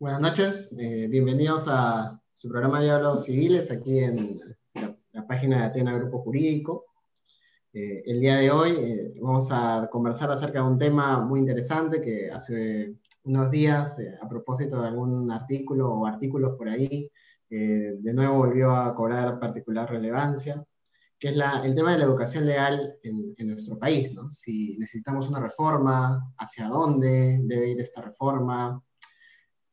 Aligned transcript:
Buenas 0.00 0.22
noches, 0.22 0.74
eh, 0.78 1.08
bienvenidos 1.08 1.66
a 1.68 2.18
su 2.32 2.48
programa 2.48 2.80
Diálogos 2.80 3.24
Civiles 3.24 3.70
aquí 3.70 3.98
en 3.98 4.40
la, 5.12 5.26
página 5.26 5.58
de 5.58 5.64
Atena 5.64 5.92
Grupo 5.92 6.20
Jurídico. 6.22 6.86
Eh, 7.74 8.02
el 8.06 8.18
día 8.18 8.38
de 8.38 8.50
hoy 8.50 8.70
eh, 8.78 9.12
vamos 9.20 9.48
a 9.50 9.90
conversar 9.92 10.30
acerca 10.30 10.60
de 10.60 10.68
un 10.68 10.78
tema 10.78 11.20
muy 11.20 11.40
interesante 11.40 12.00
que 12.00 12.30
hace 12.30 12.94
unos 13.24 13.50
días, 13.50 14.00
a 14.22 14.26
propósito 14.26 14.80
de 14.80 14.88
algún 14.88 15.30
artículo 15.30 15.92
o 15.92 16.06
artículos 16.06 16.56
por 16.56 16.70
ahí, 16.70 17.10
de 17.50 18.12
nuevo 18.14 18.38
volvió 18.38 18.74
a 18.74 18.94
cobrar 18.94 19.38
particular 19.38 19.90
relevancia, 19.90 20.64
que 21.18 21.28
es 21.28 21.34
el 21.62 21.74
tema 21.74 21.92
de 21.92 21.98
la 21.98 22.04
educación 22.04 22.46
legal 22.46 22.96
en, 23.02 23.34
en 23.36 23.48
nuestro 23.48 23.78
país. 23.78 24.14
¿no? 24.14 24.30
Si 24.30 24.78
necesitamos 24.78 25.28
una 25.28 25.40
reforma, 25.40 26.32
hacia 26.38 26.68
dónde 26.68 27.38
debe 27.42 27.68
ir 27.72 27.80
esta 27.82 28.00
reforma, 28.00 28.82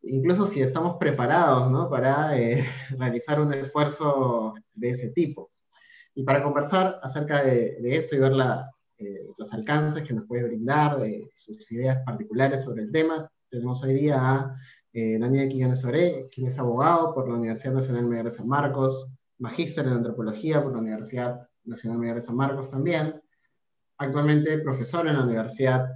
incluso 0.09 0.47
si 0.47 0.61
estamos 0.61 0.97
preparados 0.97 1.71
¿no? 1.71 1.89
para 1.89 2.37
eh, 2.37 2.63
realizar 2.97 3.39
un 3.39 3.53
esfuerzo 3.53 4.53
de 4.73 4.89
ese 4.89 5.09
tipo. 5.09 5.51
Y 6.15 6.23
para 6.23 6.43
conversar 6.43 6.99
acerca 7.03 7.43
de, 7.43 7.77
esto 7.83 8.15
y 8.15 8.19
ver 8.19 8.33
eh, 8.97 9.27
los 9.37 9.53
alcances 9.53 10.03
que 10.03 10.13
nos 10.13 10.25
puede 10.25 10.45
brindar, 10.45 11.05
eh, 11.05 11.29
sus 11.35 11.71
ideas 11.71 11.99
particulares 12.03 12.63
sobre 12.63 12.83
el 12.83 12.91
tema, 12.91 13.29
tenemos 13.49 13.83
hoy 13.83 13.93
día 13.93 14.17
a 14.19 14.55
Daniel 14.93 15.47
Quiñones 15.47 15.85
Oré, 15.85 16.27
quien 16.33 16.47
es 16.47 16.57
abogado 16.57 17.13
por 17.13 17.29
la 17.29 17.35
Universidad 17.35 17.71
Nacional 17.71 18.07
Mayor 18.07 18.25
de 18.25 18.31
San 18.31 18.47
Marcos, 18.47 19.11
magíster 19.37 19.85
en 19.85 19.93
antropología 19.93 20.63
por 20.63 20.71
la 20.71 20.79
Universidad 20.79 21.47
Nacional 21.65 21.99
Mayor 21.99 22.15
de 22.15 22.21
San 22.21 22.35
Marcos 22.35 22.71
también, 22.71 23.21
actualmente 23.99 24.57
profesor 24.57 25.07
en 25.07 25.13
la 25.17 25.23
Universidad 25.23 25.87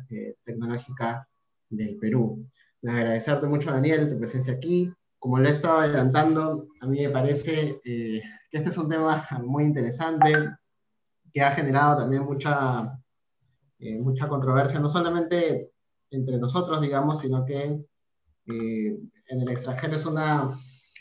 Tecnológica 0.46 1.28
del 1.68 1.98
Perú 1.98 2.46
agradecerte 2.90 3.48
mucho, 3.48 3.72
Daniel, 3.72 4.10
tu 4.10 4.18
presencia 4.18 4.54
aquí. 4.54 4.92
Como 5.20 5.38
lo 5.38 5.48
he 5.48 5.52
estado 5.52 5.80
adelantando, 5.80 6.68
a 6.82 6.88
mí 6.88 7.00
me 7.00 7.10
parece 7.10 7.80
eh, 7.86 8.22
que 8.50 8.58
este 8.58 8.70
es 8.70 8.78
un 8.78 8.90
tema 8.90 9.28
muy 9.44 9.64
interesante, 9.66 10.34
que 11.32 11.42
ha 11.42 11.52
generado 11.52 12.02
también 12.02 12.24
mucha, 12.24 13.00
eh, 13.80 14.00
mucha 14.00 14.28
controversia, 14.28 14.80
no 14.80 14.90
solamente 14.90 15.72
entre 16.10 16.38
nosotros, 16.38 16.82
digamos, 16.82 17.20
sino 17.20 17.46
que 17.46 17.86
eh, 18.48 19.00
en 19.28 19.42
el 19.42 19.50
extranjero 19.50 19.96
es 19.96 20.06
una, 20.06 20.50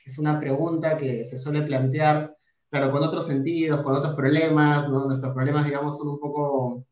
es 0.05 0.19
una 0.19 0.38
pregunta 0.38 0.99
que 0.99 1.25
se 1.25 1.38
suele 1.38 1.62
plantear, 1.62 2.37
claro, 2.69 2.93
con 2.93 3.02
otros 3.02 3.26
sentidos, 3.26 3.82
con 3.82 3.94
otros 3.94 4.14
problemas. 4.14 4.88
Nuestros 4.88 5.34
problemas, 5.34 5.64
digamos, 5.64 5.96
son 5.96 6.08
un 6.08 6.20
poco 6.20 6.87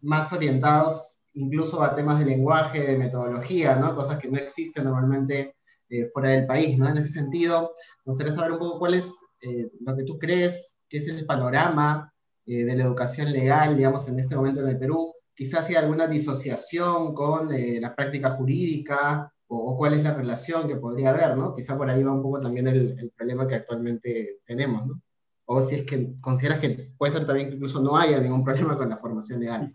más 0.00 0.32
orientados 0.32 1.19
incluso 1.34 1.82
a 1.82 1.94
temas 1.94 2.18
de 2.18 2.24
lenguaje, 2.26 2.80
de 2.80 2.98
metodología, 2.98 3.76
¿no? 3.76 3.94
Cosas 3.94 4.18
que 4.18 4.28
no 4.28 4.38
existen 4.38 4.84
normalmente 4.84 5.56
eh, 5.88 6.06
fuera 6.06 6.30
del 6.30 6.46
país, 6.46 6.78
¿no? 6.78 6.88
En 6.88 6.96
ese 6.96 7.08
sentido, 7.08 7.72
me 8.04 8.10
gustaría 8.10 8.32
saber 8.32 8.52
un 8.52 8.58
poco 8.58 8.78
cuál 8.78 8.94
es 8.94 9.12
eh, 9.42 9.70
lo 9.80 9.96
que 9.96 10.04
tú 10.04 10.18
crees 10.18 10.78
que 10.88 10.98
es 10.98 11.08
el 11.08 11.26
panorama 11.26 12.12
eh, 12.46 12.64
de 12.64 12.76
la 12.76 12.84
educación 12.84 13.32
legal, 13.32 13.76
digamos, 13.76 14.08
en 14.08 14.18
este 14.18 14.36
momento 14.36 14.60
en 14.60 14.68
el 14.68 14.78
Perú. 14.78 15.12
Quizás 15.34 15.68
hay 15.68 15.76
alguna 15.76 16.06
disociación 16.06 17.14
con 17.14 17.48
la 17.80 17.94
práctica 17.94 18.32
jurídica 18.32 19.32
o, 19.48 19.76
cuál 19.76 19.94
es 19.94 20.04
la 20.04 20.14
relación 20.14 20.68
que 20.68 20.76
podría 20.76 21.10
haber, 21.10 21.36
¿no? 21.36 21.54
Quizá 21.54 21.76
por 21.76 21.88
ahí 21.88 22.02
va 22.02 22.12
un 22.12 22.22
poco 22.22 22.40
también 22.40 22.68
el, 22.68 22.96
el 22.98 23.10
problema 23.10 23.48
que 23.48 23.54
actualmente 23.54 24.40
tenemos, 24.44 24.86
¿no? 24.86 25.00
O 25.46 25.62
si 25.62 25.76
es 25.76 25.82
que 25.84 26.20
consideras 26.20 26.60
que 26.60 26.92
puede 26.96 27.12
ser 27.12 27.26
también 27.26 27.48
que 27.48 27.54
incluso 27.56 27.80
no 27.80 27.96
haya 27.96 28.20
ningún 28.20 28.44
problema 28.44 28.76
con 28.76 28.88
la 28.90 28.98
formación 28.98 29.40
legal. 29.40 29.72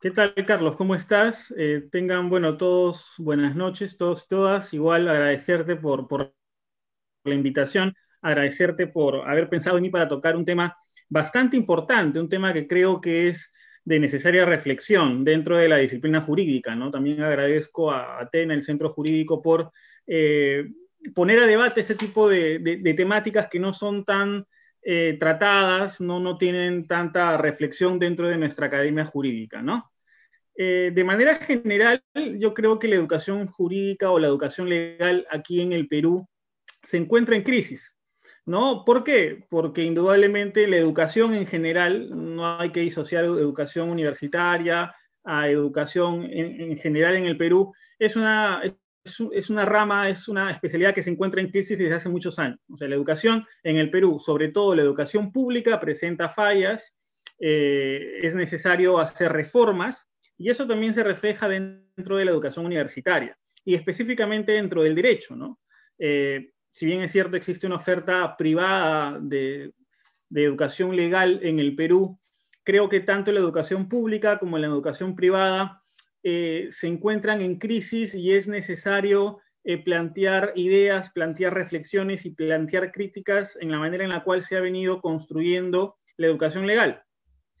¿Qué 0.00 0.10
tal, 0.10 0.32
Carlos? 0.46 0.76
¿Cómo 0.76 0.94
estás? 0.94 1.52
Eh, 1.58 1.86
tengan, 1.92 2.30
bueno, 2.30 2.56
todos 2.56 3.12
buenas 3.18 3.54
noches, 3.54 3.98
todos 3.98 4.24
y 4.24 4.28
todas. 4.28 4.72
Igual 4.72 5.06
agradecerte 5.06 5.76
por, 5.76 6.08
por 6.08 6.34
la 7.24 7.34
invitación, 7.34 7.94
agradecerte 8.22 8.86
por 8.86 9.28
haber 9.28 9.50
pensado 9.50 9.76
en 9.76 9.82
mí 9.82 9.90
para 9.90 10.08
tocar 10.08 10.36
un 10.36 10.46
tema 10.46 10.74
bastante 11.10 11.58
importante, 11.58 12.18
un 12.18 12.30
tema 12.30 12.54
que 12.54 12.66
creo 12.66 12.98
que 12.98 13.28
es 13.28 13.52
de 13.84 14.00
necesaria 14.00 14.46
reflexión 14.46 15.22
dentro 15.22 15.58
de 15.58 15.68
la 15.68 15.76
disciplina 15.76 16.22
jurídica, 16.22 16.74
¿no? 16.74 16.90
También 16.90 17.22
agradezco 17.22 17.90
a 17.90 18.20
Atena, 18.20 18.54
el 18.54 18.62
Centro 18.62 18.94
Jurídico, 18.94 19.42
por 19.42 19.70
eh, 20.06 20.64
poner 21.14 21.40
a 21.40 21.46
debate 21.46 21.82
este 21.82 21.94
tipo 21.94 22.26
de, 22.26 22.58
de, 22.58 22.94
temáticas 22.94 23.48
que 23.50 23.60
no 23.60 23.74
son 23.74 24.06
tan 24.06 24.46
eh, 24.82 25.16
tratadas, 25.18 26.00
no, 26.00 26.20
no 26.20 26.38
tienen 26.38 26.86
tanta 26.86 27.36
reflexión 27.36 27.98
dentro 27.98 28.28
de 28.28 28.38
nuestra 28.38 28.66
academia 28.66 29.04
jurídica, 29.04 29.62
¿no? 29.62 29.90
Eh, 30.56 30.90
de 30.94 31.04
manera 31.04 31.36
general, 31.36 32.02
yo 32.38 32.52
creo 32.54 32.78
que 32.78 32.88
la 32.88 32.96
educación 32.96 33.46
jurídica 33.46 34.10
o 34.10 34.18
la 34.18 34.26
educación 34.26 34.68
legal 34.68 35.26
aquí 35.30 35.60
en 35.60 35.72
el 35.72 35.88
Perú 35.88 36.28
se 36.82 36.98
encuentra 36.98 37.36
en 37.36 37.42
crisis. 37.42 37.94
¿No? 38.46 38.84
¿Por 38.84 39.04
qué? 39.04 39.46
Porque 39.48 39.84
indudablemente 39.84 40.66
la 40.66 40.76
educación 40.76 41.34
en 41.34 41.46
general, 41.46 42.08
no 42.10 42.58
hay 42.58 42.72
que 42.72 42.80
disociar 42.80 43.24
educación 43.24 43.90
universitaria 43.90 44.94
a 45.24 45.48
educación 45.48 46.24
en, 46.24 46.76
general 46.78 47.16
en 47.16 47.26
el 47.26 47.36
Perú, 47.36 47.72
es 47.98 48.16
una, 48.16 48.62
una 49.48 49.64
rama, 49.64 50.08
es 50.08 50.28
una 50.28 50.50
especialidad 50.50 50.94
que 50.94 51.02
se 51.02 51.10
encuentra 51.10 51.40
en 51.40 51.50
crisis 51.50 51.78
desde 51.78 51.94
hace 51.94 52.08
muchos 52.08 52.38
años. 52.38 52.58
O 52.68 52.76
sea, 52.76 52.88
la 52.88 52.96
educación 52.96 53.46
en 53.62 53.76
el 53.76 53.90
Perú, 53.90 54.20
sobre 54.20 54.48
todo 54.48 54.74
la 54.74 54.82
educación 54.82 55.32
pública, 55.32 55.80
presenta 55.80 56.28
fallas, 56.28 56.94
eh, 57.38 58.18
es 58.22 58.34
necesario 58.34 58.98
hacer 58.98 59.32
reformas 59.32 60.10
y 60.36 60.50
eso 60.50 60.66
también 60.66 60.94
se 60.94 61.02
refleja 61.02 61.48
dentro 61.48 62.16
de 62.16 62.26
la 62.26 62.30
educación 62.30 62.66
universitaria 62.66 63.36
y 63.64 63.74
específicamente 63.74 64.52
dentro 64.52 64.82
del 64.82 64.94
derecho, 64.94 65.36
¿no? 65.36 65.58
Eh, 65.98 66.52
si 66.72 66.86
bien 66.86 67.02
es 67.02 67.12
cierto, 67.12 67.36
existe 67.36 67.66
una 67.66 67.76
oferta 67.76 68.36
privada 68.36 69.18
de, 69.20 69.72
educación 70.32 70.94
legal 70.94 71.40
en 71.42 71.58
el 71.58 71.74
Perú, 71.74 72.18
creo 72.62 72.88
que 72.88 73.00
tanto 73.00 73.32
la 73.32 73.40
educación 73.40 73.88
pública 73.88 74.38
como 74.38 74.58
la 74.58 74.68
educación 74.68 75.16
privada 75.16 75.79
eh, 76.22 76.68
se 76.70 76.86
encuentran 76.86 77.40
en 77.40 77.58
crisis 77.58 78.14
y 78.14 78.32
es 78.34 78.46
necesario 78.46 79.40
eh, 79.64 79.82
plantear 79.82 80.52
ideas, 80.54 81.10
plantear 81.10 81.54
reflexiones 81.54 82.24
y 82.24 82.30
plantear 82.30 82.92
críticas 82.92 83.58
en 83.60 83.70
la 83.70 83.78
manera 83.78 84.04
en 84.04 84.10
la 84.10 84.24
cual 84.24 84.42
se 84.42 84.56
ha 84.56 84.60
venido 84.60 85.00
construyendo 85.00 85.96
la 86.16 86.26
educación 86.26 86.66
legal. 86.66 87.02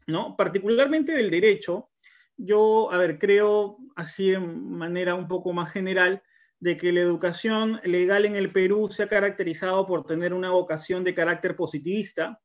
¿no? 0.06 0.36
Particularmente 0.36 1.12
del 1.12 1.30
derecho, 1.30 1.90
yo, 2.36 2.90
a 2.90 2.98
ver, 2.98 3.18
creo 3.18 3.78
así 3.96 4.30
de 4.30 4.38
manera 4.38 5.14
un 5.14 5.28
poco 5.28 5.52
más 5.52 5.72
general 5.72 6.22
de 6.58 6.76
que 6.76 6.92
la 6.92 7.00
educación 7.00 7.80
legal 7.84 8.24
en 8.24 8.36
el 8.36 8.52
Perú 8.52 8.88
se 8.90 9.02
ha 9.02 9.08
caracterizado 9.08 9.86
por 9.86 10.06
tener 10.06 10.34
una 10.34 10.50
vocación 10.50 11.04
de 11.04 11.14
carácter 11.14 11.56
positivista, 11.56 12.40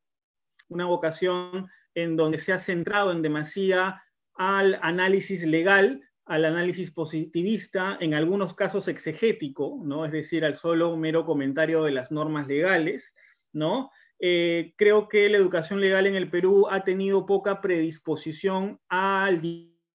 una 0.68 0.86
vocación 0.86 1.68
en 1.94 2.16
donde 2.16 2.38
se 2.38 2.52
ha 2.52 2.58
centrado 2.58 3.12
en 3.12 3.22
demasía 3.22 4.02
al 4.34 4.78
análisis 4.82 5.44
legal, 5.44 6.05
al 6.26 6.44
análisis 6.44 6.90
positivista, 6.90 7.96
en 8.00 8.14
algunos 8.14 8.52
casos 8.54 8.88
exegético, 8.88 9.80
¿no? 9.84 10.04
Es 10.04 10.12
decir, 10.12 10.44
al 10.44 10.56
solo 10.56 10.96
mero 10.96 11.24
comentario 11.24 11.84
de 11.84 11.92
las 11.92 12.10
normas 12.10 12.46
legales, 12.48 13.14
¿no? 13.52 13.90
Eh, 14.18 14.74
creo 14.76 15.08
que 15.08 15.28
la 15.28 15.36
educación 15.36 15.80
legal 15.80 16.06
en 16.06 16.14
el 16.14 16.30
Perú 16.30 16.66
ha 16.70 16.84
tenido 16.84 17.26
poca 17.26 17.60
predisposición 17.60 18.80
al 18.88 19.40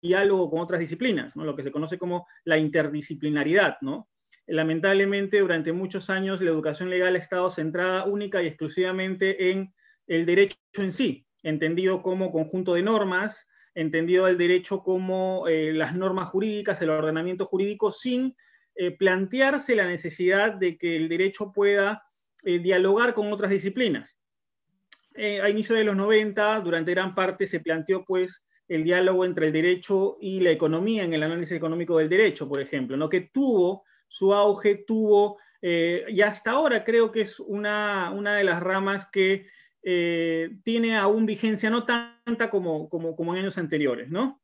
diálogo 0.01 0.49
con 0.49 0.59
otras 0.59 0.79
disciplinas, 0.79 1.35
¿no? 1.35 1.45
lo 1.45 1.55
que 1.55 1.63
se 1.63 1.71
conoce 1.71 1.97
como 1.97 2.27
la 2.43 2.57
interdisciplinaridad. 2.57 3.77
¿no? 3.81 4.09
Lamentablemente, 4.45 5.39
durante 5.39 5.71
muchos 5.71 6.09
años 6.09 6.41
la 6.41 6.49
educación 6.49 6.89
legal 6.89 7.15
ha 7.15 7.19
estado 7.19 7.49
centrada 7.51 8.05
única 8.05 8.43
y 8.43 8.47
exclusivamente 8.47 9.51
en 9.51 9.73
el 10.07 10.25
derecho 10.25 10.57
en 10.73 10.91
sí, 10.91 11.25
entendido 11.43 12.01
como 12.01 12.31
conjunto 12.31 12.73
de 12.73 12.83
normas, 12.83 13.47
entendido 13.75 14.27
el 14.27 14.37
derecho 14.37 14.81
como 14.81 15.47
eh, 15.47 15.73
las 15.73 15.95
normas 15.95 16.29
jurídicas, 16.29 16.81
el 16.81 16.89
ordenamiento 16.89 17.45
jurídico, 17.45 17.91
sin 17.91 18.35
eh, 18.75 18.91
plantearse 18.91 19.75
la 19.75 19.85
necesidad 19.85 20.53
de 20.53 20.77
que 20.77 20.95
el 20.95 21.09
derecho 21.09 21.51
pueda 21.51 22.03
eh, 22.43 22.59
dialogar 22.59 23.13
con 23.13 23.31
otras 23.31 23.51
disciplinas. 23.51 24.15
a 25.15 25.49
inicio 25.49 25.75
de 25.75 25.83
los 25.83 25.95
90, 25.95 26.61
durante 26.61 26.91
gran 26.91 27.13
parte 27.13 27.45
se 27.45 27.59
planteó 27.59 28.05
pues 28.05 28.45
el 28.67 28.83
diálogo 28.83 29.25
entre 29.25 29.47
el 29.47 29.53
derecho 29.53 30.17
y 30.21 30.39
la 30.39 30.51
economía 30.51 31.03
en 31.03 31.13
el 31.13 31.23
análisis 31.23 31.57
económico 31.57 31.97
del 31.97 32.07
derecho, 32.07 32.47
por 32.47 32.61
ejemplo, 32.61 32.95
¿no? 32.95 33.09
que 33.09 33.29
tuvo 33.33 33.83
su 34.07 34.33
auge, 34.33 34.83
tuvo, 34.87 35.37
y 35.61 36.21
hasta 36.21 36.51
ahora 36.51 36.83
creo 36.85 37.11
que 37.11 37.21
es 37.21 37.39
una, 37.39 38.11
una 38.11 38.35
de 38.35 38.43
las 38.43 38.61
ramas 38.61 39.09
que 39.11 39.47
eh, 39.83 40.57
tiene 40.63 40.97
aún 40.97 41.25
vigencia, 41.25 41.69
no 41.69 41.85
tanta 41.85 42.49
como, 42.49 42.89
como, 42.89 43.33
en 43.33 43.41
años 43.41 43.57
anteriores, 43.57 44.09
¿no? 44.09 44.41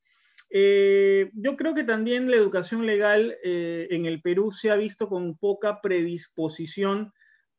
Eh, 0.49 1.31
yo 1.33 1.57
creo 1.57 1.73
que 1.73 1.83
también 1.83 2.29
la 2.29 2.37
educación 2.37 2.85
legal 2.85 3.35
en 3.43 4.05
el 4.05 4.21
Perú 4.21 4.51
se 4.51 4.69
ha 4.69 4.75
visto 4.75 5.09
con 5.09 5.37
poca 5.37 5.81
predisposición 5.81 7.11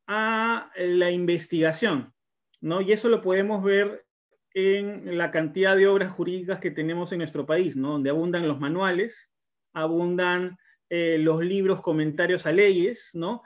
a 0.07 0.71
la 0.77 1.11
investigación, 1.11 2.13
¿no? 2.61 2.81
Y 2.81 2.93
eso 2.93 3.09
lo 3.09 3.21
podemos 3.21 3.63
ver 3.63 4.07
en 4.59 5.19
la 5.19 5.29
cantidad 5.29 5.75
de 5.75 5.85
obras 5.85 6.11
jurídicas 6.11 6.59
que 6.59 6.71
tenemos 6.71 7.11
en 7.11 7.19
nuestro 7.19 7.45
país, 7.45 7.75
¿no? 7.75 7.91
donde 7.91 8.09
abundan 8.09 8.47
los 8.47 8.59
manuales, 8.59 9.29
abundan 9.71 10.57
eh, 10.89 11.19
los 11.19 11.43
libros 11.43 11.79
comentarios 11.81 12.47
a 12.47 12.51
leyes, 12.51 13.11
¿no? 13.13 13.43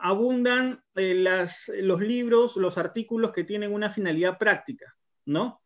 Abundan 0.00 0.82
eh, 0.94 1.14
los 1.14 2.00
libros, 2.00 2.56
los 2.56 2.78
artículos 2.78 3.32
que 3.32 3.44
tienen 3.44 3.72
una 3.72 3.90
finalidad 3.90 4.38
práctica, 4.38 4.96
¿no? 5.26 5.62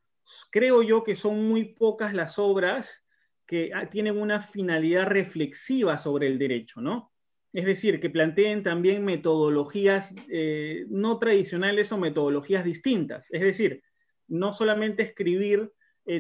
Creo 0.51 0.83
yo 0.83 1.05
que 1.05 1.17
son 1.17 1.49
muy 1.49 1.75
pocas 1.75 2.15
las 2.15 2.39
obras 2.39 3.07
que 3.47 3.71
ah, 3.75 3.89
tienen 3.89 4.21
una 4.21 4.41
finalidad 4.41 5.07
reflexiva 5.07 5.99
sobre 5.99 6.27
el 6.27 6.39
derecho, 6.39 6.81
¿no? 6.81 7.13
Es 7.53 7.65
decir, 7.65 8.01
que 8.01 8.11
planteen 8.11 8.63
también 8.63 9.05
metodologías 9.05 10.15
eh, 10.29 10.85
no 10.89 11.19
tradicionales 11.19 11.91
o 11.93 11.99
metodologías 11.99 12.65
distintas. 12.65 13.29
Es 13.31 13.41
decir, 13.41 13.83
no 14.27 14.53
solamente 14.53 15.03
escribir 15.03 15.73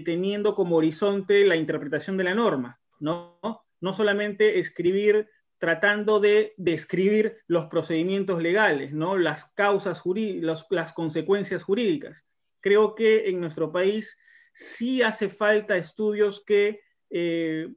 teniendo 0.04 0.54
como 0.54 0.76
horizonte 0.76 1.46
la 1.46 1.56
interpretación 1.56 2.18
de 2.18 2.25
la 2.25 2.34
norma, 2.34 2.78
¿no? 3.00 3.40
no 3.80 3.92
solamente 3.92 4.58
escribir 4.58 5.28
tratando 5.58 6.20
de 6.20 6.54
describir 6.56 7.38
los 7.46 7.66
procedimientos 7.66 8.40
legales, 8.40 8.92
¿no? 8.92 9.16
las 9.16 9.52
causas 9.52 10.00
jurídicas, 10.00 10.66
las 10.70 10.92
consecuencias 10.92 11.62
jurídicas. 11.62 12.26
Creo 12.60 12.94
que 12.94 13.28
en 13.28 13.40
nuestro 13.40 13.72
país 13.72 14.18
sí 14.54 15.02
hace 15.02 15.28
falta 15.28 15.76
estudios 15.76 16.42
que 16.44 16.80
eh, 17.10 17.72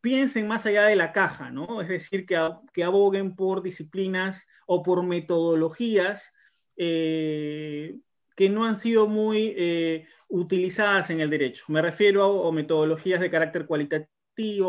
piensen 0.00 0.48
más 0.48 0.66
allá 0.66 0.84
de 0.84 0.96
la 0.96 1.12
caja, 1.12 1.50
¿no? 1.50 1.80
es 1.80 1.88
decir, 1.88 2.26
que, 2.26 2.38
que 2.72 2.84
aboguen 2.84 3.34
por 3.34 3.62
disciplinas 3.62 4.46
o 4.66 4.82
por 4.82 5.02
metodologías 5.02 6.34
eh, 6.76 7.96
que 8.36 8.48
no 8.48 8.64
han 8.64 8.76
sido 8.76 9.08
muy 9.08 9.54
eh, 9.56 10.06
utilizadas 10.28 11.10
en 11.10 11.20
el 11.20 11.30
derecho. 11.30 11.64
Me 11.68 11.82
refiero 11.82 12.46
a 12.46 12.52
metodologías 12.52 13.20
de 13.20 13.30
carácter 13.30 13.66
cualitativo 13.66 14.17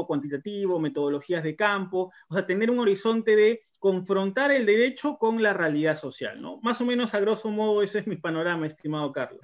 cuantitativo, 0.07 0.79
metodologías 0.79 1.43
de 1.43 1.55
campo, 1.55 2.11
o 2.27 2.33
sea, 2.33 2.45
tener 2.45 2.69
un 2.69 2.79
horizonte 2.79 3.35
de 3.35 3.61
confrontar 3.79 4.51
el 4.51 4.65
derecho 4.65 5.17
con 5.17 5.41
la 5.41 5.53
realidad 5.53 5.95
social, 5.97 6.41
¿no? 6.41 6.59
Más 6.61 6.81
o 6.81 6.85
menos 6.85 7.13
a 7.13 7.19
grosso 7.19 7.49
modo 7.49 7.81
ese 7.81 7.99
es 7.99 8.07
mi 8.07 8.17
panorama, 8.17 8.67
estimado 8.67 9.11
Carlos. 9.11 9.41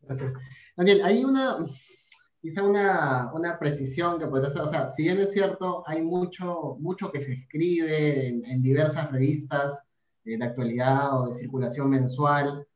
Gracias. 0.00 0.32
Daniel, 0.76 1.02
hay 1.04 1.24
una, 1.24 1.58
quizá 2.40 2.62
una, 2.62 3.30
una, 3.34 3.58
precisión 3.58 4.18
que 4.18 4.26
podría 4.26 4.50
ser, 4.50 4.62
o 4.62 4.68
sea, 4.68 4.88
si 4.88 5.02
bien 5.02 5.18
es 5.18 5.32
cierto, 5.32 5.82
hay 5.86 6.00
mucho, 6.00 6.76
mucho 6.78 7.12
que 7.12 7.20
se 7.20 7.34
escribe 7.34 8.28
en, 8.28 8.62
diversas 8.62 9.10
revistas 9.10 9.82
eh, 10.24 10.38
de 10.38 10.44
actualidad 10.44 11.20
o 11.20 11.26
de 11.26 11.34
circulación 11.34 11.90
mensual 11.90 12.66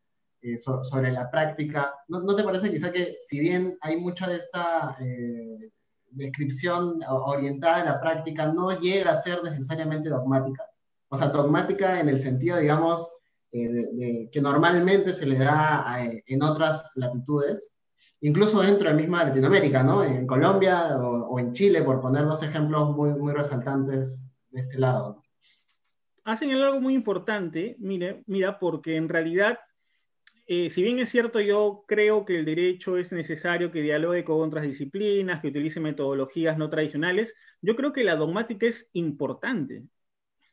eh, 0.43 0.59
sobre 0.59 1.13
la 1.13 1.31
práctica, 1.31 1.95
¿No, 2.09 2.21
¿No, 2.21 2.35
te 2.35 2.43
parece 2.43 2.71
quizá 2.71 2.93
que 2.93 3.17
si 3.21 3.39
bien 3.39 3.79
hay 3.81 3.97
mucha 3.97 4.29
de 4.29 4.37
esta 4.37 4.97
eh, 5.01 5.71
descripción 6.13 7.01
orientada 7.09 7.83
a 7.83 7.85
la 7.85 8.01
práctica 8.01 8.53
no 8.53 8.79
llega 8.79 9.13
a 9.13 9.17
ser 9.17 9.43
necesariamente 9.43 10.09
dogmática. 10.09 10.65
O 11.09 11.17
sea, 11.17 11.29
dogmática 11.29 12.01
en 12.01 12.09
el 12.09 12.21
sentido, 12.21 12.59
digamos, 12.59 13.09
eh, 13.53 14.29
que 14.33 14.41
normalmente 14.41 15.13
se 15.13 15.27
le 15.27 15.39
da 15.39 15.99
en 16.01 16.43
otras 16.43 16.93
latitudes, 16.97 17.77
incluso 18.23 18.63
dentro 18.63 18.89
de 18.89 18.95
misma 18.95 19.25
Latinoamérica, 19.25 19.83
¿no? 19.83 20.05
En 20.05 20.27
Colombia 20.27 20.97
o, 20.97 21.39
en 21.39 21.53
Chile, 21.53 21.83
por 21.83 22.01
poner 22.01 22.25
dos 22.25 22.43
ejemplos 22.43 22.97
muy, 22.97 23.11
muy 23.11 23.33
resaltantes 23.33 24.27
de 24.51 24.61
este 24.61 24.79
lado. 24.79 25.23
Hacen 26.25 26.51
algo 26.53 26.81
muy 26.81 26.95
importante, 26.95 27.77
mire, 27.79 28.23
mira, 28.27 28.59
porque 28.59 28.97
en 28.97 29.09
realidad 29.09 29.59
eh, 30.55 30.69
si 30.69 30.83
bien 30.83 30.99
es 30.99 31.09
cierto, 31.09 31.41
yo 31.41 31.87
creo 31.89 32.27
que 32.27 32.39
el 32.39 32.45
derecho 32.45 32.99
es 32.99 33.11
necesario 33.11 33.73
que 33.73 33.81
dialogue 33.81 34.23
con 34.23 34.47
otras 34.47 34.67
disciplinas, 34.67 35.41
que 35.41 35.49
utilice 35.49 35.81
metodologías 35.81 36.59
no 36.59 36.69
tradicionales, 36.69 37.35
yo 37.63 37.75
creo 37.75 37.95
que 37.95 38.05
la 38.05 38.17
dogmática 38.17 38.67
es 38.67 38.91
importante. 38.93 39.85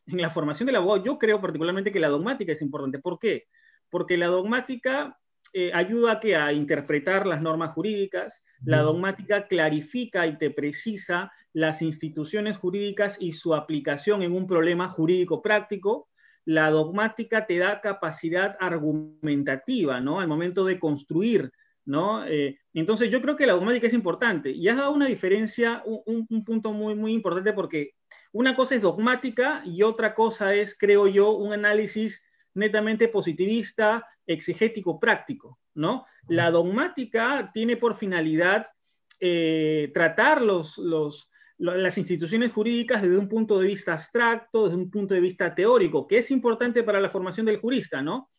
En 0.08 0.22
la 0.22 0.30
formación 0.30 0.68
del 0.68 0.78
abogado, 0.78 1.04
yo 1.04 1.20
creo 1.20 1.42
particularmente 1.42 1.92
que 1.92 2.00
la 2.00 2.08
dogmática 2.08 2.54
es 2.54 2.62
importante. 2.62 3.00
¿Por 3.00 3.20
qué? 3.20 3.48
Porque 3.90 4.16
la 4.16 4.28
dogmática 4.28 5.20
eh, 5.52 5.72
ayuda 5.74 6.14
a, 6.14 6.20
que, 6.22 6.38
a 6.38 6.54
interpretar 6.54 7.28
las 7.28 7.42
normas 7.42 7.74
jurídicas, 7.74 8.46
la 8.64 8.80
dogmática 8.80 9.50
clarifica 9.50 10.28
y 10.28 10.38
te 10.38 10.50
precisa 10.50 11.30
las 11.52 11.82
instituciones 11.82 12.56
jurídicas 12.56 13.18
y 13.20 13.34
su 13.34 13.54
aplicación 13.54 14.22
en 14.22 14.32
un 14.32 14.48
problema 14.48 14.88
jurídico 14.88 15.42
práctico, 15.42 16.08
la 16.50 16.72
dogmática 16.72 17.46
te 17.46 17.60
da 17.60 17.80
capacidad 17.80 18.58
argumentativa, 18.60 20.02
¿no? 20.02 20.20
Al 20.20 20.28
momento 20.28 20.66
de 20.66 20.80
construir, 20.80 21.52
¿no? 21.86 22.26
Eh, 22.26 22.58
entonces 22.74 23.12
yo 23.12 23.22
creo 23.22 23.36
que 23.36 23.46
la 23.46 23.54
dogmática 23.54 23.86
es 23.86 23.94
importante 23.94 24.50
y 24.50 24.68
has 24.68 24.78
dado 24.78 24.92
una 24.92 25.06
diferencia, 25.06 25.84
un, 25.86 26.26
punto 26.44 26.74
muy, 26.74 26.96
muy 26.96 27.14
importante 27.14 27.54
porque 27.54 27.92
una 28.32 28.56
cosa 28.56 28.74
es 28.74 28.82
dogmática 28.82 29.62
y 29.64 29.84
otra 29.84 30.16
cosa 30.16 30.56
es, 30.56 30.76
creo 30.76 31.08
yo, 31.08 31.34
un 31.34 31.54
análisis 31.54 32.26
netamente 32.56 33.10
positivista, 33.10 34.08
exegético, 34.26 35.00
práctico, 35.00 35.60
¿no? 35.76 36.08
La 36.28 36.50
dogmática 36.50 37.52
tiene 37.54 37.78
por 37.78 37.96
finalidad 37.96 38.70
eh, 39.20 39.92
tratar 39.94 40.42
los, 40.42 40.80
los, 40.80 41.29
las 41.60 41.98
instituciones 41.98 42.54
jurídicas 42.54 43.02
desde 43.02 43.18
un 43.18 43.28
punto 43.28 43.60
de 43.60 43.68
vista 43.68 43.94
abstracto, 43.94 44.66
desde 44.66 44.82
un 44.82 44.90
punto 44.90 45.14
de 45.14 45.20
vista 45.20 45.54
teórico, 45.54 46.08
que 46.08 46.20
es 46.20 46.32
importante 46.32 46.84
para 46.84 47.02
la 47.02 47.10
formación 47.10 47.46
del 47.46 47.60
jurista, 47.60 48.02
¿no? 48.02 48.30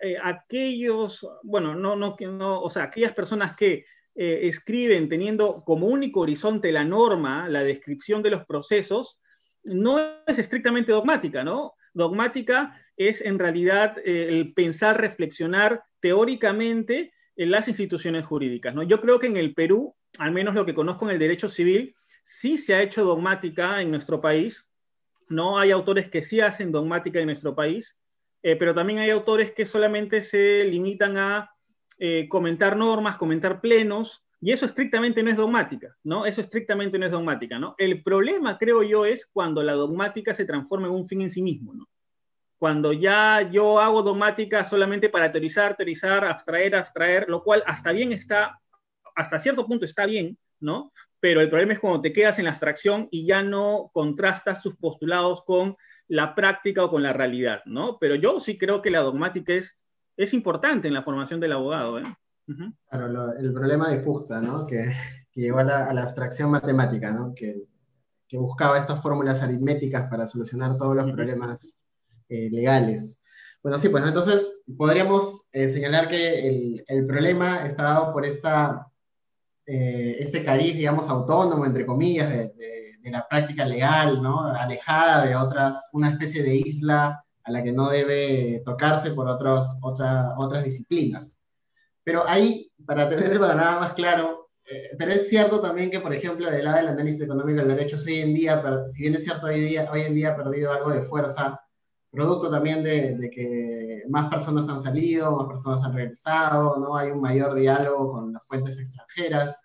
Eh, 0.00 0.16
aquellos, 0.22 1.26
bueno, 1.42 1.74
no, 1.74 1.94
no, 1.94 2.16
no, 2.18 2.60
o 2.62 2.70
sea, 2.70 2.84
aquellas 2.84 3.12
personas 3.12 3.54
que 3.54 3.84
eh, 4.14 4.48
escriben 4.48 5.10
teniendo 5.10 5.62
como 5.62 5.88
único 5.88 6.20
horizonte 6.20 6.72
la 6.72 6.84
norma, 6.84 7.48
la 7.50 7.62
descripción 7.62 8.22
de 8.22 8.30
los 8.30 8.46
procesos, 8.46 9.20
no 9.62 9.98
es 10.26 10.38
estrictamente 10.38 10.90
dogmática, 10.90 11.44
¿no? 11.44 11.74
Dogmática 11.92 12.80
es 12.96 13.20
en 13.20 13.38
realidad 13.38 13.98
eh, 13.98 14.28
el 14.30 14.54
pensar, 14.54 14.98
reflexionar 14.98 15.82
teóricamente 16.00 17.12
en 17.36 17.50
las 17.50 17.68
instituciones 17.68 18.24
jurídicas, 18.24 18.74
¿no? 18.74 18.82
Yo 18.82 19.02
creo 19.02 19.18
que 19.18 19.26
en 19.26 19.36
el 19.36 19.54
Perú, 19.54 19.94
al 20.18 20.32
menos 20.32 20.54
lo 20.54 20.64
que 20.64 20.74
conozco 20.74 21.04
en 21.04 21.12
el 21.12 21.18
derecho 21.18 21.50
civil, 21.50 21.94
sí 22.22 22.58
se 22.58 22.74
ha 22.74 22.82
hecho 22.82 23.04
dogmática 23.04 23.80
en 23.80 23.90
nuestro 23.90 24.20
país, 24.20 24.70
no 25.28 25.58
hay 25.58 25.70
autores 25.70 26.10
que 26.10 26.22
sí 26.22 26.40
hacen 26.40 26.72
dogmática 26.72 27.20
en 27.20 27.26
nuestro 27.26 27.54
país, 27.54 28.00
eh, 28.42 28.56
pero 28.56 28.74
también 28.74 28.98
hay 28.98 29.10
autores 29.10 29.52
que 29.52 29.66
solamente 29.66 30.22
se 30.22 30.64
limitan 30.64 31.16
a 31.18 31.50
eh, 31.98 32.28
comentar 32.28 32.76
normas, 32.76 33.16
comentar 33.16 33.60
plenos, 33.60 34.24
y 34.40 34.52
eso 34.52 34.64
estrictamente 34.64 35.22
no 35.22 35.30
es 35.30 35.36
dogmática, 35.36 35.94
¿no? 36.02 36.24
Eso 36.24 36.40
estrictamente 36.40 36.98
no 36.98 37.04
es 37.04 37.12
dogmática, 37.12 37.58
¿no? 37.58 37.74
El 37.76 38.02
problema, 38.02 38.56
creo 38.56 38.82
yo, 38.82 39.04
es 39.04 39.26
cuando 39.26 39.62
la 39.62 39.74
dogmática 39.74 40.34
se 40.34 40.46
transforma 40.46 40.86
en 40.86 40.94
un 40.94 41.06
fin 41.06 41.20
en 41.20 41.30
sí 41.30 41.42
mismo, 41.42 41.74
¿no? 41.74 41.86
Cuando 42.58 42.92
ya 42.92 43.42
yo 43.50 43.78
hago 43.80 44.02
dogmática 44.02 44.64
solamente 44.64 45.10
para 45.10 45.30
teorizar, 45.30 45.76
teorizar, 45.76 46.24
abstraer, 46.24 46.74
abstraer, 46.74 47.28
lo 47.28 47.42
cual 47.42 47.62
hasta 47.66 47.92
bien 47.92 48.12
está, 48.12 48.58
hasta 49.14 49.38
cierto 49.38 49.66
punto 49.66 49.84
está 49.84 50.06
bien, 50.06 50.38
¿no? 50.58 50.90
Pero 51.20 51.40
el 51.40 51.50
problema 51.50 51.74
es 51.74 51.78
cuando 51.78 52.00
te 52.00 52.12
quedas 52.12 52.38
en 52.38 52.46
la 52.46 52.52
abstracción 52.52 53.08
y 53.10 53.26
ya 53.26 53.42
no 53.42 53.90
contrastas 53.92 54.62
tus 54.62 54.74
postulados 54.76 55.44
con 55.44 55.76
la 56.08 56.34
práctica 56.34 56.84
o 56.84 56.90
con 56.90 57.02
la 57.02 57.12
realidad, 57.12 57.60
¿no? 57.66 57.98
Pero 58.00 58.16
yo 58.16 58.40
sí 58.40 58.58
creo 58.58 58.82
que 58.82 58.90
la 58.90 59.00
dogmática 59.00 59.52
es, 59.52 59.78
es 60.16 60.34
importante 60.34 60.88
en 60.88 60.94
la 60.94 61.02
formación 61.02 61.38
del 61.38 61.52
abogado, 61.52 62.00
¿eh? 62.00 62.04
Claro, 62.88 63.32
el 63.38 63.52
problema 63.52 63.88
de 63.90 64.00
Puchta, 64.00 64.40
¿no? 64.40 64.66
Que, 64.66 64.92
que 65.30 65.40
llevó 65.40 65.58
a 65.58 65.64
la, 65.64 66.02
abstracción 66.02 66.50
matemática, 66.50 67.12
¿no? 67.12 67.32
Que, 67.32 67.62
que, 68.26 68.38
buscaba 68.38 68.78
estas 68.78 69.00
fórmulas 69.00 69.40
aritméticas 69.40 70.10
para 70.10 70.26
solucionar 70.26 70.76
todos 70.76 70.96
los 70.96 71.12
problemas 71.12 71.78
eh, 72.28 72.50
legales. 72.50 73.22
Bueno, 73.62 73.78
sí, 73.78 73.88
pues 73.88 74.04
entonces 74.04 74.62
podríamos 74.76 75.46
eh, 75.52 75.68
señalar 75.68 76.08
que 76.08 76.48
el, 76.48 76.84
el 76.88 77.06
problema 77.06 77.66
está 77.66 77.84
dado 77.84 78.12
por 78.12 78.24
esta 78.24 78.89
eh, 79.72 80.16
este 80.18 80.42
cariz, 80.42 80.74
digamos, 80.74 81.08
autónomo, 81.08 81.64
entre 81.64 81.86
comillas, 81.86 82.28
de, 82.28 82.56
la 83.04 83.26
práctica 83.28 83.64
legal, 83.64 84.20
¿no? 84.22 84.46
Alejada 84.46 85.26
de 85.26 85.34
otras, 85.34 85.90
una 85.92 86.10
especie 86.10 86.42
de 86.42 86.56
isla 86.56 87.24
a 87.44 87.50
la 87.50 87.62
que 87.62 87.72
no 87.72 87.88
debe 87.88 88.62
tocarse 88.64 89.12
por 89.12 89.28
otros, 89.28 89.78
otra, 89.82 90.34
otras 90.36 90.64
disciplinas. 90.64 91.42
Pero 92.04 92.28
ahí, 92.28 92.70
para 92.84 93.08
tener 93.08 93.32
el 93.32 93.40
panorama 93.40 93.80
más 93.80 93.92
claro, 93.94 94.50
eh, 94.64 94.90
pero 94.98 95.12
es 95.12 95.28
cierto 95.28 95.60
también 95.60 95.90
que, 95.90 96.00
por 96.00 96.12
ejemplo, 96.12 96.50
del 96.50 96.64
lado 96.64 96.78
del 96.78 96.88
análisis 96.88 97.22
económico 97.22 97.60
del 97.60 97.68
derecho, 97.68 97.96
hoy 98.04 98.18
en 98.20 98.34
día, 98.34 98.62
si 98.88 99.02
bien 99.02 99.14
es 99.14 99.24
cierto, 99.24 99.46
hoy, 99.46 99.60
día, 99.60 99.88
hoy 99.92 100.02
en 100.02 100.14
día 100.14 100.30
ha 100.30 100.36
perdido 100.36 100.72
algo 100.72 100.90
de 100.90 101.02
fuerza, 101.02 101.60
producto 102.10 102.50
también 102.50 102.82
de, 102.82 103.16
de, 103.16 103.30
que 103.30 104.02
más 104.08 104.28
personas 104.28 104.68
han 104.68 104.80
salido, 104.80 105.36
más 105.36 105.48
personas 105.48 105.82
han 105.84 105.94
regresado, 105.94 106.78
¿no? 106.78 106.96
Hay 106.96 107.10
un 107.10 107.20
mayor 107.20 107.54
diálogo 107.54 108.12
con 108.12 108.32
las 108.32 108.46
fuentes 108.46 108.78
extranjeras. 108.78 109.62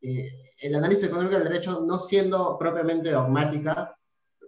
Eh, 0.00 0.30
el 0.60 0.74
análisis 0.74 1.04
económico 1.04 1.36
del 1.38 1.48
derecho, 1.48 1.84
no 1.86 1.98
siendo 1.98 2.56
propiamente 2.58 3.10
dogmática, 3.10 3.96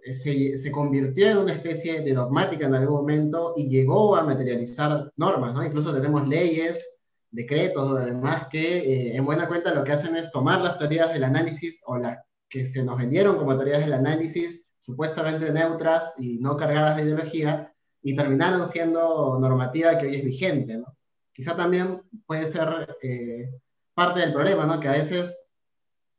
eh, 0.03 0.13
se, 0.13 0.57
se, 0.57 0.71
convirtió 0.71 1.29
en 1.29 1.37
una 1.37 1.53
especie 1.53 2.01
de 2.01 2.13
dogmática 2.13 2.65
en 2.65 2.75
algún 2.75 2.97
momento 2.97 3.53
y 3.57 3.67
llegó 3.67 4.15
a 4.15 4.23
materializar 4.23 5.11
normas, 5.17 5.53
¿no? 5.53 5.63
Incluso 5.63 5.93
tenemos 5.93 6.27
leyes, 6.27 6.99
decretos, 7.29 7.91
además, 7.99 8.47
que 8.51 8.77
eh, 8.77 9.15
en 9.15 9.25
buena 9.25 9.47
cuenta 9.47 9.73
lo 9.73 9.83
que 9.83 9.91
hacen 9.91 10.15
es 10.15 10.31
tomar 10.31 10.61
las 10.61 10.77
teorías 10.77 11.11
del 11.11 11.23
análisis 11.23 11.81
o 11.87 11.97
las 11.97 12.19
que 12.47 12.65
se 12.65 12.83
nos 12.83 12.97
vendieron 12.97 13.37
como 13.37 13.55
teorías 13.55 13.81
del 13.81 13.93
análisis, 13.93 14.62
supuestamente 14.83 15.49
neutras 15.51 16.15
y 16.19 16.39
no 16.39 16.57
cargadas 16.57 16.97
de 16.97 17.03
ideología, 17.03 17.73
y 18.01 18.15
terminaron 18.15 18.67
siendo 18.67 19.39
normativa 19.39 19.97
que 19.97 20.07
hoy 20.07 20.15
es 20.17 20.25
vigente. 20.25 20.83
Quizá 21.31 21.55
también 21.55 22.01
puede 22.27 22.47
ser 22.47 22.97
eh, 23.01 23.49
parte 23.93 24.19
del 24.19 24.33
problema, 24.33 24.65
¿no? 24.65 24.81
que 24.81 24.89
a 24.89 24.91
veces, 24.91 25.47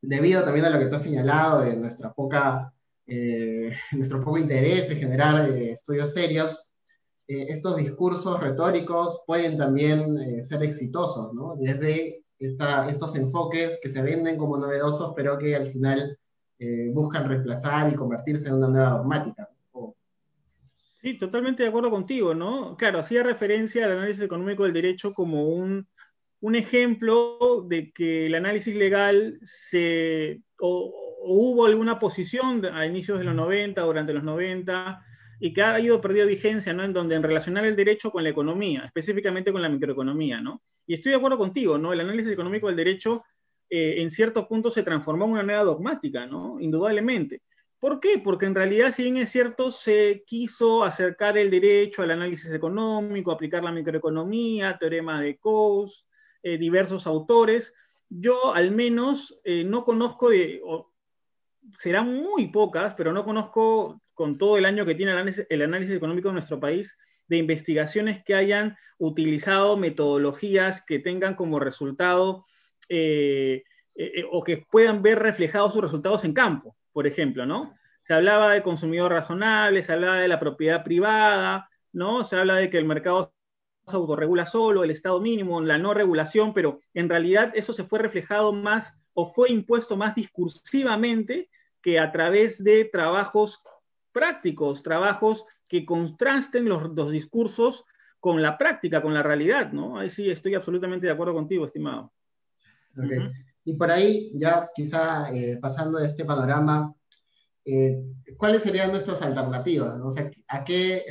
debido 0.01 0.43
también 0.43 0.65
a 0.65 0.71
lo 0.71 0.79
que 0.79 0.87
tú 0.87 0.95
has 0.95 1.03
señalado 1.03 1.61
de 1.61 1.75
nuestra 1.75 2.11
poca, 2.11 2.73
eh, 3.05 3.71
nuestro 3.91 4.23
poco 4.23 4.39
interés 4.39 4.89
en 4.89 4.97
generar 4.97 5.47
eh, 5.47 5.71
estudios 5.71 6.11
serios, 6.13 6.71
estos 7.27 7.75
discursos 7.77 8.39
retóricos 8.39 9.23
pueden 9.25 9.57
también 9.57 10.43
ser 10.43 10.61
exitosos, 10.61 11.33
¿no? 11.33 11.55
desde 11.55 12.23
esta, 12.37 12.87
estos 12.87 13.15
enfoques 13.15 13.79
que 13.81 13.89
se 13.89 14.03
venden 14.03 14.37
como 14.37 14.57
novedosos, 14.57 15.13
pero 15.15 15.35
que 15.39 15.55
al 15.55 15.65
final 15.65 16.19
buscan 16.93 17.27
reemplazar 17.27 17.91
y 17.91 17.95
convertirse 17.95 18.47
en 18.47 18.55
una 18.55 18.67
nueva 18.67 18.89
dogmática. 18.91 19.49
Sí, 21.05 21.19
totalmente 21.19 21.61
de 21.61 21.69
acuerdo 21.69 21.91
contigo, 21.91 22.33
¿no? 22.33 22.75
Claro, 22.77 22.97
hacía 22.97 23.21
referencia 23.21 23.85
al 23.85 23.91
análisis 23.91 24.23
económico 24.23 24.63
del 24.63 24.73
derecho 24.73 25.13
como 25.13 25.49
un, 25.49 25.87
ejemplo 26.55 27.63
de 27.67 27.91
que 27.91 28.25
el 28.25 28.33
análisis 28.33 28.75
legal 28.75 29.39
se, 29.43 30.41
o, 30.59 30.91
hubo 31.21 31.67
alguna 31.67 31.99
posición 31.99 32.65
a 32.65 32.87
inicios 32.87 33.19
de 33.19 33.25
los 33.25 33.35
90, 33.35 33.81
durante 33.83 34.13
los 34.13 34.23
90, 34.23 34.99
y 35.39 35.53
que 35.53 35.61
ha 35.61 35.79
ido 35.79 36.01
perdiendo 36.01 36.31
vigencia, 36.31 36.73
¿no? 36.73 36.83
En 36.83 36.93
donde 36.93 37.13
en 37.13 37.21
relacionar 37.21 37.65
el 37.65 37.75
derecho 37.75 38.09
con 38.09 38.23
la 38.23 38.29
economía, 38.29 38.85
específicamente 38.85 39.51
con 39.51 39.61
la 39.61 39.69
microeconomía, 39.69 40.41
¿no? 40.41 40.63
Y 40.87 40.95
estoy 40.95 41.11
de 41.11 41.17
acuerdo 41.17 41.37
contigo, 41.37 41.77
¿no? 41.77 41.93
El 41.93 41.99
análisis 41.99 42.31
económico 42.31 42.65
del 42.65 42.77
derecho 42.77 43.23
eh, 43.69 44.01
en 44.01 44.11
cierto 44.11 44.47
punto 44.47 44.71
se 44.71 44.83
transformó 44.83 45.25
en 45.25 45.31
una 45.31 45.43
nueva 45.43 45.63
dogmática, 45.63 46.25
¿no? 46.25 46.59
Indudablemente. 46.59 47.41
¿Por 47.79 47.99
qué? 47.99 48.19
Porque 48.23 48.45
en 48.45 48.55
realidad, 48.55 48.91
si 48.93 49.03
bien 49.03 49.17
es 49.17 49.31
cierto, 49.31 49.71
se 49.71 50.23
quiso 50.25 50.83
acercar 50.83 51.37
el 51.37 51.51
derecho 51.51 52.01
al 52.01 52.11
análisis 52.11 52.53
económico, 52.53 53.31
aplicar 53.31 53.63
la 53.63 53.71
microeconomía, 53.71 54.77
teorema 54.79 55.21
de 55.21 55.37
Coase, 55.37 56.03
eh, 56.41 56.57
diversos 56.57 57.05
autores. 57.05 57.73
Yo 58.09 58.53
al 58.53 58.71
menos 58.71 59.39
eh, 59.43 59.63
no 59.63 59.83
conozco 59.83 60.29
de, 60.29 60.61
serán 61.77 62.21
muy 62.21 62.47
pocas, 62.47 62.93
pero 62.95 63.11
no 63.13 63.25
conozco 63.25 64.01
con 64.13 64.37
todo 64.37 64.57
el 64.57 64.65
año 64.65 64.85
que 64.85 64.95
tiene 64.95 65.11
el 65.49 65.61
análisis, 65.61 65.95
económico 65.95 66.29
en 66.29 66.35
nuestro 66.35 66.59
país, 66.59 66.97
de 67.27 67.37
investigaciones 67.37 68.23
que 68.23 68.35
hayan 68.35 68.77
utilizado 68.97 69.75
metodologías 69.77 70.83
que 70.85 70.99
tengan 70.99 71.35
como 71.35 71.59
resultado 71.59 72.45
eh, 72.89 73.63
o 74.31 74.43
que 74.43 74.65
puedan 74.69 75.01
ver 75.01 75.19
reflejados 75.19 75.73
sus 75.73 75.81
resultados 75.81 76.23
en 76.23 76.33
campo 76.33 76.75
por 76.95 77.07
ejemplo, 77.07 77.45
¿no? 77.45 77.75
Se 78.07 78.13
hablaba 78.13 78.53
de 78.53 78.63
consumidor 78.63 79.11
razonable, 79.11 79.83
se 79.83 79.91
hablaba 79.91 80.15
de 80.15 80.29
la 80.29 80.39
propiedad 80.39 80.81
privada, 80.81 81.69
¿no? 81.91 82.23
Se 82.23 82.37
habla 82.37 82.55
de 82.55 82.69
que 82.69 82.77
el 82.77 82.85
mercado 82.85 83.33
se 83.85 83.97
autorregula 83.97 84.45
solo, 84.45 84.81
el 84.81 84.91
estado 84.91 85.19
mínimo, 85.19 85.59
la 85.59 85.77
no 85.77 85.93
regulación, 85.93 86.53
pero 86.53 86.79
en 86.93 87.09
realidad 87.09 87.51
eso 87.53 87.73
se 87.73 87.83
fue 87.83 87.99
reflejado 87.99 88.53
más 88.53 88.97
o 89.13 89.27
fue 89.27 89.51
impuesto 89.51 89.97
más 89.97 90.15
discursivamente 90.15 91.49
que 91.81 91.99
a 91.99 92.13
través 92.13 92.63
de 92.63 92.85
trabajos 92.85 93.61
prácticos, 94.13 94.81
trabajos 94.81 95.43
que 95.67 95.85
contrasten 95.85 96.69
los, 96.69 96.95
dos 96.95 97.11
discursos 97.11 97.83
con 98.21 98.41
la 98.41 98.57
práctica, 98.57 99.01
con 99.01 99.13
la 99.13 99.21
realidad, 99.21 99.73
¿no? 99.73 99.99
Ahí 99.99 100.09
sí 100.09 100.29
estoy 100.29 100.55
absolutamente 100.55 101.07
de 101.07 101.11
acuerdo 101.11 101.33
contigo, 101.33 101.65
estimado. 101.65 102.13
Y 103.67 103.73
por 103.73 103.89
ahí, 103.89 104.31
ya 104.35 104.69
quizá 104.73 105.31
eh, 105.33 105.57
pasando 105.59 105.97
de 105.97 106.05
este 106.05 106.23
panorama, 106.23 106.93
eh, 107.65 107.99
¿cuáles 108.37 108.61
serían 108.61 108.91
nuestras 108.91 109.23
alternativas? 109.23 109.99
O 110.03 110.11
sea, 110.11 110.29
¿a 110.47 110.63
qué, 110.63 111.03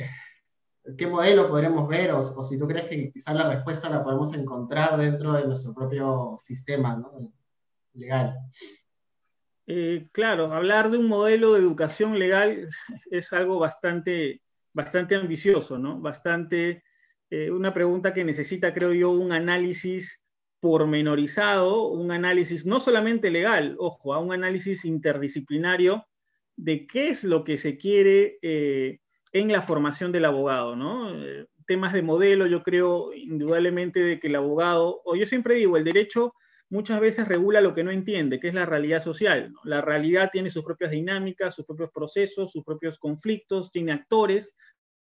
qué 0.97 1.05
modelo 1.05 1.49
podremos 1.49 1.85
ver? 1.89 2.11
O, 2.11 2.21
si 2.21 2.57
tú 2.57 2.65
crees 2.65 2.85
que 2.85 3.11
quizá 3.11 3.33
la 3.33 3.49
respuesta 3.49 3.89
la 3.89 4.01
podemos 4.01 4.33
encontrar 4.33 4.97
dentro 4.97 5.33
de 5.33 5.45
nuestro 5.45 5.73
propio 5.73 6.37
sistema 6.39 6.95
¿no? 6.95 7.33
legal. 7.93 8.37
Eh, 9.67 10.07
claro, 10.13 10.53
hablar 10.53 10.89
de 10.89 10.97
un 10.97 11.07
modelo 11.07 11.53
de 11.53 11.59
educación 11.59 12.17
legal 12.17 12.69
es 13.11 13.33
algo 13.33 13.59
bastante, 13.59 14.41
bastante 14.71 15.15
ambicioso, 15.15 15.77
¿no? 15.77 15.99
Bastante, 15.99 16.83
una 17.51 17.73
pregunta 17.73 18.13
que 18.13 18.23
necesita, 18.23 18.73
creo 18.73 18.93
yo, 18.93 19.11
un 19.11 19.33
análisis 19.33 20.21
pormenorizado, 20.59 21.87
un 21.89 22.11
análisis 22.11 22.65
no 22.65 22.79
solamente 22.79 23.29
legal, 23.29 23.75
ojo, 23.79 24.13
a 24.13 24.19
un 24.19 24.33
análisis 24.33 24.85
interdisciplinario 24.85 26.05
de 26.55 26.87
qué 26.87 27.09
es 27.09 27.23
lo 27.23 27.43
que 27.43 27.57
se 27.57 27.77
quiere 27.77 28.37
eh, 28.41 28.99
en 29.31 29.51
la 29.51 29.61
formación 29.61 30.11
del 30.11 30.25
abogado, 30.25 30.75
¿no? 30.75 31.13
Eh, 31.13 31.47
temas 31.67 31.93
de 31.93 32.01
modelo, 32.01 32.47
yo 32.47 32.63
creo 32.63 33.13
indudablemente 33.13 33.99
de 33.99 34.19
que 34.19 34.27
el 34.27 34.35
abogado, 34.35 35.01
o 35.03 35.15
yo 35.15 35.25
siempre 35.25 35.55
digo, 35.55 35.77
el 35.77 35.83
derecho 35.83 36.33
muchas 36.69 36.99
veces 36.99 37.27
regula 37.27 37.61
lo 37.61 37.73
que 37.73 37.83
no 37.83 37.91
entiende, 37.91 38.39
que 38.39 38.47
es 38.47 38.53
la 38.53 38.65
realidad 38.65 39.03
social. 39.03 39.53
La 39.63 39.81
realidad 39.81 40.29
tiene 40.31 40.49
sus 40.49 40.63
propias 40.63 40.91
dinámicas, 40.91 41.55
sus 41.55 41.65
propios 41.65 41.91
procesos, 41.93 42.51
sus 42.51 42.63
propios 42.63 42.97
conflictos, 42.97 43.71
tiene 43.71 43.91
actores, 43.91 44.55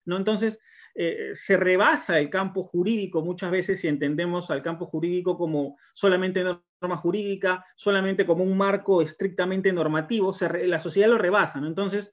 ¿no? 0.05 0.17
Entonces, 0.17 0.61
eh, 0.95 1.31
se 1.35 1.57
rebasa 1.57 2.21
el 2.21 2.31
campo 2.31 2.63
jurídico 2.63 3.21
muchas 3.23 3.51
veces 3.51 3.81
si 3.81 3.89
entendemos 3.89 4.51
al 4.51 4.63
campo 4.63 4.87
jurídico 4.87 5.37
como 5.37 5.77
solamente 5.93 6.45
norma 6.45 6.97
jurídica, 6.97 7.65
solamente 7.77 8.25
como 8.25 8.45
un 8.45 8.57
marco 8.57 9.03
estrictamente 9.03 9.73
normativo, 9.73 10.33
la 10.65 10.79
sociedad 10.79 11.09
lo 11.09 11.19
rebasa, 11.19 11.59
Entonces, 11.59 12.13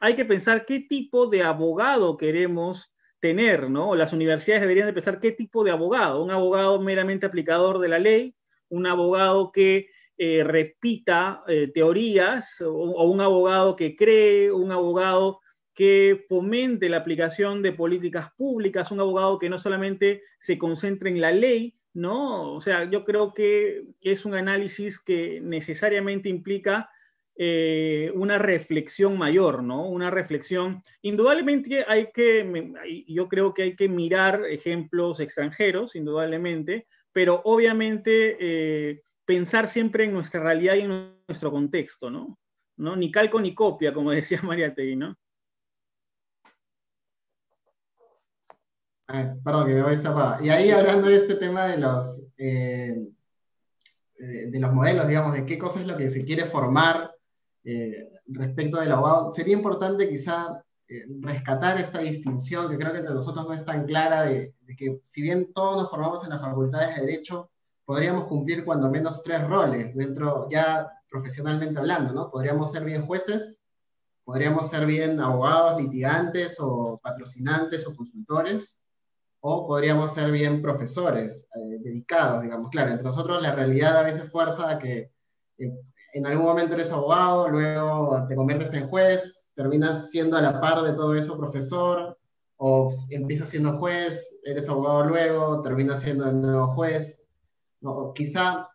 hay 0.00 0.14
que 0.14 0.24
pensar 0.24 0.64
qué 0.64 0.80
tipo 0.80 1.26
de 1.26 1.42
abogado 1.42 2.16
queremos 2.16 2.92
tener, 3.20 3.68
¿no? 3.68 3.94
Las 3.94 4.12
universidades 4.12 4.62
deberían 4.62 4.86
de 4.86 4.94
pensar 4.94 5.20
qué 5.20 5.32
tipo 5.32 5.62
de 5.62 5.70
abogado, 5.70 6.22
un 6.22 6.30
abogado 6.30 6.80
meramente 6.80 7.26
aplicador 7.26 7.78
de 7.78 7.88
la 7.88 7.98
ley, 7.98 8.34
un 8.70 8.86
abogado 8.86 9.52
que 9.52 9.90
eh, 10.16 10.42
repita 10.44 11.42
eh, 11.48 11.70
teorías, 11.72 12.60
o, 12.62 13.04
un 13.04 13.20
abogado 13.20 13.76
que 13.76 13.94
cree, 13.94 14.50
un 14.50 14.72
abogado 14.72 15.40
que 15.80 16.26
fomente 16.28 16.90
la 16.90 16.98
aplicación 16.98 17.62
de 17.62 17.72
políticas 17.72 18.30
públicas, 18.36 18.90
un 18.90 19.00
abogado 19.00 19.38
que 19.38 19.48
no 19.48 19.58
solamente 19.58 20.22
se 20.36 20.58
concentre 20.58 21.08
en 21.08 21.22
la 21.22 21.32
ley, 21.32 21.74
¿no? 21.94 22.52
O 22.52 22.60
sea, 22.60 22.90
yo 22.90 23.02
creo 23.02 23.32
que 23.32 23.84
es 24.02 24.26
un 24.26 24.34
análisis 24.34 24.98
que 24.98 25.40
necesariamente 25.40 26.28
implica 26.28 26.90
eh, 27.34 28.12
una 28.14 28.36
reflexión 28.36 29.16
mayor, 29.16 29.62
¿no? 29.62 29.88
Una 29.88 30.10
reflexión. 30.10 30.84
Indudablemente 31.00 31.82
hay 31.88 32.10
que, 32.12 32.74
yo 33.08 33.26
creo 33.30 33.54
que 33.54 33.62
hay 33.62 33.74
que 33.74 33.88
mirar 33.88 34.44
ejemplos 34.50 35.18
extranjeros, 35.18 35.96
indudablemente, 35.96 36.88
pero 37.10 37.40
obviamente 37.42 38.36
eh, 38.38 39.00
pensar 39.24 39.66
siempre 39.66 40.04
en 40.04 40.12
nuestra 40.12 40.42
realidad 40.42 40.74
y 40.74 40.80
en 40.80 41.14
nuestro 41.26 41.50
contexto, 41.50 42.10
¿no? 42.10 42.38
¿no? 42.76 42.96
Ni 42.96 43.10
calco 43.10 43.40
ni 43.40 43.54
copia, 43.54 43.94
como 43.94 44.10
decía 44.10 44.42
María 44.42 44.74
Tegui, 44.74 44.96
¿no? 44.96 45.16
Perdón, 49.44 49.66
que 49.66 49.74
me 49.74 49.82
voy 49.82 49.94
a 49.94 50.38
Y 50.42 50.50
ahí 50.50 50.70
hablando 50.70 51.08
de 51.08 51.16
este 51.16 51.34
tema 51.36 51.66
de 51.66 51.78
los, 51.78 52.28
eh, 52.38 52.96
de 54.16 54.60
los 54.60 54.72
modelos, 54.72 55.08
digamos, 55.08 55.32
de 55.34 55.44
qué 55.44 55.58
cosa 55.58 55.80
es 55.80 55.86
lo 55.86 55.96
que 55.96 56.10
se 56.10 56.24
quiere 56.24 56.44
formar 56.44 57.14
eh, 57.64 58.10
respecto 58.26 58.78
del 58.78 58.92
abogado, 58.92 59.30
sería 59.32 59.54
importante 59.54 60.08
quizá 60.08 60.62
eh, 60.88 61.04
rescatar 61.20 61.78
esta 61.78 61.98
distinción 62.00 62.70
que 62.70 62.76
creo 62.76 62.92
que 62.92 62.98
entre 62.98 63.14
nosotros 63.14 63.46
no 63.46 63.52
es 63.52 63.64
tan 63.64 63.84
clara 63.86 64.22
de, 64.22 64.54
que 64.76 65.00
si 65.02 65.22
bien 65.22 65.52
todos 65.52 65.82
nos 65.82 65.90
formamos 65.90 66.24
en 66.24 66.30
las 66.30 66.40
facultades 66.40 66.96
de 66.96 67.06
Derecho, 67.06 67.50
podríamos 67.84 68.26
cumplir 68.26 68.64
cuando 68.64 68.90
menos 68.90 69.22
tres 69.22 69.46
roles 69.46 69.94
dentro, 69.94 70.48
ya 70.50 70.90
profesionalmente 71.10 71.78
hablando, 71.78 72.12
¿no? 72.12 72.30
Podríamos 72.30 72.70
ser 72.70 72.84
bien 72.84 73.02
jueces, 73.02 73.60
podríamos 74.24 74.68
ser 74.68 74.86
bien 74.86 75.20
abogados, 75.20 75.82
litigantes 75.82 76.56
o 76.60 77.00
patrocinantes 77.02 77.86
o 77.86 77.94
consultores, 77.94 78.79
o 79.40 79.66
podríamos 79.66 80.12
ser 80.12 80.30
bien 80.30 80.62
profesores 80.62 81.46
eh, 81.54 81.78
dedicados, 81.82 82.42
digamos. 82.42 82.70
Claro, 82.70 82.90
entre 82.90 83.04
nosotros 83.04 83.42
la 83.42 83.54
realidad 83.54 83.96
a 83.96 84.02
veces 84.02 84.30
fuerza 84.30 84.70
a 84.70 84.78
que 84.78 85.10
eh, 85.58 85.72
en 86.12 86.26
algún 86.26 86.46
momento 86.46 86.74
eres 86.74 86.92
abogado, 86.92 87.48
luego 87.48 88.26
te 88.28 88.34
conviertes 88.34 88.72
en 88.74 88.88
juez, 88.88 89.52
terminas 89.54 90.10
siendo 90.10 90.36
a 90.36 90.42
la 90.42 90.60
par 90.60 90.82
de 90.82 90.92
todo 90.92 91.14
eso 91.14 91.38
profesor, 91.38 92.18
o 92.56 92.90
empiezas 93.10 93.48
siendo 93.48 93.78
juez, 93.78 94.36
eres 94.44 94.68
abogado 94.68 95.04
luego, 95.04 95.62
terminas 95.62 96.00
siendo 96.00 96.28
el 96.28 96.42
nuevo 96.42 96.68
juez. 96.68 97.22
No, 97.80 98.12
quizá 98.14 98.68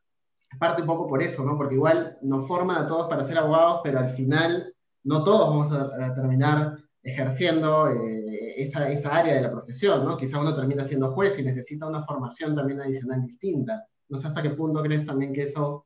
parte 0.60 0.82
un 0.82 0.88
poco 0.88 1.08
por 1.08 1.22
eso, 1.22 1.44
¿no? 1.44 1.56
Porque 1.56 1.76
igual 1.76 2.18
nos 2.22 2.48
forman 2.48 2.78
a 2.78 2.88
todos 2.88 3.08
para 3.08 3.24
ser 3.24 3.38
abogados, 3.38 3.82
pero 3.84 4.00
al 4.00 4.10
final 4.10 4.74
no 5.04 5.24
todos 5.24 5.50
vamos 5.50 5.72
a, 5.72 6.16
terminar 6.16 6.78
ejerciendo. 7.04 7.90
Eh, 7.90 8.15
esa, 8.56 8.90
esa, 8.90 9.16
área 9.16 9.36
de 9.36 9.42
la 9.42 9.52
profesión, 9.52 10.04
¿no? 10.04 10.18
Quizá 10.18 10.40
uno 10.40 10.56
termina 10.56 10.84
siendo 10.84 11.12
juez 11.12 11.38
y 11.40 11.44
necesita 11.44 11.88
una 11.88 12.04
formación 12.04 12.56
también 12.56 12.82
adicional 12.82 13.24
distinta. 13.24 13.86
No 14.10 14.18
sé 14.18 14.28
hasta 14.28 14.42
qué 14.42 14.52
punto 14.52 14.82
crees 14.82 15.06
también 15.06 15.34
que 15.34 15.44
eso 15.44 15.86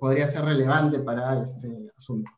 podría 0.00 0.26
ser 0.26 0.44
relevante 0.44 0.98
para 1.00 1.42
este 1.42 1.90
asunto. 1.96 2.30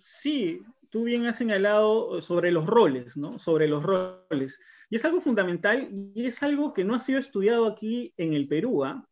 sí, 0.00 0.60
tú 0.90 1.04
bien 1.04 1.26
has 1.26 1.36
señalado 1.36 2.20
sobre 2.20 2.50
los 2.50 2.66
roles, 2.66 3.16
¿no? 3.16 3.38
Sobre 3.38 3.68
los 3.68 3.82
roles. 3.82 4.58
Y 4.88 4.96
es 4.96 5.04
algo 5.04 5.20
fundamental 5.20 5.88
y 6.14 6.26
es 6.26 6.42
algo 6.42 6.72
que 6.72 6.84
no 6.84 6.94
ha 6.94 7.00
sido 7.00 7.18
estudiado 7.18 7.66
aquí 7.66 8.14
en 8.16 8.34
el 8.34 8.46
Perú. 8.46 8.84
¿ah? 8.84 9.08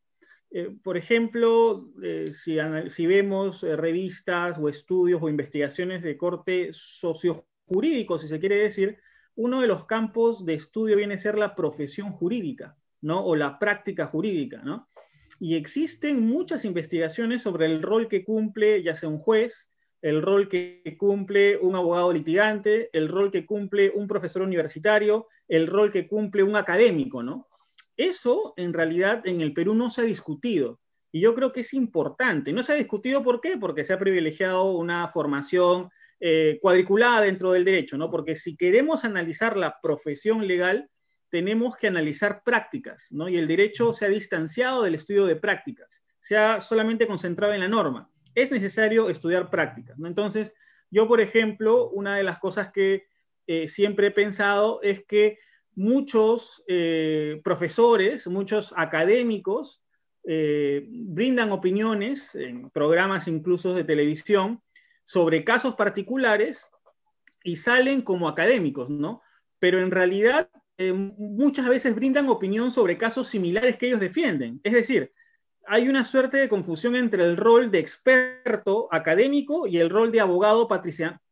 Eh, 0.50 0.76
por 0.82 0.96
ejemplo, 0.96 1.90
eh, 2.02 2.32
si, 2.32 2.58
si, 2.88 3.06
vemos 3.06 3.62
eh, 3.64 3.76
revistas 3.76 4.56
o 4.58 4.68
estudios 4.68 5.20
o 5.20 5.28
investigaciones 5.28 6.02
de 6.02 6.16
corte 6.16 6.70
sociojurídico, 7.66 8.18
si 8.18 8.28
se 8.28 8.40
quiere 8.40 8.56
decir, 8.56 8.98
uno 9.36 9.60
de 9.60 9.66
los 9.66 9.86
campos 9.86 10.44
de 10.44 10.54
estudio 10.54 10.96
viene 10.96 11.14
a 11.14 11.18
ser 11.18 11.36
la 11.36 11.54
profesión 11.54 12.10
jurídica, 12.10 12.76
¿no? 13.00 13.24
O 13.24 13.36
la 13.36 13.58
práctica 13.58 14.06
jurídica, 14.06 14.62
¿no? 14.62 14.88
Y 15.40 15.56
existen 15.56 16.20
muchas 16.20 16.64
investigaciones 16.64 17.42
sobre 17.42 17.66
el 17.66 17.82
rol 17.82 18.08
que 18.08 18.24
cumple 18.24 18.82
ya 18.82 18.94
sea 18.94 19.08
un 19.08 19.18
juez, 19.18 19.70
el 20.00 20.22
rol 20.22 20.48
que 20.48 20.96
cumple 20.98 21.56
un 21.56 21.74
abogado 21.74 22.12
litigante, 22.12 22.90
el 22.92 23.08
rol 23.08 23.32
que 23.32 23.46
cumple 23.46 23.90
un 23.90 24.06
profesor 24.06 24.42
universitario, 24.42 25.26
el 25.48 25.66
rol 25.66 25.90
que 25.90 26.06
cumple 26.06 26.42
un 26.42 26.56
académico, 26.56 27.22
¿no? 27.22 27.48
Eso 27.96 28.54
en 28.56 28.72
realidad 28.72 29.26
en 29.26 29.40
el 29.40 29.52
Perú 29.54 29.74
no 29.74 29.90
se 29.90 30.02
ha 30.02 30.04
discutido 30.04 30.80
y 31.10 31.20
yo 31.20 31.34
creo 31.34 31.52
que 31.52 31.60
es 31.60 31.72
importante. 31.74 32.52
No 32.52 32.62
se 32.62 32.72
ha 32.72 32.76
discutido 32.76 33.22
¿por 33.22 33.40
qué? 33.40 33.56
Porque 33.56 33.84
se 33.84 33.92
ha 33.92 33.98
privilegiado 33.98 34.72
una 34.72 35.08
formación 35.08 35.90
eh, 36.26 36.58
cuadriculada 36.62 37.20
dentro 37.20 37.52
del 37.52 37.66
derecho, 37.66 37.98
¿no? 37.98 38.10
Porque 38.10 38.34
si 38.34 38.56
queremos 38.56 39.04
analizar 39.04 39.58
la 39.58 39.78
profesión 39.82 40.46
legal, 40.46 40.88
tenemos 41.28 41.76
que 41.76 41.86
analizar 41.86 42.42
prácticas, 42.42 43.08
¿no? 43.10 43.28
Y 43.28 43.36
el 43.36 43.46
derecho 43.46 43.92
se 43.92 44.06
ha 44.06 44.08
distanciado 44.08 44.84
del 44.84 44.94
estudio 44.94 45.26
de 45.26 45.36
prácticas, 45.36 46.02
se 46.20 46.38
ha 46.38 46.62
solamente 46.62 47.06
concentrado 47.06 47.52
en 47.52 47.60
la 47.60 47.68
norma 47.68 48.10
es 48.34 48.50
necesario 48.50 49.10
estudiar 49.10 49.50
prácticas. 49.50 49.98
¿no? 49.98 50.08
Entonces, 50.08 50.54
yo, 50.90 51.06
por 51.06 51.20
ejemplo, 51.20 51.90
una 51.90 52.16
de 52.16 52.24
las 52.24 52.38
cosas 52.38 52.72
que 52.72 53.04
eh, 53.46 53.68
siempre 53.68 54.06
he 54.06 54.10
pensado 54.10 54.80
es 54.82 55.04
que 55.04 55.38
muchos 55.74 56.64
eh, 56.68 57.42
profesores, 57.44 58.26
muchos 58.28 58.72
académicos 58.76 59.82
brindan 60.26 61.52
opiniones 61.52 62.34
en 62.34 62.70
programas 62.70 63.28
incluso 63.28 63.74
de 63.74 63.84
televisión 63.84 64.62
sobre 65.04 65.44
casos 65.44 65.74
particulares 65.74 66.70
y 67.42 67.56
salen 67.56 68.02
como 68.02 68.28
académicos, 68.28 68.88
¿no? 68.88 69.22
Pero 69.58 69.80
en 69.80 69.90
realidad 69.90 70.50
muchas 70.78 71.68
veces 71.68 71.94
brindan 71.94 72.28
opinión 72.28 72.70
sobre 72.70 72.98
casos 72.98 73.28
similares 73.28 73.76
que 73.76 73.86
ellos 73.86 74.00
defienden. 74.00 74.60
Es 74.64 74.72
decir, 74.72 75.12
hay 75.66 75.88
una 75.88 76.04
suerte 76.04 76.38
de 76.38 76.48
confusión 76.48 76.96
entre 76.96 77.24
el 77.24 77.36
rol 77.36 77.70
de 77.70 77.78
experto 77.78 78.88
académico 78.90 79.66
y 79.66 79.78
el 79.78 79.88
rol 79.88 80.12
de 80.12 80.20
abogado 80.20 80.68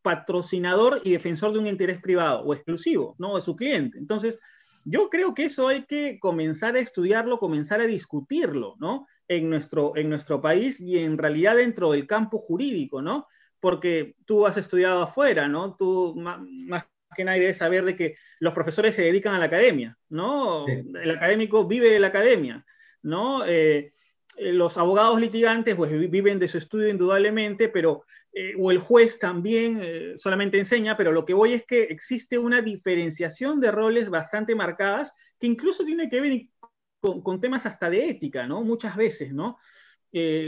patrocinador 0.02 1.02
y 1.04 1.12
defensor 1.12 1.52
de 1.52 1.58
un 1.58 1.66
interés 1.66 2.00
privado 2.00 2.42
o 2.42 2.54
exclusivo, 2.54 3.14
¿no? 3.18 3.36
De 3.36 3.42
su 3.42 3.56
cliente. 3.56 3.98
Entonces, 3.98 4.38
yo 4.84 5.10
creo 5.10 5.34
que 5.34 5.44
eso 5.44 5.68
hay 5.68 5.84
que 5.84 6.18
comenzar 6.18 6.76
a 6.76 6.80
estudiarlo, 6.80 7.38
comenzar 7.38 7.80
a 7.80 7.86
discutirlo, 7.86 8.76
¿no? 8.78 9.06
En 9.28 9.50
nuestro, 9.50 9.96
en 9.96 10.08
nuestro 10.08 10.40
país 10.40 10.80
y 10.80 10.98
en 10.98 11.18
realidad 11.18 11.56
dentro 11.56 11.92
del 11.92 12.06
campo 12.06 12.38
jurídico, 12.38 13.02
¿no? 13.02 13.26
Porque 13.62 14.16
tú 14.26 14.46
has 14.46 14.58
estudiado 14.58 15.02
afuera, 15.02 15.48
¿no? 15.48 15.74
Tú 15.76 16.14
más, 16.16 16.84
que 17.16 17.24
nadie 17.24 17.40
debe 17.40 17.54
saber 17.54 17.86
de 17.86 17.96
que 17.96 18.16
los 18.40 18.52
profesores 18.52 18.94
se 18.94 19.02
dedican 19.02 19.34
a 19.34 19.38
la 19.38 19.46
academia, 19.46 19.96
¿no? 20.10 20.66
El 20.68 21.10
académico 21.10 21.66
vive 21.66 21.88
de 21.88 22.00
la 22.00 22.08
academia, 22.08 22.66
¿no? 23.02 23.46
Eh, 23.46 23.92
eh, 24.36 24.52
los 24.52 24.78
abogados 24.78 25.20
litigantes 25.20 25.74
pues, 25.74 25.90
viven 26.10 26.38
de 26.38 26.48
su 26.48 26.58
estudio 26.58 26.88
indudablemente, 26.88 27.68
pero, 27.68 28.04
eh, 28.32 28.54
o 28.58 28.70
el 28.70 28.78
juez 28.78 29.18
también 29.18 29.80
eh, 29.82 30.14
solamente 30.16 30.58
enseña, 30.58 30.96
pero 30.96 31.12
lo 31.12 31.26
que 31.26 31.34
voy 31.34 31.52
es 31.52 31.66
que 31.66 31.84
existe 31.84 32.38
una 32.38 32.62
diferenciación 32.62 33.60
de 33.60 33.70
roles 33.70 34.08
bastante 34.08 34.54
marcadas 34.54 35.14
que 35.38 35.46
incluso 35.46 35.84
tiene 35.84 36.08
que 36.08 36.20
ver 36.20 36.40
con, 37.00 37.40
temas 37.40 37.66
hasta 37.66 37.90
de 37.90 38.08
ética, 38.08 38.46
¿no? 38.46 38.62
Muchas 38.62 38.96
veces, 38.96 39.34
¿no? 39.34 39.58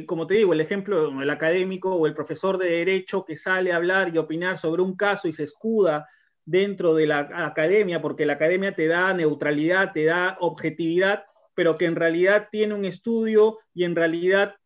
Como 0.07 0.27
te 0.27 0.35
digo, 0.35 0.53
el 0.53 0.61
ejemplo, 0.61 1.23
el 1.23 1.31
académico 1.31 1.95
o 1.95 2.07
el 2.07 2.15
profesor 2.15 2.59
de 2.59 2.71
derecho 2.71 3.25
que 3.25 3.37
sale 3.37 3.73
a 3.73 3.77
hablar 3.77 4.15
y 4.15 4.19
opinar 4.19 4.59
sobre 4.59 4.83
un 4.83 4.97
caso 4.97 5.27
y 5.27 5.33
se 5.33 5.45
escuda 5.45 6.07
dentro 6.45 6.95
de 6.95 7.07
la 7.07 7.29
academia, 7.47 8.03
porque 8.03 8.27
la 8.27 8.35
academia 8.35 8.75
te 8.75 8.87
da 8.87 9.15
neutralidad, 9.15 9.93
te 9.93 10.05
da 10.05 10.37
objetividad, 10.41 11.25
pero 11.55 11.79
que 11.79 11.87
en 11.87 11.97
realidad 11.97 12.49
tiene 12.51 12.75
un 12.75 12.85
estudio 12.85 13.59
y 13.73 13.85
en 13.85 13.97
realidad 13.97 14.57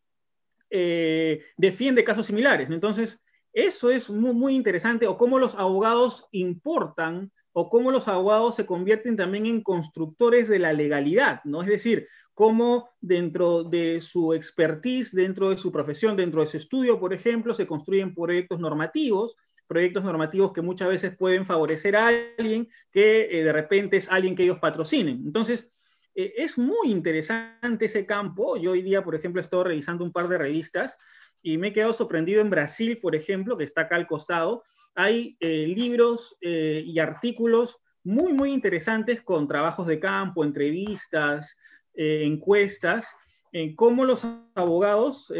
eh, 0.69 1.43
defiende 1.57 2.03
casos 2.03 2.25
similares. 2.25 2.69
Entonces, 2.69 3.19
eso 3.53 3.89
es 3.89 4.09
muy, 4.09 4.33
muy 4.33 4.55
interesante, 4.55 5.07
o 5.07 5.17
cómo 5.17 5.39
los 5.39 5.55
abogados 5.55 6.27
importan 6.31 7.31
o 7.51 7.69
cómo 7.69 7.91
los 7.91 8.07
abogados 8.07 8.55
se 8.55 8.65
convierten 8.65 9.17
también 9.17 9.45
en 9.45 9.63
constructores 9.63 10.47
de 10.47 10.59
la 10.59 10.71
legalidad, 10.71 11.41
¿no? 11.45 11.61
Es 11.61 11.67
decir, 11.67 12.07
cómo 12.39 12.91
dentro 13.01 13.65
de 13.65 13.99
su 13.99 14.33
expertise, 14.33 15.13
dentro 15.13 15.49
de 15.49 15.57
su 15.57 15.73
profesión, 15.73 16.15
dentro 16.15 16.39
de 16.39 16.47
su 16.47 16.55
estudio, 16.55 16.97
por 16.97 17.13
ejemplo, 17.13 17.53
se 17.53 17.67
construyen 17.67 18.15
proyectos 18.15 18.61
normativos, 18.61 19.35
proyectos 19.67 20.05
normativos 20.05 20.53
que 20.53 20.61
muchas 20.61 20.87
veces 20.87 21.17
pueden 21.17 21.45
favorecer 21.45 21.97
a 21.97 22.07
alguien 22.07 22.69
que 22.93 23.27
eh, 23.29 23.43
de 23.43 23.51
repente 23.51 23.97
es 23.97 24.09
alguien 24.09 24.37
que 24.37 24.43
ellos 24.43 24.59
patrocinen. 24.59 25.21
Entonces, 25.25 25.69
eh, 26.15 26.31
es 26.37 26.57
muy 26.57 26.91
interesante 26.91 27.87
ese 27.87 28.05
campo. 28.05 28.55
Yo 28.55 28.71
hoy 28.71 28.83
día, 28.83 29.03
por 29.03 29.15
ejemplo, 29.15 29.41
he 29.41 29.43
estado 29.43 29.65
revisando 29.65 30.05
un 30.05 30.13
par 30.13 30.29
de 30.29 30.37
revistas 30.37 30.97
y 31.41 31.57
me 31.57 31.67
he 31.67 31.73
quedado 31.73 31.91
sorprendido 31.91 32.39
en 32.39 32.49
Brasil, 32.49 32.99
por 33.01 33.17
ejemplo, 33.17 33.57
que 33.57 33.65
está 33.65 33.81
acá 33.81 33.97
al 33.97 34.07
costado. 34.07 34.63
Hay 34.95 35.35
eh, 35.41 35.67
libros 35.67 36.37
y 36.39 36.99
artículos 36.99 37.79
muy, 38.05 38.31
muy 38.31 38.53
interesantes 38.53 39.21
con 39.23 39.45
trabajos 39.45 39.87
de 39.87 39.99
campo, 39.99 40.45
entrevistas, 40.45 41.57
encuestas, 42.01 43.07
en 43.51 43.75
cómo 43.75 44.05
los 44.05 44.25
abogados 44.55 45.31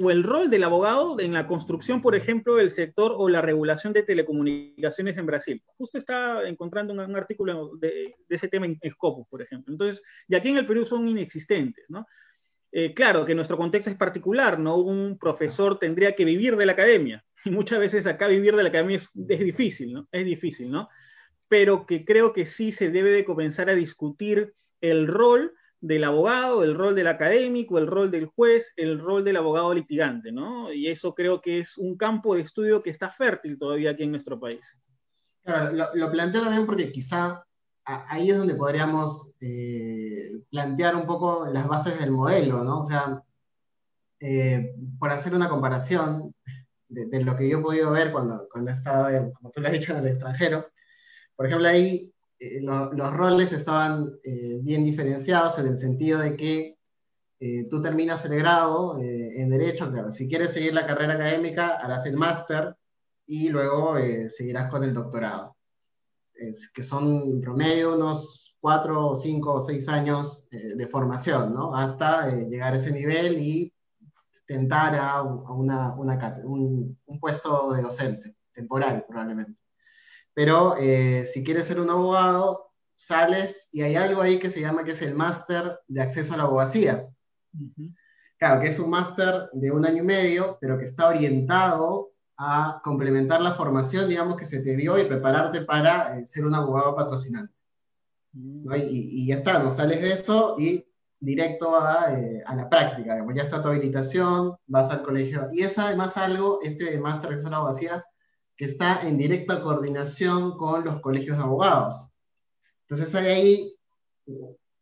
o 0.00 0.12
el 0.12 0.22
rol 0.22 0.48
del 0.48 0.62
abogado 0.62 1.18
en 1.18 1.32
la 1.32 1.48
construcción, 1.48 2.00
por 2.00 2.14
ejemplo, 2.14 2.54
del 2.54 2.70
sector 2.70 3.14
o 3.16 3.28
la 3.28 3.42
regulación 3.42 3.92
de 3.92 4.04
telecomunicaciones 4.04 5.18
en 5.18 5.26
Brasil. 5.26 5.62
Justo 5.76 5.98
está 5.98 6.48
encontrando 6.48 6.92
un, 6.92 7.16
artículo 7.16 7.72
de, 7.76 8.14
ese 8.28 8.46
tema 8.46 8.66
en 8.66 8.78
Scopus, 8.92 9.26
por 9.28 9.42
ejemplo. 9.42 9.72
Entonces, 9.72 10.00
y 10.28 10.36
aquí 10.36 10.50
en 10.50 10.58
el 10.58 10.66
Perú 10.66 10.86
son 10.86 11.08
inexistentes, 11.08 11.84
¿no? 11.88 12.06
Eh, 12.70 12.94
claro 12.94 13.24
que 13.24 13.34
nuestro 13.34 13.56
contexto 13.56 13.90
es 13.90 13.96
particular, 13.96 14.60
¿no? 14.60 14.76
Un 14.76 15.18
profesor 15.18 15.80
tendría 15.80 16.14
que 16.14 16.24
vivir 16.24 16.56
de 16.56 16.66
la 16.66 16.72
academia, 16.72 17.24
y 17.44 17.50
muchas 17.50 17.80
veces 17.80 18.06
acá 18.06 18.28
vivir 18.28 18.54
de 18.54 18.62
la 18.62 18.68
academia 18.68 18.98
es, 18.98 19.10
es 19.28 19.40
difícil, 19.40 19.92
¿no? 19.92 20.08
Es 20.12 20.24
difícil, 20.24 20.70
¿no? 20.70 20.88
Pero 21.48 21.86
que 21.86 22.04
creo 22.04 22.32
que 22.32 22.46
sí 22.46 22.70
se 22.70 22.90
debe 22.90 23.10
de 23.10 23.24
comenzar 23.24 23.68
a 23.68 23.74
discutir 23.74 24.54
el 24.80 25.06
rol 25.06 25.54
del 25.80 26.04
abogado, 26.04 26.64
el 26.64 26.74
rol 26.74 26.94
del 26.94 27.06
académico, 27.06 27.78
el 27.78 27.86
rol 27.86 28.10
del 28.10 28.26
juez, 28.26 28.72
el 28.76 28.98
rol 28.98 29.24
del 29.24 29.36
abogado 29.36 29.72
litigante, 29.72 30.32
¿no? 30.32 30.72
Y 30.72 30.88
eso 30.88 31.14
creo 31.14 31.40
que 31.40 31.60
es 31.60 31.78
un 31.78 31.96
campo 31.96 32.34
de 32.34 32.42
estudio 32.42 32.82
que 32.82 32.90
está 32.90 33.10
fértil 33.10 33.58
todavía 33.58 33.92
aquí 33.92 34.02
en 34.02 34.10
nuestro 34.10 34.40
país. 34.40 34.76
Claro, 35.44 35.72
lo, 35.94 36.10
planteo 36.10 36.42
también 36.42 36.66
porque 36.66 36.90
quizá 36.90 37.44
ahí 37.84 38.30
es 38.30 38.36
donde 38.36 38.54
podríamos 38.54 39.32
eh, 39.40 40.32
plantear 40.50 40.94
un 40.96 41.06
poco 41.06 41.46
las 41.46 41.66
bases 41.66 41.98
del 41.98 42.10
modelo, 42.10 42.64
¿no? 42.64 42.80
O 42.80 42.84
sea, 42.84 43.22
eh, 44.20 44.74
por 44.98 45.10
hacer 45.10 45.34
una 45.34 45.48
comparación 45.48 46.34
de, 46.88 47.22
lo 47.22 47.36
que 47.36 47.48
yo 47.48 47.58
he 47.58 47.62
podido 47.62 47.92
ver 47.92 48.10
cuando, 48.10 48.48
cuando 48.50 48.72
estaba, 48.72 49.10
como 49.32 49.50
tú 49.50 49.60
lo 49.60 49.68
has 49.68 49.72
dicho, 49.72 49.92
en 49.92 49.98
el 49.98 50.08
extranjero, 50.08 50.66
por 51.36 51.46
ejemplo, 51.46 51.68
ahí 51.68 52.12
eh, 52.38 52.60
los 52.60 53.12
roles 53.12 53.52
estaban 53.52 54.08
eh, 54.22 54.60
bien 54.62 54.84
diferenciados 54.84 55.58
en 55.58 55.66
el 55.66 55.76
sentido 55.76 56.20
de 56.20 56.36
que 56.36 56.78
eh, 57.40 57.66
tú 57.68 57.80
terminas 57.80 58.24
el 58.24 58.36
grado 58.36 58.98
en 59.00 59.48
Derecho, 59.50 59.90
claro, 59.90 60.10
si 60.10 60.28
quieres 60.28 60.52
seguir 60.52 60.74
la 60.74 60.86
carrera 60.86 61.14
académica, 61.14 61.76
harás 61.76 62.04
el 62.06 62.16
máster 62.16 62.76
y 63.26 63.48
luego 63.48 63.94
seguirás 64.28 64.68
con 64.68 64.82
el 64.82 64.92
doctorado, 64.92 65.56
que 66.74 66.82
son 66.82 67.22
en 67.22 67.40
promedio 67.40 67.94
unos 67.94 68.56
cuatro, 68.58 69.14
cinco 69.14 69.60
seis 69.60 69.88
años 69.88 70.48
de 70.50 70.86
formación, 70.88 71.54
¿no? 71.54 71.76
Hasta 71.76 72.28
llegar 72.30 72.72
a 72.72 72.76
ese 72.78 72.90
nivel 72.90 73.38
y 73.38 73.72
tentar 74.44 74.96
a, 74.96 75.22
una, 75.22 75.94
una, 75.94 76.40
un, 76.44 76.98
un 77.06 77.20
puesto 77.20 77.72
de 77.72 77.82
docente, 77.82 78.34
temporal 78.52 79.04
probablemente. 79.06 79.67
Pero 80.38 80.76
eh, 80.78 81.26
si 81.26 81.42
quieres 81.42 81.66
ser 81.66 81.80
un 81.80 81.90
abogado, 81.90 82.70
sales 82.94 83.70
y 83.72 83.82
hay 83.82 83.96
algo 83.96 84.22
ahí 84.22 84.38
que 84.38 84.50
se 84.50 84.60
llama 84.60 84.84
que 84.84 84.92
es 84.92 85.02
el 85.02 85.16
máster 85.16 85.80
de 85.88 86.00
acceso 86.00 86.32
a 86.32 86.36
la 86.36 86.44
abogacía. 86.44 87.08
Claro, 88.36 88.60
que 88.60 88.68
es 88.68 88.78
un 88.78 88.88
máster 88.88 89.50
de 89.52 89.72
un 89.72 89.84
año 89.84 90.04
y 90.04 90.06
medio, 90.06 90.56
pero 90.60 90.78
que 90.78 90.84
está 90.84 91.08
orientado 91.08 92.12
a 92.36 92.80
complementar 92.84 93.40
la 93.40 93.54
formación, 93.56 94.08
digamos, 94.08 94.36
que 94.36 94.44
se 94.44 94.60
te 94.60 94.76
dio 94.76 94.96
y 94.96 95.06
prepararte 95.06 95.62
para 95.62 96.20
eh, 96.20 96.24
ser 96.24 96.46
un 96.46 96.54
abogado 96.54 96.94
patrocinante. 96.94 97.60
Mm. 98.32 98.72
Y, 98.76 99.22
y, 99.22 99.26
ya 99.26 99.34
está, 99.34 99.58
no 99.58 99.72
sales 99.72 100.00
de 100.00 100.12
eso 100.12 100.54
y 100.56 100.86
directo 101.18 101.76
a, 101.76 102.14
eh, 102.16 102.44
a 102.46 102.54
la 102.54 102.70
práctica, 102.70 103.14
digamos, 103.14 103.34
ya 103.34 103.42
está 103.42 103.60
tu 103.60 103.70
habilitación, 103.70 104.56
vas 104.68 104.88
al 104.90 105.02
colegio. 105.02 105.48
Y 105.50 105.62
es 105.62 105.76
además 105.80 106.16
algo, 106.16 106.60
este 106.62 106.96
máster 107.00 107.36
de 107.36 107.50
la 107.50 107.56
abogacía, 107.56 108.04
que 108.58 108.64
está 108.64 109.00
en 109.08 109.16
directa 109.16 109.62
coordinación 109.62 110.58
con 110.58 110.84
los 110.84 111.00
colegios 111.00 111.38
de 111.38 111.44
abogados. 111.44 112.10
Entonces 112.82 113.14
hay 113.14 113.26
ahí 113.26 113.76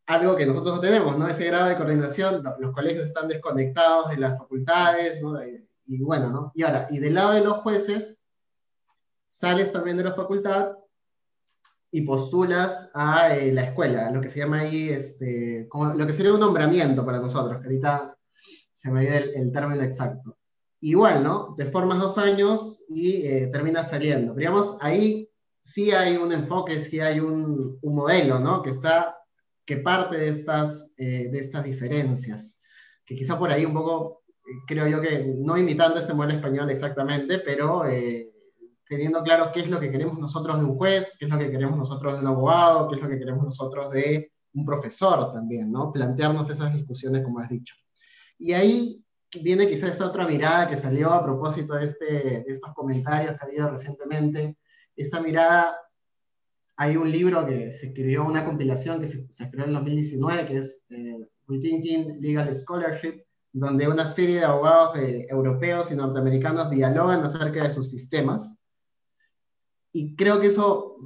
algo 0.06 0.34
que 0.34 0.46
nosotros 0.46 0.76
no 0.76 0.80
tenemos, 0.80 1.18
¿no? 1.18 1.28
Ese 1.28 1.44
grado 1.44 1.68
de 1.68 1.76
coordinación, 1.76 2.42
los 2.58 2.72
colegios 2.72 3.04
están 3.04 3.28
desconectados 3.28 4.08
de 4.10 4.16
las 4.16 4.38
facultades, 4.38 5.22
¿no? 5.22 5.38
Y, 5.44 6.02
bueno, 6.02 6.30
¿no? 6.30 6.52
Y 6.54 6.62
ahora, 6.62 6.88
y 6.90 6.98
del 6.98 7.14
lado 7.14 7.32
de 7.32 7.42
los 7.42 7.58
jueces, 7.58 8.24
sales 9.28 9.70
también 9.70 9.98
de 9.98 10.04
la 10.04 10.14
facultad 10.14 10.72
y 11.90 12.00
postulas 12.00 12.90
a 12.94 13.36
eh, 13.36 13.52
la 13.52 13.62
escuela, 13.62 14.10
lo 14.10 14.22
que 14.22 14.28
se 14.28 14.38
llama 14.38 14.60
ahí, 14.60 14.88
este, 14.88 15.68
lo 15.72 16.06
que 16.06 16.12
sería 16.14 16.32
un 16.32 16.40
nombramiento 16.40 17.04
para 17.04 17.20
nosotros, 17.20 17.60
que 17.60 17.66
ahorita 17.66 18.16
se 18.72 18.90
me 18.90 19.02
dio 19.02 19.14
el, 19.14 19.52
término 19.52 19.82
exacto. 19.82 20.36
Igual, 20.87 21.25
¿no? 21.25 21.53
Te 21.57 21.64
formas 21.64 21.99
dos 21.99 22.16
años 22.16 22.79
y 22.88 23.27
eh, 23.27 23.49
terminas 23.49 23.90
saliendo. 23.90 24.35
digamos, 24.35 24.77
ahí 24.81 25.29
sí 25.61 25.90
hay 25.90 26.16
un 26.16 26.31
enfoque, 26.33 26.81
sí 26.81 27.01
hay 27.01 27.18
un, 27.18 27.77
un 27.83 27.94
modelo, 27.96 28.38
¿no? 28.38 28.62
Que 28.62 28.70
está 28.70 29.18
que 29.64 29.79
parte 29.79 30.16
de 30.16 30.29
estas, 30.29 30.94
eh, 30.96 31.29
de 31.29 31.38
estas 31.40 31.64
diferencias, 31.64 32.61
que 33.05 33.16
quizá 33.16 33.37
por 33.37 33.51
ahí 33.51 33.64
un 33.64 33.75
poco, 33.75 34.22
eh, 34.29 34.62
creo 34.64 34.87
yo 34.87 35.01
que 35.01 35.35
no 35.37 35.59
imitando 35.59 35.99
este 35.99 36.14
modelo 36.14 36.35
español 36.35 36.70
exactamente, 36.70 37.40
pero 37.40 37.85
eh, 37.85 38.31
teniendo 38.88 39.25
claro 39.25 39.51
qué 39.53 39.62
es 39.62 39.68
lo 39.68 39.81
que 39.81 39.90
queremos 39.90 40.16
nosotros 40.20 40.57
de 40.61 40.66
un 40.66 40.77
juez, 40.77 41.16
qué 41.18 41.25
es 41.25 41.31
lo 41.33 41.38
que 41.38 41.51
queremos 41.51 41.77
nosotros 41.77 42.12
de 42.12 42.20
un 42.20 42.29
abogado, 42.29 42.88
qué 42.88 42.94
es 42.94 43.03
lo 43.03 43.09
que 43.09 43.18
queremos 43.18 43.44
nosotros 43.44 43.90
de 43.90 44.31
un 44.55 44.64
profesor 44.64 45.33
también, 45.33 45.72
¿no? 45.72 45.92
Plantearnos 45.92 46.49
esas 46.49 46.72
discusiones, 46.72 47.25
como 47.25 47.40
has 47.40 47.49
dicho. 47.49 47.75
Y 48.38 48.53
ahí 48.53 49.03
viene 49.42 49.68
quizá 49.68 49.88
esta 49.88 50.06
otra 50.06 50.26
mirada 50.26 50.68
que 50.68 50.76
salió 50.76 51.12
a 51.12 51.24
propósito 51.24 51.74
de, 51.74 51.84
este, 51.84 52.04
de 52.04 52.44
estos 52.46 52.72
comentarios 52.74 53.36
que 53.36 53.44
ha 53.44 53.48
habido 53.48 53.70
recientemente, 53.70 54.56
esta 54.96 55.20
mirada 55.20 55.76
hay 56.76 56.96
un 56.96 57.10
libro 57.10 57.46
que 57.46 57.72
se 57.72 57.86
escribió, 57.86 58.24
una 58.24 58.44
compilación 58.44 59.00
que 59.00 59.06
se, 59.06 59.26
escribió 59.30 59.64
en 59.64 59.72
2019, 59.72 60.46
que 60.46 60.56
es 60.56 60.84
eh, 60.90 61.26
Rethinking 61.48 62.20
Legal 62.20 62.54
Scholarship, 62.54 63.22
donde 63.52 63.88
una 63.88 64.06
serie 64.06 64.40
de 64.40 64.44
abogados 64.44 64.98
europeos 64.98 65.90
y 65.90 65.96
norteamericanos 65.96 66.70
dialogan 66.70 67.24
acerca 67.24 67.62
de 67.62 67.70
sus 67.70 67.88
sistemas. 67.88 68.58
Y 69.92 70.14
creo 70.14 70.38
que 70.40 70.48
eso 70.48 70.98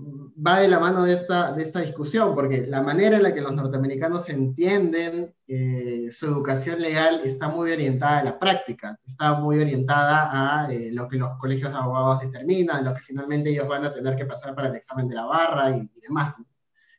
va 0.47 0.61
de 0.61 0.69
la 0.69 0.79
mano 0.79 1.05
de 1.05 1.13
esta, 1.13 1.53
de 1.53 1.63
esta 1.63 1.81
discusión, 1.81 2.35
porque 2.35 2.67
la 2.67 2.83
manera 2.83 3.17
en 3.17 3.23
la 3.23 3.35
que 3.35 3.41
los 3.41 3.53
norteamericanos 3.53 4.29
entienden 4.29 5.35
eh, 5.47 6.09
su 6.11 6.27
educación 6.27 6.81
legal 6.81 7.21
está 7.25 7.49
muy 7.49 7.71
orientada 7.73 8.19
a 8.21 8.25
la 8.25 8.39
práctica, 8.39 8.99
está 9.05 9.35
muy 9.35 9.61
orientada 9.61 10.31
a 10.65 10.73
eh, 10.73 10.91
lo 10.93 11.09
que 11.09 11.17
los 11.17 11.37
colegios 11.39 11.73
de 11.73 11.79
abogados 11.79 12.21
determinan, 12.21 12.85
lo 12.85 12.95
que 12.95 13.03
finalmente 13.03 13.51
ellos 13.51 13.69
van 13.69 13.85
a 13.85 13.93
tener 13.93 14.17
que 14.17 14.25
pasar 14.25 14.55
para 14.55 14.69
el 14.69 14.77
examen 14.77 15.09
de 15.09 15.15
la 15.15 15.27
barra 15.27 15.71
y, 15.71 15.91
demás. 16.01 16.35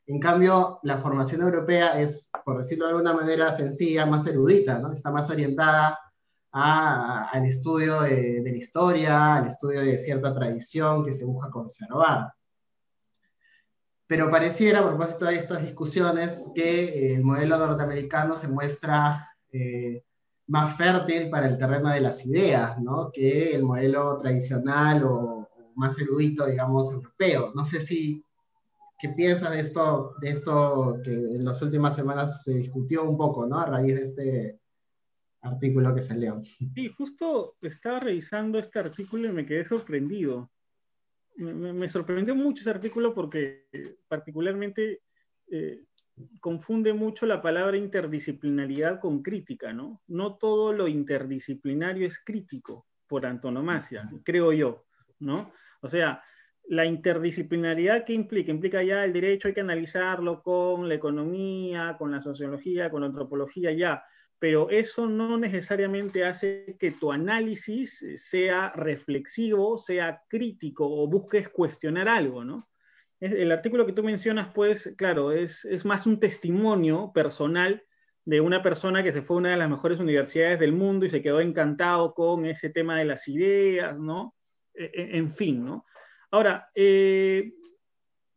En 0.06 0.20
cambio, 0.20 0.80
la 0.84 0.98
formación 0.98 1.42
europea 1.42 2.00
es, 2.00 2.30
por 2.46 2.58
decirlo 2.58 2.86
de 2.86 2.92
alguna 2.92 3.14
manera 3.14 3.52
sencilla, 3.54 4.06
más 4.06 4.26
erudita, 4.28 4.78
¿no? 4.78 4.92
está 4.92 5.10
más 5.12 5.30
orientada 5.30 5.98
al 6.52 7.46
estudio 7.46 8.02
de, 8.02 8.42
de 8.42 8.52
la 8.52 8.58
historia, 8.58 9.36
al 9.36 9.48
estudio 9.48 9.82
de 9.82 9.98
cierta 9.98 10.34
tradición 10.34 11.06
que 11.06 11.14
se 11.14 11.24
busca 11.24 11.50
conservar. 11.50 12.34
Pero 14.12 14.30
pareciera, 14.30 14.80
a 14.80 14.88
propósito 14.90 15.24
de 15.24 15.38
estas 15.38 15.64
discusiones, 15.64 16.50
que 16.54 16.84
eh, 16.84 17.16
el 17.16 17.24
modelo 17.24 17.58
norteamericano 17.58 18.36
se 18.36 18.50
muestra 18.50 19.32
eh, 19.54 20.04
más 20.48 20.76
fértil 20.76 21.30
para 21.30 21.48
el 21.48 21.58
terreno 21.58 21.90
de 21.92 22.02
las 22.02 22.26
ideas, 22.26 22.78
¿no? 22.82 23.10
Que 23.14 23.56
el 23.56 23.64
modelo 23.64 24.18
tradicional 24.18 25.06
o, 25.06 25.50
más 25.76 25.98
erudito, 25.98 26.46
digamos, 26.46 26.92
europeo. 26.92 27.54
No 27.56 27.64
sé 27.64 27.80
si, 27.80 28.22
¿qué 29.00 29.08
piensas 29.08 29.52
de 29.52 29.62
esto, 29.62 30.14
de 30.20 30.32
esto 30.32 31.00
que 31.02 31.14
en 31.14 31.46
las 31.46 31.62
últimas 31.62 31.96
semanas 31.96 32.44
se 32.44 32.56
discutió 32.56 33.10
un 33.10 33.16
poco, 33.16 33.46
¿no? 33.46 33.60
A 33.60 33.66
raíz 33.66 33.96
de 33.96 34.02
este 34.02 34.60
artículo 35.42 35.96
que 35.96 36.02
salió. 36.02 36.42
Sí, 36.44 36.90
justo 36.98 37.56
estaba 37.62 38.02
revisando 38.02 38.60
este 38.60 38.78
artículo 38.78 39.30
y 39.30 39.32
me 39.32 39.46
quedé 39.46 39.64
sorprendido 39.64 40.52
me, 41.36 41.90
sorprendió 41.90 42.36
mucho 42.36 42.62
ese 42.62 42.70
artículo 42.70 43.14
porque 43.14 43.68
particularmente 44.08 45.02
eh, 45.50 45.84
confunde 46.40 46.94
mucho 46.94 47.26
la 47.26 47.42
palabra 47.42 47.78
interdisciplinaridad 47.78 49.00
con 49.00 49.22
crítica, 49.22 49.74
¿no? 49.74 50.02
No 50.08 50.38
todo 50.38 50.74
lo 50.74 50.88
interdisciplinario 50.88 52.08
es 52.08 52.20
crítico 52.24 52.88
por 53.08 53.26
antonomasia, 53.26 54.10
creo 54.24 54.54
yo, 54.54 54.86
¿no? 55.20 55.52
O 55.82 55.90
sea, 55.90 56.24
la 56.68 56.86
interdisciplinaridad 56.86 58.06
que 58.06 58.14
implica, 58.14 58.52
implica 58.52 58.84
ya 58.84 59.04
el 59.04 59.14
derecho, 59.14 59.48
hay 59.48 59.54
que 59.54 59.62
analizarlo 59.62 60.42
con 60.42 60.88
la 60.88 60.96
economía, 60.96 61.96
con 61.98 62.12
la 62.12 62.22
sociología, 62.22 62.90
con 62.90 63.02
la 63.02 63.08
antropología, 63.08 63.72
ya, 63.74 64.04
pero 64.42 64.72
eso 64.72 65.06
no 65.08 65.38
necesariamente 65.38 66.26
hace 66.26 66.76
que 66.80 66.90
tu 66.90 67.12
análisis 67.12 68.04
sea 68.16 68.72
reflexivo, 68.72 69.78
sea 69.78 70.24
crítico 70.28 70.84
o 70.84 71.08
busques 71.08 71.48
cuestionar 71.50 72.10
algo, 72.10 72.44
¿no? 72.44 72.68
El 73.20 73.52
artículo 73.52 73.86
que 73.86 73.94
tú 73.94 74.02
mencionas, 74.02 74.52
pues, 74.52 74.96
claro, 74.98 75.32
es, 75.32 75.64
es 75.66 75.86
más 75.86 76.08
un 76.08 76.20
testimonio 76.20 77.12
personal 77.14 77.84
de 78.26 78.42
una 78.42 78.64
persona 78.64 79.04
que 79.04 79.14
se 79.14 79.22
fue 79.22 79.36
a 79.36 79.40
una 79.42 79.52
de 79.52 79.58
las 79.58 79.70
mejores 79.70 80.00
universidades 80.00 80.60
del 80.60 80.74
mundo 80.74 81.06
y 81.06 81.12
se 81.12 81.22
quedó 81.22 81.40
encantado 81.40 82.16
con 82.16 82.48
ese 82.48 82.72
tema 82.72 82.98
de 82.98 83.06
las 83.06 83.28
ideas, 83.28 83.96
¿no? 84.00 84.34
E, 84.74 84.86
e, 84.86 85.18
en 85.20 85.32
fin, 85.32 85.64
¿no? 85.64 85.86
Ahora, 86.32 86.68
eh, 86.74 87.54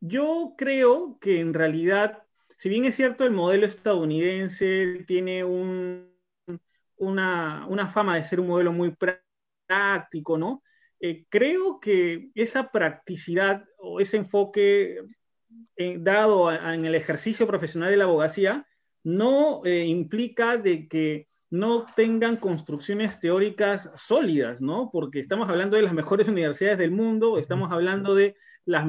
yo 0.00 0.52
creo 0.58 1.16
que 1.18 1.40
en 1.40 1.54
realidad 1.54 2.23
si 2.56 2.68
bien 2.68 2.84
es 2.84 2.94
cierto, 2.96 3.24
el 3.24 3.32
modelo 3.32 3.66
estadounidense 3.66 5.04
tiene 5.06 5.44
una, 5.44 6.10
fama 7.92 8.16
de 8.16 8.24
ser 8.24 8.40
un 8.40 8.48
modelo 8.48 8.72
muy 8.72 8.94
práctico, 9.66 10.38
¿no? 10.38 10.62
Eh, 11.00 11.26
creo 11.28 11.80
que 11.80 12.30
esa 12.34 12.70
practicidad 12.70 13.64
o 13.78 14.00
ese 14.00 14.16
enfoque 14.16 15.00
eh, 15.76 15.98
dado 16.00 16.52
en 16.52 16.84
el 16.84 16.94
ejercicio 16.94 17.46
profesional 17.46 17.90
de 17.90 17.96
la 17.96 18.04
abogacía 18.04 18.66
no 19.02 19.62
eh, 19.64 19.84
implica 19.84 20.56
de 20.56 20.88
que 20.88 21.26
no 21.50 21.86
tengan 21.94 22.36
construcciones 22.36 23.20
teóricas 23.20 23.90
sólidas, 23.96 24.60
¿no? 24.60 24.90
Porque 24.92 25.20
estamos 25.20 25.48
hablando 25.48 25.76
de 25.76 25.82
las 25.82 25.92
mejores 25.92 26.26
universidades 26.26 26.78
del 26.78 26.90
mundo, 26.90 27.38
estamos 27.38 27.70
hablando 27.70 28.14
de 28.14 28.36
las 28.64 28.86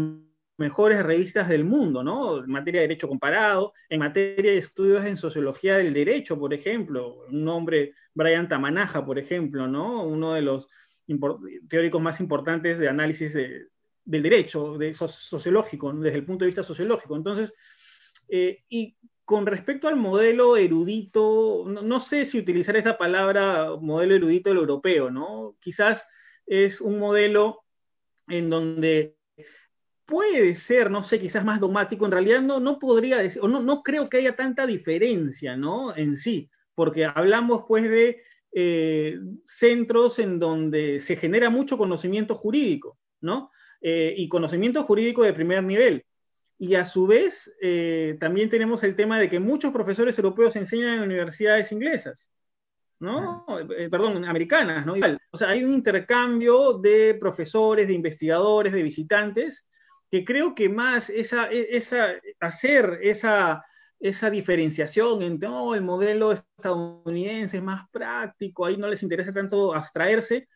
mejores 0.57 1.03
revistas 1.03 1.49
del 1.49 1.63
mundo, 1.63 2.03
¿no? 2.03 2.43
En 2.43 2.49
materia 2.49 2.81
de 2.81 2.87
derecho 2.87 3.07
comparado, 3.07 3.73
en 3.89 3.99
materia 3.99 4.51
de 4.51 4.57
estudios 4.57 5.05
en 5.05 5.17
sociología 5.17 5.77
del 5.77 5.93
derecho, 5.93 6.39
por 6.39 6.53
ejemplo, 6.53 7.25
un 7.29 7.43
nombre, 7.43 7.93
Brian 8.13 8.47
Tamanaja, 8.47 9.05
por 9.05 9.19
ejemplo, 9.19 9.67
¿no? 9.67 10.03
Uno 10.03 10.33
de 10.33 10.41
los 10.41 10.67
teóricos 11.67 12.01
más 12.01 12.19
importantes 12.19 12.79
de 12.79 12.89
análisis 12.89 13.33
del 13.33 14.23
derecho, 14.23 14.77
de 14.77 14.93
sociológico, 14.93 15.91
desde 15.93 16.17
el 16.17 16.25
punto 16.25 16.45
de 16.45 16.47
vista 16.47 16.63
sociológico. 16.63 17.15
Entonces, 17.15 17.53
eh, 18.29 18.63
y 18.69 18.95
con 19.25 19.45
respecto 19.45 19.87
al 19.87 19.97
modelo 19.97 20.55
erudito, 20.55 21.65
no, 21.67 21.81
no, 21.81 21.99
sé 21.99 22.25
si 22.25 22.39
utilizar 22.39 22.75
esa 22.77 22.97
palabra 22.97 23.71
modelo 23.79 24.15
erudito 24.15 24.49
del 24.49 24.59
europeo, 24.59 25.11
¿no? 25.11 25.57
Quizás 25.59 26.07
es 26.45 26.79
un 26.79 26.99
modelo 26.99 27.63
en 28.27 28.49
donde 28.49 29.15
puede 30.05 30.55
ser, 30.55 30.91
no 30.91 31.03
sé, 31.03 31.19
quizás 31.19 31.43
más 31.43 31.59
dogmático, 31.59 32.05
en 32.05 32.11
realidad 32.11 32.41
no, 32.41 32.59
no 32.59 32.79
podría 32.79 33.17
decir, 33.17 33.41
o 33.41 33.47
no, 33.47 33.61
no 33.61 33.83
creo 33.83 34.09
que 34.09 34.17
haya 34.17 34.35
tanta 34.35 34.65
diferencia, 34.65 35.57
¿no? 35.57 35.95
En 35.95 36.15
sí, 36.15 36.49
porque 36.75 37.05
hablamos 37.05 37.63
pues 37.67 37.89
de 37.89 38.21
eh, 38.53 39.19
centros 39.45 40.19
en 40.19 40.39
donde 40.39 40.99
se 40.99 41.15
genera 41.15 41.49
mucho 41.49 41.77
conocimiento 41.77 42.35
jurídico, 42.35 42.97
¿no? 43.21 43.51
Eh, 43.81 44.13
y 44.15 44.29
conocimiento 44.29 44.83
jurídico 44.83 45.23
de 45.23 45.33
primer 45.33 45.63
nivel. 45.63 46.05
Y 46.57 46.75
a 46.75 46.85
su 46.85 47.05
vez, 47.05 47.53
eh, 47.61 48.15
también 48.19 48.49
tenemos 48.49 48.83
el 48.83 48.95
tema 48.95 49.19
de 49.19 49.29
que 49.29 49.39
muchos 49.39 49.73
profesores 49.73 50.17
europeos 50.17 50.55
enseñan 50.55 50.95
en 50.95 51.03
universidades 51.03 51.71
inglesas, 51.73 52.29
¿no? 52.99 53.45
perdón, 53.91 54.23
americanas, 54.23 54.85
¿no? 54.85 54.93
O 55.31 55.37
sea, 55.37 55.49
hay 55.49 55.65
un 55.65 55.73
intercambio 55.73 56.73
de 56.77 57.17
profesores, 57.19 57.87
de 57.87 57.93
investigadores, 57.93 58.71
de 58.71 58.83
visitantes, 58.83 59.64
que 60.11 60.25
creo 60.25 60.55
que 60.55 60.69
más 60.69 61.09
esa, 61.09 61.51
e, 61.51 61.75
esa, 61.77 62.13
hacer 62.39 62.99
esa, 63.01 63.65
esa 63.99 64.29
diferenciación 64.29 65.21
entre 65.21 65.49
el 65.49 65.81
modelo 65.81 66.31
estadounidense 66.31 67.57
es 67.57 67.63
más 67.63 67.89
práctico, 67.91 68.65
ahí 68.65 68.77
no 68.77 68.87
les 68.87 69.03
interesa 69.03 69.33
tanto 69.33 69.73
abstraerse, 69.73 70.47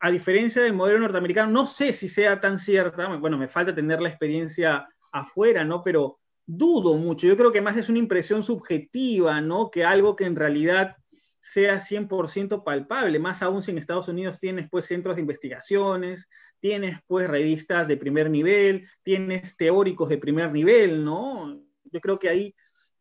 a 0.00 0.10
diferencia 0.10 0.62
del 0.62 0.72
modelo 0.72 1.00
norteamericano, 1.00 1.50
no 1.50 1.66
sé 1.66 1.92
si 1.92 2.08
sea 2.08 2.40
tan 2.40 2.58
cierta, 2.58 3.16
bueno, 3.16 3.36
me 3.36 3.48
falta 3.48 3.74
tener 3.74 4.00
la 4.00 4.08
experiencia 4.08 4.86
afuera, 5.10 5.64
¿no? 5.64 5.82
Pero 5.82 6.20
dudo 6.46 6.94
mucho. 6.94 7.26
Yo 7.26 7.36
creo 7.36 7.52
que 7.52 7.60
más 7.60 7.76
es 7.76 7.88
una 7.88 7.98
impresión 7.98 8.42
subjetiva, 8.42 9.40
¿no? 9.40 9.70
Que 9.70 9.84
algo 9.84 10.16
que 10.16 10.24
en 10.24 10.36
realidad 10.36 10.96
sea 11.40 11.80
100% 11.80 12.62
palpable, 12.62 13.18
más 13.18 13.42
aún 13.42 13.62
si 13.62 13.72
en 13.72 13.78
Estados 13.78 14.08
Unidos 14.08 14.38
tienes 14.38 14.68
pues 14.70 14.86
centros 14.86 15.16
de 15.16 15.22
investigaciones, 15.22 16.28
tienes 16.62 17.00
pues 17.08 17.28
revistas 17.28 17.88
de 17.88 17.96
primer 17.96 18.30
nivel, 18.30 18.88
tienes 19.02 19.56
teóricos 19.56 20.08
de 20.08 20.16
primer 20.16 20.52
nivel, 20.52 21.04
¿no? 21.04 21.60
Yo 21.90 22.00
creo 22.00 22.20
que 22.20 22.28
ahí 22.28 22.54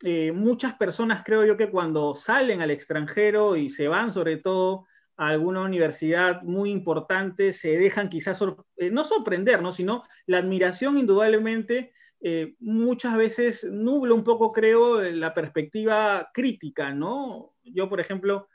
eh, 0.04 0.32
muchas 0.32 0.74
personas 0.74 1.22
creo 1.24 1.46
yo 1.46 1.56
que 1.56 1.70
cuando 1.70 2.16
salen 2.16 2.62
al 2.62 2.72
extranjero 2.72 3.56
y 3.56 3.70
se 3.70 3.88
van 3.88 4.12
sobre 4.12 4.38
todo 4.38 4.88
a 5.16 5.28
alguna 5.28 5.62
universidad 5.62 6.42
muy 6.42 6.72
importante, 6.72 7.54
se 7.54 7.78
dejan 7.78 8.10
quizás, 8.10 8.44
eh, 8.78 8.90
no 8.90 9.04
sorprender, 9.04 9.62
¿no? 9.62 9.72
sino 9.72 10.06
la 10.26 10.40
admiración 10.40 10.98
indudablemente 10.98 11.94
eh, 12.20 12.56
muchas 12.58 13.16
veces 13.16 13.64
nubla 13.64 14.16
un 14.16 14.24
poco, 14.24 14.52
creo, 14.52 15.02
la 15.04 15.36
perspectiva 15.36 16.32
crítica, 16.34 16.94
¿no? 16.94 17.54
Yo, 17.64 17.90
por 17.90 18.00
ejemplo, 18.00 18.48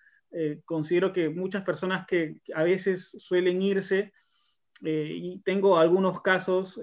considero 0.66 1.12
que 1.14 1.30
muchas 1.30 1.64
personas 1.64 2.06
que 2.06 2.42
a 2.54 2.62
veces 2.62 3.16
suelen 3.18 3.62
irse, 3.62 4.12
y 4.82 5.40
tengo 5.44 5.78
algunos 5.78 6.20
casos, 6.20 6.78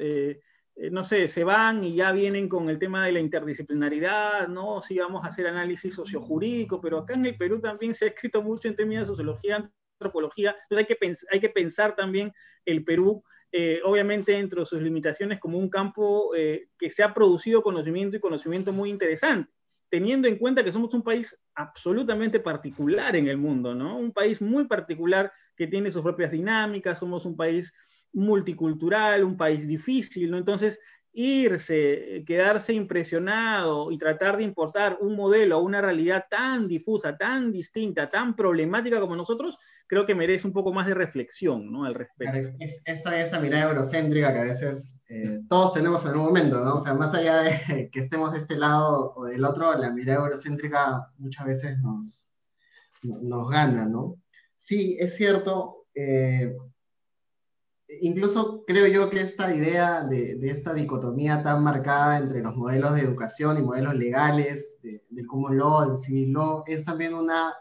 eh, 0.76 0.90
no 0.92 1.04
sé, 1.04 1.28
se 1.28 1.44
van 1.44 1.84
y 1.84 1.96
ya 1.96 2.12
vienen 2.12 2.50
con 2.50 2.70
el 2.70 2.80
tema 2.80 3.06
de 3.06 3.12
la 3.12 3.20
interdisciplinaridad, 3.20 4.48
¿no? 4.48 4.82
Sí, 4.82 4.98
vamos 4.98 5.24
a 5.24 5.28
hacer 5.28 5.46
análisis 5.48 5.94
sociojurídico, 5.94 6.82
pero 6.82 7.00
acá 7.00 7.14
en 7.14 7.28
el 7.28 7.38
Perú 7.38 7.62
también 7.62 7.94
se 7.94 8.06
ha 8.06 8.08
escrito 8.10 8.42
mucho 8.42 8.68
en 8.68 8.76
términos 8.76 9.08
de 9.08 9.12
sociología, 9.14 9.70
antropología, 10.00 10.56
entonces 10.64 10.88
hay 10.90 10.96
que, 10.96 11.16
hay 11.32 11.40
que 11.40 11.50
pensar 11.50 11.96
también 11.96 12.34
el 12.66 12.84
Perú, 12.84 13.24
eh, 13.52 13.82
obviamente 13.84 14.32
dentro 14.32 14.62
de 14.62 14.66
sus 14.66 14.82
limitaciones, 14.82 15.40
como 15.40 15.60
un 15.60 15.70
campo 15.70 16.34
eh, 16.36 16.70
que 16.78 16.90
se 16.90 17.04
ha 17.04 17.14
producido 17.14 17.62
conocimiento 17.62 18.18
y 18.18 18.20
conocimiento 18.20 18.74
muy 18.74 18.90
interesante, 18.90 19.52
teniendo 19.90 20.28
en 20.28 20.40
cuenta 20.40 20.64
que 20.64 20.72
somos 20.72 20.92
un 20.96 21.04
país 21.04 21.40
absolutamente 21.54 22.40
particular 22.40 23.16
en 23.16 23.28
el 23.28 23.38
mundo, 23.38 23.76
¿no? 23.76 23.96
Un 23.96 24.12
país 24.12 24.42
muy 24.42 24.66
particular 24.66 25.32
que 25.56 25.68
tiene 25.68 25.92
sus 25.92 26.02
propias 26.02 26.32
dinámicas, 26.32 27.00
somos 27.00 27.26
un 27.26 27.36
país 27.36 27.74
multicultural, 28.14 29.24
un 29.24 29.38
país 29.38 29.68
difícil, 29.68 30.30
¿no? 30.32 30.38
Entonces, 30.38 30.80
irse, 31.14 32.24
quedarse 32.26 32.74
impresionado 32.74 33.92
y 33.92 34.00
tratar 34.00 34.38
de 34.38 34.44
importar 34.44 34.98
un 35.00 35.16
modelo 35.16 35.60
una 35.60 35.80
realidad 35.80 36.26
tan 36.30 36.68
difusa, 36.68 37.16
tan 37.16 37.52
distinta, 37.52 38.10
tan 38.10 38.36
problemática 38.36 39.00
como 39.00 39.16
nosotros, 39.16 39.60
creo 39.86 40.08
que 40.08 40.16
merece 40.16 40.48
un 40.48 40.54
poco 40.54 40.74
más 40.74 40.88
de 40.88 40.96
reflexión 40.96 41.72
¿no? 41.72 41.86
al 41.86 41.94
respecto. 41.94 42.50
Es, 42.60 42.82
esta, 42.86 43.40
mirada 43.40 43.70
eurocéntrica 43.70 44.34
que 44.34 44.40
a 44.40 44.44
veces 44.44 44.98
eh, 45.08 45.40
todos 45.48 45.74
tenemos 45.74 46.04
en 46.06 46.16
un 46.16 46.26
momento, 46.26 46.60
¿no? 46.66 46.76
O 46.76 46.80
sea, 46.80 46.96
más 46.96 47.14
allá 47.14 47.42
de 47.44 47.90
que 47.92 48.00
estemos 48.00 48.32
de 48.32 48.40
este 48.40 48.56
lado 48.56 49.14
o 49.16 49.26
del 49.26 49.46
otro, 49.46 49.78
la 49.78 49.92
mirada 49.92 50.26
eurocéntrica 50.26 51.12
muchas 51.20 51.46
veces 51.46 51.78
nos, 51.80 52.28
nos 53.04 53.50
gana, 53.52 53.86
¿no? 53.86 54.18
Sí, 54.66 54.96
es 54.98 55.18
cierto. 55.18 55.88
Eh, 55.94 56.56
incluso 58.00 58.64
creo 58.66 58.88
yo 58.88 59.10
que 59.10 59.20
esta 59.20 59.54
idea 59.54 60.06
de, 60.06 60.40
esta 60.44 60.74
dicotomía 60.74 61.44
tan 61.44 61.62
marcada 61.64 62.18
entre 62.18 62.42
los 62.42 62.56
modelos 62.56 62.96
de 62.96 63.02
educación 63.02 63.58
y 63.58 63.62
modelos 63.62 63.96
legales, 63.96 64.80
del 64.82 65.28
common 65.28 65.58
law, 65.58 65.90
del 65.90 65.98
civil 65.98 66.32
law, 66.32 66.64
es 66.66 66.86
también 66.86 67.14
una, 67.14 67.54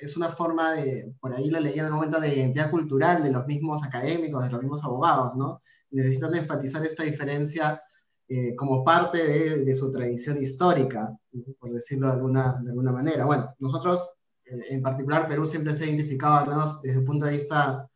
es 0.00 0.18
una 0.18 0.28
forma 0.28 0.72
de, 0.72 1.14
por 1.18 1.34
ahí 1.34 1.48
lo 1.48 1.60
leí 1.60 1.78
en 1.78 1.86
el 1.86 1.92
momento, 1.92 2.20
de 2.20 2.34
identidad 2.36 2.70
cultural 2.70 3.22
de 3.22 3.32
los 3.32 3.46
mismos 3.46 3.82
académicos, 3.82 4.44
de 4.44 4.50
los 4.50 4.60
mismos 4.60 4.84
abogados, 4.84 5.34
¿no? 5.36 5.62
Necesitan 5.90 6.34
enfatizar 6.34 6.84
esta 6.84 7.04
diferencia 7.04 7.82
eh, 8.28 8.54
como 8.54 8.84
parte 8.84 9.64
de, 9.64 9.74
su 9.74 9.90
tradición 9.90 10.42
histórica, 10.42 11.16
por 11.58 11.72
decirlo 11.72 12.08
de 12.08 12.12
alguna, 12.12 12.60
de 12.62 12.68
alguna 12.68 12.92
manera. 12.92 13.24
Bueno, 13.24 13.54
nosotros, 13.58 14.10
en 14.50 14.82
particular, 14.82 15.28
Perú 15.28 15.46
siempre 15.46 15.74
se 15.74 15.84
ha 15.84 15.86
identificado, 15.86 16.34
al 16.34 16.48
menos 16.48 16.82
desde 16.82 16.98
el 16.98 17.04
punto 17.04 17.26
de 17.26 17.32
vista 17.32 17.88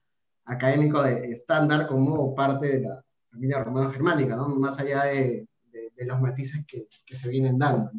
académico 0.44 1.02
de 1.02 1.32
estándar 1.32 1.86
como 1.88 2.34
parte 2.34 2.66
de 2.66 2.80
la 2.80 3.04
familia 3.30 3.64
romano-germánica, 3.64 4.36
¿no? 4.36 4.48
más 4.48 4.78
allá 4.78 5.04
de, 5.04 5.48
de, 5.72 6.04
los 6.06 6.20
matices 6.20 6.64
que, 6.66 6.86
que, 7.06 7.16
se 7.16 7.28
vienen 7.28 7.58
dando. 7.58 7.90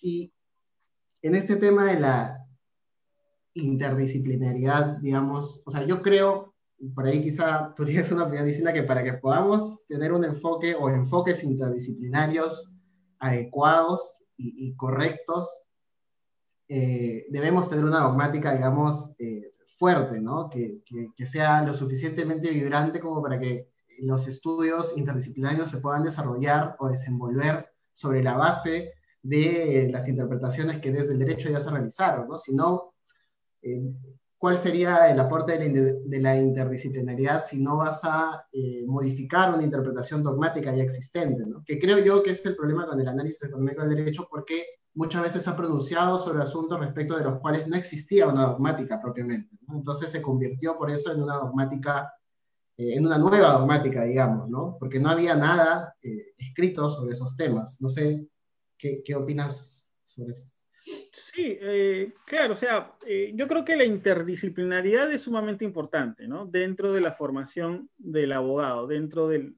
Y 0.00 0.32
en 1.22 1.34
este 1.34 1.56
tema 1.56 1.86
de 1.86 2.00
la 2.00 2.38
interdisciplinariedad, 3.54 4.98
digamos, 4.98 5.60
o 5.64 5.70
sea, 5.70 5.84
yo 5.84 6.00
creo, 6.00 6.54
por 6.94 7.06
ahí 7.06 7.22
quizá 7.22 7.74
tú 7.74 7.84
tienes 7.84 8.10
una 8.12 8.24
opinión 8.24 8.46
distinta, 8.46 8.72
que 8.72 8.82
para 8.82 9.02
que 9.02 9.14
podamos 9.14 9.86
tener 9.86 10.12
un 10.12 10.24
enfoque 10.24 10.74
o 10.74 10.88
enfoques 10.88 11.42
interdisciplinarios 11.42 12.74
adecuados 13.18 14.18
y, 14.36 14.68
y 14.68 14.76
correctos, 14.76 15.63
eh, 16.68 17.26
debemos 17.28 17.68
tener 17.68 17.84
una 17.84 18.00
dogmática, 18.00 18.54
digamos, 18.54 19.12
eh, 19.18 19.54
fuerte, 19.66 20.20
¿no? 20.20 20.48
Que, 20.48 20.80
que, 21.14 21.26
sea 21.26 21.62
lo 21.62 21.74
suficientemente 21.74 22.50
vibrante 22.50 23.00
como 23.00 23.22
para 23.22 23.38
que 23.38 23.68
los 24.00 24.26
estudios 24.28 24.96
interdisciplinarios 24.96 25.70
se 25.70 25.78
puedan 25.78 26.04
desarrollar 26.04 26.76
o 26.78 26.88
desenvolver 26.88 27.70
sobre 27.92 28.22
la 28.22 28.34
base 28.36 28.92
de 29.22 29.88
las 29.90 30.06
interpretaciones 30.08 30.78
que 30.78 30.92
desde 30.92 31.14
el 31.14 31.18
derecho 31.18 31.48
ya 31.48 31.60
se 31.60 31.70
realizaron, 31.70 32.28
¿no? 32.28 32.38
Si 32.38 32.54
no, 32.54 32.94
eh, 33.62 33.80
¿cuál 34.36 34.58
sería 34.58 35.10
el 35.10 35.18
aporte 35.18 35.58
de 35.58 36.20
la, 36.20 36.36
interdisciplinariedad 36.36 37.42
si 37.44 37.62
no 37.62 37.78
vas 37.78 38.00
a 38.04 38.46
eh, 38.52 38.84
modificar 38.86 39.54
una 39.54 39.62
interpretación 39.62 40.22
dogmática 40.22 40.74
ya 40.74 40.82
existente, 40.82 41.44
¿no? 41.46 41.64
Que 41.64 41.78
creo 41.78 41.98
yo 41.98 42.22
que 42.22 42.32
es 42.32 42.44
el 42.44 42.54
problema 42.54 42.86
con 42.86 43.00
el 43.00 43.08
análisis 43.08 43.44
económico 43.44 43.82
del 43.82 43.96
derecho, 43.96 44.26
porque 44.30 44.66
muchas 44.94 45.22
veces 45.22 45.46
ha 45.48 45.56
pronunciado 45.56 46.18
sobre 46.18 46.42
asuntos 46.42 46.78
respecto 46.78 47.16
de 47.16 47.24
los 47.24 47.38
cuales 47.40 47.66
no 47.66 47.76
existía 47.76 48.26
una 48.28 48.46
dogmática 48.46 49.00
propiamente. 49.00 49.56
Entonces 49.68 50.10
se 50.10 50.22
convirtió 50.22 50.76
por 50.76 50.90
eso 50.90 51.12
en 51.12 51.22
una 51.22 51.36
dogmática, 51.36 52.12
eh, 52.76 52.94
en 52.94 53.06
una 53.06 53.18
nueva 53.18 53.52
dogmática, 53.52 54.04
digamos, 54.04 54.48
¿no? 54.48 54.76
porque 54.78 55.00
no 55.00 55.10
había 55.10 55.34
nada 55.34 55.94
eh, 56.02 56.34
escrito 56.38 56.88
sobre 56.88 57.12
esos 57.12 57.36
temas. 57.36 57.80
No 57.80 57.88
sé, 57.88 58.26
¿qué, 58.78 59.02
qué 59.04 59.14
opinas 59.14 59.84
sobre 60.04 60.32
esto? 60.32 60.52
Sí, 61.12 61.58
eh, 61.60 62.12
claro, 62.26 62.52
o 62.52 62.56
sea, 62.56 62.92
yo 63.32 63.48
creo 63.48 63.64
que 63.64 63.74
la 63.74 63.86
interdisciplinaridad 63.86 65.10
es 65.10 65.22
sumamente 65.22 65.64
importante, 65.64 66.28
¿no? 66.28 66.44
Dentro 66.44 66.92
de 66.92 67.00
la 67.00 67.12
formación 67.12 67.88
del 67.96 68.32
abogado, 68.32 68.86
dentro 68.86 69.28
del, 69.28 69.56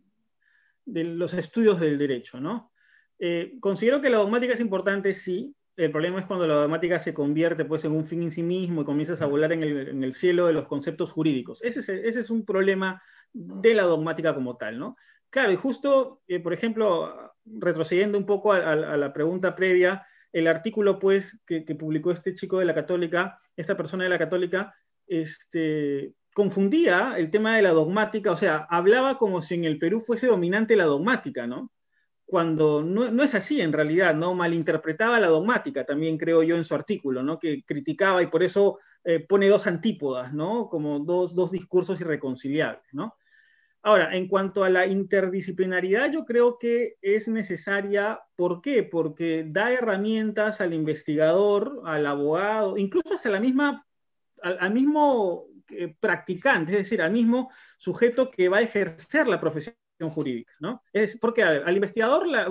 de 0.84 1.02
los 1.02 1.34
estudios 1.34 1.80
del 1.80 1.98
derecho, 1.98 2.38
¿no? 2.38 2.70
Eh, 3.18 3.54
considero 3.60 4.00
que 4.00 4.10
la 4.10 4.18
dogmática 4.18 4.54
es 4.54 4.60
importante, 4.60 5.14
sí. 5.14 5.54
El 5.76 5.90
problema 5.90 6.20
es 6.20 6.26
cuando 6.26 6.46
la 6.46 6.54
dogmática 6.54 6.98
se 6.98 7.12
convierte 7.12 7.64
pues, 7.64 7.84
en 7.84 7.92
un 7.92 8.04
fin 8.04 8.22
en 8.22 8.32
sí 8.32 8.42
mismo 8.42 8.80
y 8.80 8.84
comienzas 8.84 9.20
a 9.20 9.26
volar 9.26 9.52
en 9.52 9.62
el, 9.62 10.14
cielo 10.14 10.46
de 10.46 10.54
los 10.54 10.66
conceptos 10.66 11.12
jurídicos. 11.12 11.62
Ese 11.62 12.08
es, 12.08 12.30
un 12.30 12.46
problema 12.46 13.02
de 13.32 13.74
la 13.74 13.82
dogmática 13.82 14.34
como 14.34 14.56
tal, 14.56 14.78
¿no? 14.78 14.96
Claro, 15.28 15.52
y 15.52 15.56
justo, 15.56 16.22
eh, 16.28 16.40
por 16.40 16.54
ejemplo, 16.54 17.34
retrocediendo 17.44 18.16
un 18.16 18.24
poco 18.24 18.52
a, 18.52 18.74
la 18.74 19.12
pregunta 19.12 19.54
previa, 19.54 20.06
el 20.32 20.46
artículo 20.46 20.98
pues, 20.98 21.38
que, 21.46 21.62
publicó 21.78 22.10
este 22.10 22.34
chico 22.34 22.58
de 22.58 22.64
la 22.64 22.74
Católica, 22.74 23.38
esta 23.54 23.76
persona 23.76 24.04
de 24.04 24.10
la 24.10 24.18
Católica, 24.18 24.74
este, 25.06 26.14
confundía 26.32 27.14
el 27.18 27.30
tema 27.30 27.56
de 27.56 27.62
la 27.62 27.70
dogmática, 27.70 28.30
o 28.30 28.36
sea, 28.36 28.66
hablaba 28.70 29.18
como 29.18 29.42
si 29.42 29.54
en 29.54 29.64
el 29.64 29.78
Perú 29.78 30.00
fuese 30.00 30.26
dominante 30.26 30.74
la 30.74 30.84
dogmática, 30.84 31.46
¿no? 31.46 31.70
Cuando 32.26 32.82
no, 32.82 33.22
es 33.22 33.34
así 33.36 33.60
en 33.60 33.72
realidad, 33.72 34.14
¿no? 34.14 34.34
Malinterpretaba 34.34 35.20
la 35.20 35.28
dogmática, 35.28 35.86
también 35.86 36.18
creo 36.18 36.42
yo 36.42 36.56
en 36.56 36.64
su 36.64 36.74
artículo, 36.74 37.22
¿no? 37.22 37.38
Que 37.38 37.62
criticaba 37.62 38.20
y 38.20 38.26
por 38.26 38.42
eso 38.42 38.80
eh, 39.04 39.20
pone 39.20 39.48
dos 39.48 39.66
antípodas, 39.68 40.34
¿no? 40.34 40.68
Como 40.68 40.98
dos, 40.98 41.34
dos, 41.34 41.52
discursos 41.52 42.00
irreconciliables, 42.00 42.82
¿no? 42.92 43.14
Ahora, 43.82 44.16
en 44.16 44.26
cuanto 44.26 44.64
a 44.64 44.70
la 44.70 44.84
interdisciplinaridad, 44.86 46.10
yo 46.10 46.24
creo 46.24 46.58
que 46.58 46.96
es 47.00 47.28
necesaria, 47.28 48.20
¿por 48.34 48.60
qué? 48.60 48.82
Porque 48.82 49.44
da 49.46 49.70
herramientas 49.70 50.60
al 50.60 50.74
investigador, 50.74 51.82
al 51.84 52.04
abogado, 52.06 52.76
incluso 52.76 53.14
hasta 53.14 53.30
la 53.30 53.38
misma, 53.38 53.86
al, 54.42 54.74
mismo 54.74 55.44
eh, 55.70 55.94
practicante, 56.00 56.72
es 56.72 56.78
decir, 56.78 57.00
al 57.00 57.12
mismo 57.12 57.52
sujeto 57.78 58.28
que 58.28 58.48
va 58.48 58.58
a 58.58 58.62
ejercer 58.62 59.28
la 59.28 59.40
profesión 59.40 59.76
jurídica, 60.00 60.52
¿no? 60.60 60.82
Es 60.92 61.18
porque 61.18 61.42
al 61.42 61.74
investigador 61.74 62.26
la, 62.28 62.48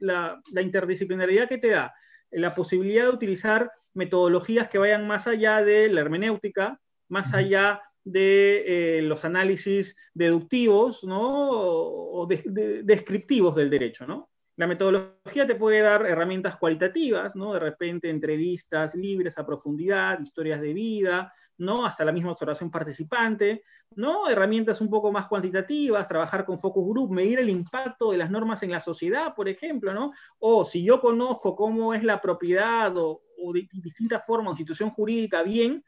la, 0.00 0.62
interdisciplinaridad 0.62 1.48
que 1.48 1.58
te 1.58 1.70
da, 1.70 1.94
la 2.30 2.54
posibilidad 2.54 3.04
de 3.04 3.10
utilizar 3.10 3.70
metodologías 3.94 4.68
que 4.68 4.78
vayan 4.78 5.06
más 5.06 5.26
allá 5.26 5.62
de 5.62 5.88
la 5.88 6.00
hermenéutica, 6.00 6.80
más 7.08 7.34
allá 7.34 7.82
de 8.04 8.98
eh, 8.98 9.02
los 9.02 9.24
análisis 9.24 9.96
deductivos, 10.14 11.04
¿no? 11.04 11.50
O 11.50 12.26
descriptivos 12.26 13.56
del 13.56 13.70
derecho, 13.70 14.06
¿no? 14.06 14.30
La 14.56 14.66
metodología 14.66 15.46
te 15.46 15.54
puede 15.54 15.80
dar 15.80 16.06
herramientas 16.06 16.56
cualitativas, 16.56 17.36
¿no? 17.36 17.52
De 17.52 17.60
repente 17.60 18.08
entrevistas 18.08 18.94
libres 18.94 19.36
a 19.38 19.46
profundidad, 19.46 20.18
historias 20.20 20.60
de 20.60 20.72
vida, 20.72 21.32
¿no? 21.58 21.84
Hasta 21.84 22.04
la 22.04 22.12
misma 22.12 22.32
observación 22.32 22.70
participante, 22.70 23.62
¿no? 23.94 24.28
Herramientas 24.28 24.80
un 24.80 24.88
poco 24.88 25.12
más 25.12 25.26
cuantitativas, 25.26 26.08
trabajar 26.08 26.44
con 26.44 26.58
focus 26.58 26.88
group, 26.88 27.12
medir 27.12 27.38
el 27.38 27.50
impacto 27.50 28.10
de 28.10 28.18
las 28.18 28.30
normas 28.30 28.62
en 28.62 28.70
la 28.70 28.80
sociedad, 28.80 29.34
por 29.34 29.48
ejemplo, 29.48 29.92
¿no? 29.92 30.12
O 30.38 30.64
si 30.64 30.82
yo 30.82 31.00
conozco 31.00 31.54
cómo 31.54 31.94
es 31.94 32.02
la 32.02 32.20
propiedad 32.20 32.96
o, 32.96 33.22
de 33.52 33.68
distintas 33.72 34.24
formas, 34.26 34.52
institución 34.52 34.90
jurídica, 34.90 35.42
bien, 35.42 35.84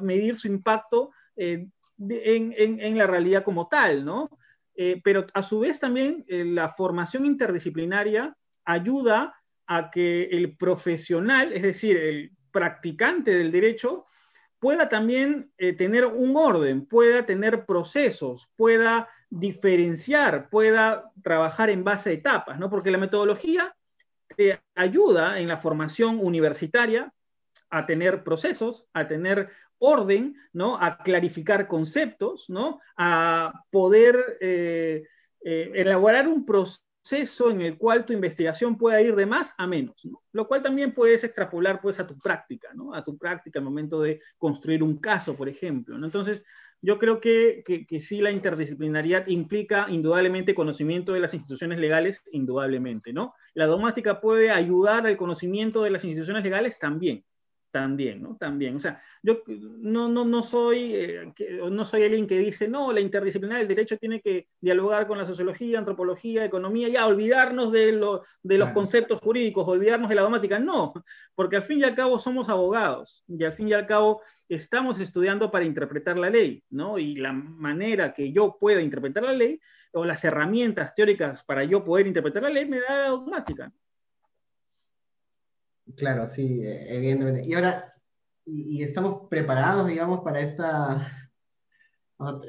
medir 0.00 0.36
su 0.36 0.48
impacto 0.48 1.10
eh, 1.36 1.68
en, 1.98 2.98
la 2.98 3.06
realidad 3.06 3.44
como 3.44 3.68
tal, 3.68 4.04
¿no? 4.04 4.30
Eh, 4.76 5.00
pero 5.02 5.26
a 5.32 5.42
su 5.42 5.60
vez 5.60 5.80
también 5.80 6.24
eh, 6.28 6.44
la 6.44 6.70
formación 6.70 7.24
interdisciplinaria 7.24 8.36
ayuda 8.64 9.34
a 9.66 9.90
que 9.90 10.24
el 10.24 10.56
profesional, 10.56 11.52
es 11.52 11.62
decir, 11.62 11.96
el 11.96 12.32
practicante 12.50 13.32
del 13.34 13.50
derecho, 13.50 14.06
pueda 14.58 14.88
también 14.88 15.52
tener 15.76 16.06
un 16.06 16.34
orden, 16.34 16.86
pueda 16.86 17.26
tener 17.26 17.66
procesos, 17.66 18.48
pueda 18.56 19.08
diferenciar, 19.28 20.48
pueda 20.48 21.12
trabajar 21.22 21.68
en 21.68 21.84
base 21.84 22.10
a 22.10 22.12
etapas, 22.14 22.58
¿no? 22.58 22.70
Porque 22.70 22.90
la 22.90 22.98
metodología 22.98 23.76
te 24.36 24.60
ayuda 24.74 25.38
en 25.40 25.48
la 25.48 25.58
formación 25.58 26.18
universitaria 26.20 27.12
a 27.70 27.86
tener 27.86 28.22
procesos, 28.22 28.86
a 28.92 29.08
tener 29.08 29.50
orden, 29.78 30.36
¿no? 30.52 30.78
A 30.80 30.98
clarificar 30.98 31.68
conceptos, 31.68 32.46
¿no? 32.48 32.80
A 32.96 33.52
poder 33.70 34.38
eh, 34.40 35.04
eh, 35.42 35.70
elaborar 35.74 36.28
un 36.28 36.44
proceso 36.44 37.50
en 37.50 37.60
el 37.60 37.78
cual 37.78 38.04
tu 38.04 38.12
investigación 38.12 38.76
pueda 38.76 39.00
ir 39.00 39.14
de 39.14 39.26
más 39.26 39.54
a 39.58 39.66
menos, 39.66 40.04
¿no? 40.04 40.22
Lo 40.32 40.48
cual 40.48 40.62
también 40.62 40.92
puedes 40.92 41.24
extrapolar, 41.24 41.80
pues, 41.80 42.00
a 42.00 42.06
tu 42.06 42.18
práctica, 42.18 42.72
¿no? 42.74 42.94
A 42.94 43.04
tu 43.04 43.16
práctica 43.16 43.58
al 43.58 43.64
momento 43.64 44.00
de 44.00 44.20
construir 44.38 44.82
un 44.82 44.98
caso, 44.98 45.36
por 45.36 45.48
ejemplo. 45.48 45.96
Entonces, 45.96 46.42
yo 46.82 46.98
creo 46.98 47.20
que, 47.20 47.64
que, 47.64 48.00
sí 48.00 48.20
la 48.20 48.30
interdisciplinariedad 48.30 49.26
implica 49.28 49.86
indudablemente 49.88 50.54
conocimiento 50.54 51.12
de 51.12 51.20
las 51.20 51.34
instituciones 51.34 51.78
legales, 51.78 52.22
indudablemente, 52.32 53.12
¿no? 53.12 53.34
La 53.54 53.66
dogmática 53.66 54.20
puede 54.20 54.50
ayudar 54.50 55.06
al 55.06 55.16
conocimiento 55.16 55.82
de 55.82 55.90
las 55.90 56.04
instituciones 56.04 56.44
legales 56.44 56.78
también, 56.78 57.24
también, 57.76 58.22
¿no? 58.22 58.36
También. 58.36 58.74
O 58.74 58.80
sea, 58.80 59.02
yo 59.22 59.42
no, 59.46 60.08
no, 60.08 60.24
no, 60.24 60.42
soy, 60.42 60.94
eh, 60.94 61.32
no 61.70 61.84
soy 61.84 62.04
alguien 62.04 62.26
que 62.26 62.38
dice, 62.38 62.68
no, 62.68 62.90
la 62.90 63.00
interdisciplinaria 63.00 63.58
del 63.58 63.68
derecho 63.68 63.98
tiene 63.98 64.22
que 64.22 64.48
dialogar 64.62 65.06
con 65.06 65.18
la 65.18 65.26
sociología, 65.26 65.78
antropología, 65.78 66.46
economía, 66.46 66.88
ya, 66.88 67.06
olvidarnos 67.06 67.70
de, 67.72 67.92
lo, 67.92 68.22
de 68.42 68.56
los 68.56 68.70
conceptos 68.70 69.20
jurídicos, 69.20 69.68
olvidarnos 69.68 70.08
de 70.08 70.14
la 70.14 70.22
dogmática. 70.22 70.58
No, 70.58 70.94
porque 71.34 71.56
al 71.56 71.64
fin 71.64 71.80
y 71.80 71.84
al 71.84 71.94
cabo 71.94 72.18
somos 72.18 72.48
abogados 72.48 73.22
y 73.28 73.44
al 73.44 73.52
fin 73.52 73.68
y 73.68 73.74
al 73.74 73.86
cabo 73.86 74.22
estamos 74.48 74.98
estudiando 74.98 75.50
para 75.50 75.66
interpretar 75.66 76.16
la 76.16 76.30
ley, 76.30 76.64
¿no? 76.70 76.96
Y 76.96 77.16
la 77.16 77.34
manera 77.34 78.14
que 78.14 78.32
yo 78.32 78.56
pueda 78.58 78.80
interpretar 78.80 79.22
la 79.22 79.34
ley 79.34 79.60
o 79.92 80.06
las 80.06 80.24
herramientas 80.24 80.94
teóricas 80.94 81.44
para 81.44 81.62
yo 81.64 81.84
poder 81.84 82.06
interpretar 82.06 82.42
la 82.42 82.48
ley 82.48 82.66
me 82.66 82.80
da 82.80 83.02
la 83.02 83.08
dogmática. 83.08 83.70
Claro, 85.94 86.26
sí, 86.26 86.60
eh, 86.62 86.96
evidentemente. 86.96 87.44
Y 87.46 87.54
ahora, 87.54 87.94
y, 88.44 88.82
estamos 88.82 89.28
preparados, 89.28 89.86
digamos, 89.86 90.20
para 90.20 90.40
esta, 90.40 91.06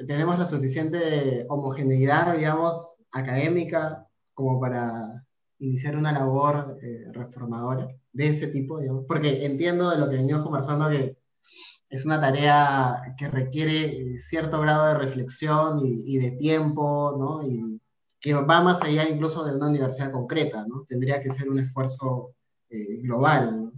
tenemos 0.06 0.38
la 0.38 0.46
suficiente 0.46 1.46
homogeneidad, 1.48 2.36
digamos, 2.36 2.96
académica 3.12 4.06
como 4.34 4.60
para 4.60 5.24
iniciar 5.58 5.96
una 5.96 6.12
labor 6.12 6.78
eh, 6.82 7.06
reformadora 7.12 7.88
de 8.12 8.28
ese 8.28 8.48
tipo, 8.48 8.80
digamos, 8.80 9.04
porque 9.06 9.44
entiendo 9.44 9.90
de 9.90 9.98
lo 9.98 10.08
que 10.08 10.16
venimos 10.16 10.42
conversando 10.42 10.88
que 10.88 11.16
es 11.90 12.04
una 12.06 12.20
tarea 12.20 13.14
que 13.16 13.28
requiere 13.28 14.14
eh, 14.14 14.18
cierto 14.18 14.60
grado 14.60 14.88
de 14.88 14.94
reflexión 14.94 15.80
y, 15.82 16.18
de 16.18 16.32
tiempo, 16.32 17.16
¿no? 17.18 17.42
Y 17.42 17.80
que 18.20 18.34
va 18.34 18.60
más 18.62 18.82
allá 18.82 19.08
incluso 19.08 19.44
de 19.44 19.54
una 19.56 19.68
universidad 19.68 20.12
concreta, 20.12 20.66
¿no? 20.66 20.84
Tendría 20.88 21.22
que 21.22 21.30
ser 21.30 21.48
un 21.48 21.60
esfuerzo 21.60 22.34
eh, 22.70 22.98
global. 23.02 23.72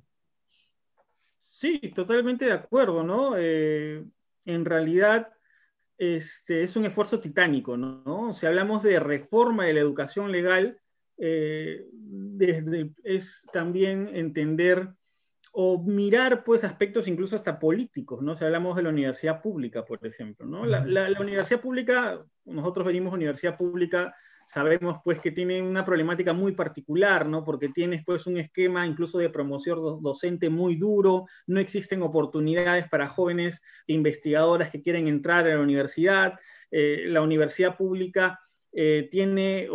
Sí, 1.43 1.78
totalmente 1.95 2.47
de 2.47 2.53
acuerdo, 2.53 3.03
¿no? 3.03 3.34
Eh, 3.36 4.05
en 4.47 4.64
realidad 4.64 5.32
este, 5.99 6.62
es 6.62 6.74
un 6.76 6.86
esfuerzo 6.86 7.20
titánico, 7.20 7.76
¿no? 7.76 8.32
Si 8.32 8.47
hablamos 8.47 8.82
de 8.82 8.99
reforma 8.99 9.66
de 9.66 9.74
la 9.74 9.80
educación 9.80 10.32
legal, 10.32 10.80
eh, 11.18 11.84
desde, 11.93 12.93
es 13.05 13.47
también 13.53 14.09
entender 14.14 14.88
o 15.53 15.82
mirar 15.82 16.45
pues 16.45 16.64
aspectos 16.64 17.07
incluso 17.09 17.36
hasta 17.36 17.59
políticos, 17.59 18.22
¿no? 18.22 18.36
Si 18.36 18.45
hablamos 18.45 18.76
de 18.76 18.84
la 18.84 18.88
universidad 18.88 19.43
pública, 19.43 19.84
por 19.84 20.05
ejemplo, 20.07 20.47
¿no? 20.47 20.64
La, 20.64 20.80
la 20.86 21.20
universidad 21.20 21.61
pública, 21.61 22.24
nosotros 22.47 22.86
venimos 22.86 23.12
de 23.12 23.16
universidad 23.16 23.59
pública 23.59 24.14
sabemos 24.51 24.96
pues 25.05 25.20
que 25.20 25.30
tiene 25.30 25.62
una 25.62 25.84
problemática 25.84 26.32
muy 26.32 26.51
particular, 26.51 27.24
¿no? 27.24 27.44
Porque 27.44 27.68
tienes 27.68 28.03
pues 28.05 28.26
un 28.26 28.36
esquema 28.36 28.84
incluso 28.84 29.16
de 29.18 29.30
promoción 29.30 30.03
docente 30.03 30.51
muy 30.51 30.74
duro, 30.74 31.26
no 31.46 31.61
existen 31.61 32.03
oportunidades 32.03 32.88
para 32.88 33.09
jóvenes 33.09 33.62
investigadoras 33.86 34.70
que 34.70 34.82
quieren 34.82 35.07
entrar 35.07 35.46
a 35.46 35.55
la 35.55 35.61
universidad, 35.61 36.34
eh, 36.72 37.05
la 37.07 37.22
universidad 37.22 37.76
pública 37.76 38.40
eh, 38.72 39.09
tiene 39.12 39.68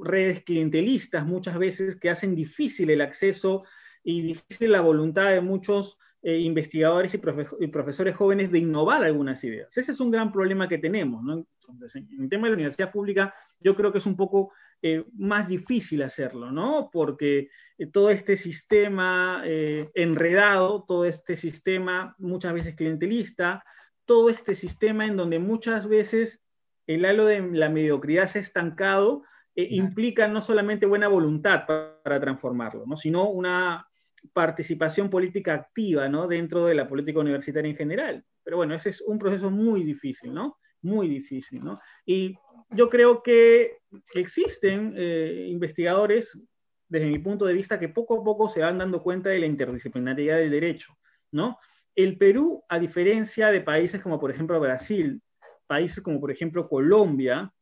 redes 0.00 0.44
clientelistas 0.44 1.26
muchas 1.26 1.58
veces 1.58 1.96
que 1.96 2.10
hacen 2.10 2.36
difícil 2.36 2.90
el 2.90 3.00
acceso 3.00 3.64
y 4.04 4.22
difícil 4.22 4.70
la 4.70 4.80
voluntad 4.80 5.30
de 5.30 5.40
muchos 5.40 5.98
eh, 6.22 6.38
investigadores 6.38 7.14
y, 7.14 7.66
profesores 7.68 8.14
jóvenes 8.14 8.52
de 8.52 8.58
innovar 8.58 9.02
algunas 9.02 9.42
ideas. 9.42 9.74
Ese 9.76 9.90
es 9.90 10.00
un 10.00 10.10
gran 10.10 10.30
problema 10.30 10.68
que 10.68 10.76
tenemos. 10.78 11.24
¿no? 11.24 11.46
En 11.94 12.22
el 12.22 12.28
tema 12.28 12.44
de 12.44 12.50
la 12.50 12.54
universidad 12.54 12.92
pública, 12.92 13.34
yo 13.58 13.74
creo 13.76 13.92
que 13.92 13.98
es 13.98 14.06
un 14.06 14.16
poco 14.16 14.52
eh, 14.82 15.04
más 15.14 15.48
difícil 15.48 16.02
hacerlo, 16.02 16.50
¿no? 16.50 16.90
Porque 16.92 17.50
eh, 17.78 17.86
todo 17.86 18.10
este 18.10 18.36
sistema 18.36 19.42
enredado, 19.44 20.84
todo 20.86 21.04
este 21.04 21.36
sistema 21.36 22.14
muchas 22.18 22.54
veces 22.54 22.74
clientelista, 22.74 23.64
todo 24.04 24.30
este 24.30 24.54
sistema 24.54 25.06
en 25.06 25.16
donde 25.16 25.38
muchas 25.38 25.88
veces 25.88 26.42
el 26.86 27.04
halo 27.04 27.26
de 27.26 27.40
la 27.52 27.68
mediocridad 27.68 28.26
se 28.26 28.38
ha 28.38 28.42
estancado, 28.42 29.22
implica 29.54 30.26
no 30.26 30.40
solamente 30.40 30.86
buena 30.86 31.08
voluntad 31.08 31.66
para, 31.66 32.00
para 32.02 32.20
transformarlo, 32.20 32.84
¿no? 32.86 32.96
sino 32.96 33.28
una 33.28 33.86
participación 34.32 35.10
política 35.10 35.54
activa, 35.54 36.08
¿no? 36.08 36.26
Dentro 36.26 36.66
de 36.66 36.74
la 36.74 36.88
política 36.88 37.20
universitaria 37.20 37.70
en 37.70 37.76
general. 37.76 38.24
Pero 38.42 38.58
bueno, 38.58 38.74
ese 38.74 38.90
es 38.90 39.00
un 39.00 39.18
proceso 39.18 39.50
muy 39.50 39.82
difícil, 39.82 40.32
¿no? 40.32 40.58
Muy 40.82 41.08
difícil, 41.08 41.62
¿no? 41.62 41.80
Y 42.06 42.36
yo 42.70 42.88
creo 42.88 43.22
que 43.22 43.78
existen 44.14 44.94
eh, 44.96 45.46
investigadores, 45.48 46.40
desde 46.88 47.06
mi 47.06 47.18
punto 47.18 47.44
de 47.44 47.54
vista, 47.54 47.78
que 47.78 47.88
poco 47.88 48.20
a 48.20 48.24
poco 48.24 48.48
se 48.48 48.60
van 48.60 48.78
dando 48.78 49.02
cuenta 49.02 49.30
de 49.30 49.40
la 49.40 49.46
interdisciplinariedad 49.46 50.38
del 50.38 50.50
derecho, 50.50 50.96
¿no? 51.32 51.58
El 51.94 52.16
Perú, 52.16 52.64
a 52.68 52.78
diferencia 52.78 53.50
de 53.50 53.60
países 53.60 54.00
como 54.00 54.18
por 54.18 54.30
ejemplo 54.30 54.58
Brasil, 54.60 55.20
países 55.66 56.02
como 56.02 56.20
por 56.20 56.30
ejemplo 56.30 56.68
Colombia, 56.68 57.52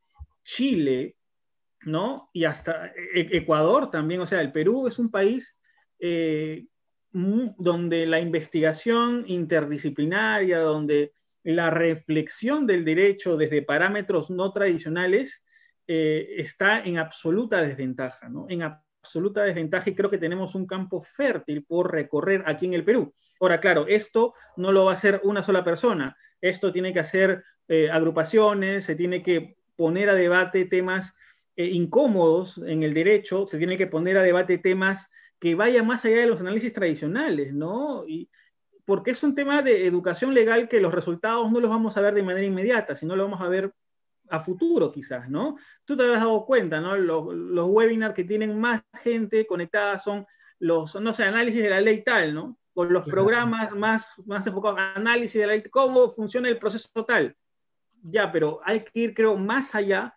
Chile, 0.45 1.17
¿no? 1.83 2.31
Y 2.33 2.45
hasta 2.45 2.87
e-, 2.87 3.37
Ecuador 3.37 3.91
también, 3.91 4.21
o 4.21 4.27
sea, 4.27 4.41
el 4.41 4.53
Perú 4.53 4.89
es 4.89 4.99
un 4.99 5.11
país 5.11 5.57
eh, 5.99 6.67
donde 7.13 8.07
la 8.07 8.21
investigación 8.21 9.25
interdisciplinaria, 9.27 10.59
donde 10.61 11.13
la 11.45 11.71
reflexión 11.71 12.67
del 12.67 12.85
derecho 12.85 13.37
desde 13.37 13.63
parámetros 13.63 14.31
no 14.31 14.53
tradicionales 14.53 15.43
eh, 15.87 16.35
está 16.37 16.81
en 16.81 16.99
absoluta 16.99 17.63
desventaja, 17.63 18.29
¿no? 18.29 18.47
En 18.49 18.63
absoluta 18.63 19.45
desventaja 19.45 19.89
y 19.91 19.95
creo 19.95 20.11
que 20.11 20.19
tenemos 20.19 20.55
un 20.55 20.67
campo 20.67 21.03
fértil 21.03 21.65
por 21.65 21.93
recorrer 21.93 22.43
aquí 22.47 22.67
en 22.67 22.75
el 22.75 22.85
Perú. 22.85 23.15
Ahora, 23.41 23.61
claro, 23.61 23.87
esto 23.87 24.35
no 24.57 24.73
lo 24.73 24.87
va 24.87 24.93
a 24.93 24.95
hacer 24.95 25.21
una 25.25 25.43
sola 25.43 25.65
persona, 25.65 26.17
esto 26.41 26.73
tiene 26.73 26.93
que 26.93 27.01
hacer 27.01 27.45
eh, 27.69 27.91
agrupaciones, 27.91 28.85
se 28.85 28.97
tiene 28.97 29.23
que 29.23 29.57
poner 29.77 30.11
a 30.11 30.15
debate 30.15 30.65
temas 30.65 31.15
incómodos 31.57 32.59
en 32.59 32.85
el 32.85 32.95
derecho, 32.95 33.49
se 33.49 33.59
tiene 33.59 33.77
que 33.77 33.89
poner 33.89 34.17
a 34.17 34.23
debate 34.23 34.59
temas 34.59 35.11
que 35.41 35.55
vaya 35.55 35.83
más 35.83 36.05
allá 36.05 36.19
de 36.19 36.27
los 36.27 36.41
análisis 36.41 36.73
tradicionales, 36.73 37.53
¿no? 37.53 38.05
Porque 38.89 39.11
es 39.11 39.23
un 39.23 39.35
tema 39.35 39.61
de 39.61 39.87
educación 39.87 40.33
legal 40.33 40.67
que 40.67 40.81
los 40.81 40.95
resultados 40.95 41.53
no 41.53 41.61
los 41.61 41.69
vamos 41.69 41.95
a 41.95 42.01
ver 42.01 42.15
de 42.15 42.23
manera 42.23 42.47
inmediata, 42.47 42.97
sino 42.97 43.17
lo 43.17 43.25
vamos 43.25 43.43
a 43.43 43.49
ver 43.49 43.71
a 44.31 44.41
futuro 44.41 44.91
quizás, 44.91 45.29
¿no? 45.29 45.59
Tú 45.85 45.95
te 45.95 46.05
habrás 46.05 46.21
dado 46.21 46.47
cuenta, 46.47 46.81
¿no? 46.81 46.97
Los, 46.97 47.35
los 47.35 47.69
webinars 47.69 48.15
que 48.15 48.25
tienen 48.25 48.59
más 48.59 48.81
gente 49.03 49.47
conectada 49.47 49.99
son 49.99 50.27
los, 50.59 50.95
no 50.95 51.13
sé, 51.13 51.25
análisis 51.25 51.63
de 51.63 51.69
la 51.69 51.83
ley 51.83 52.03
tal, 52.03 52.33
¿no? 52.33 52.59
O 52.73 52.83
los 52.87 53.05
programas 53.05 53.77
más, 53.77 54.09
más 54.25 54.47
enfocados 54.47 54.81
análisis 54.95 55.39
de 55.39 55.47
la 55.47 55.53
ley, 55.53 55.63
cómo 55.65 56.11
funciona 56.11 56.49
el 56.49 56.59
proceso 56.59 56.89
tal. 57.07 57.37
Ya, 58.03 58.33
pero 58.33 58.61
hay 58.65 58.85
que 58.85 59.01
ir, 59.01 59.15
creo, 59.15 59.37
más 59.37 59.75
allá, 59.75 60.15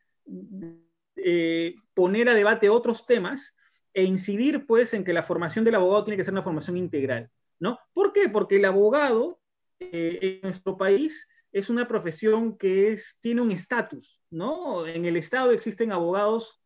eh, 1.17 1.75
poner 1.93 2.29
a 2.29 2.35
debate 2.35 2.69
otros 2.69 3.05
temas 3.05 3.53
e 3.93 4.03
incidir 4.03 4.65
pues 4.65 4.93
en 4.93 5.03
que 5.03 5.11
la 5.11 5.23
formación 5.23 5.65
del 5.65 5.75
abogado 5.75 6.05
tiene 6.05 6.15
que 6.15 6.23
ser 6.23 6.33
una 6.33 6.41
formación 6.41 6.77
integral, 6.77 7.29
¿no? 7.61 7.79
¿Por 7.93 8.11
qué? 8.11 8.27
Porque 8.27 8.57
el 8.57 8.65
abogado 8.65 9.39
eh, 9.79 10.19
en 10.21 10.41
nuestro 10.41 10.77
país 10.77 11.29
es 11.53 11.69
una 11.69 11.87
profesión 11.87 12.57
que 12.57 12.91
es, 12.91 13.19
tiene 13.21 13.41
un 13.41 13.51
estatus, 13.51 14.19
¿no? 14.31 14.85
En 14.87 15.05
el 15.05 15.15
Estado 15.15 15.51
existen 15.51 15.91
abogados 15.91 16.59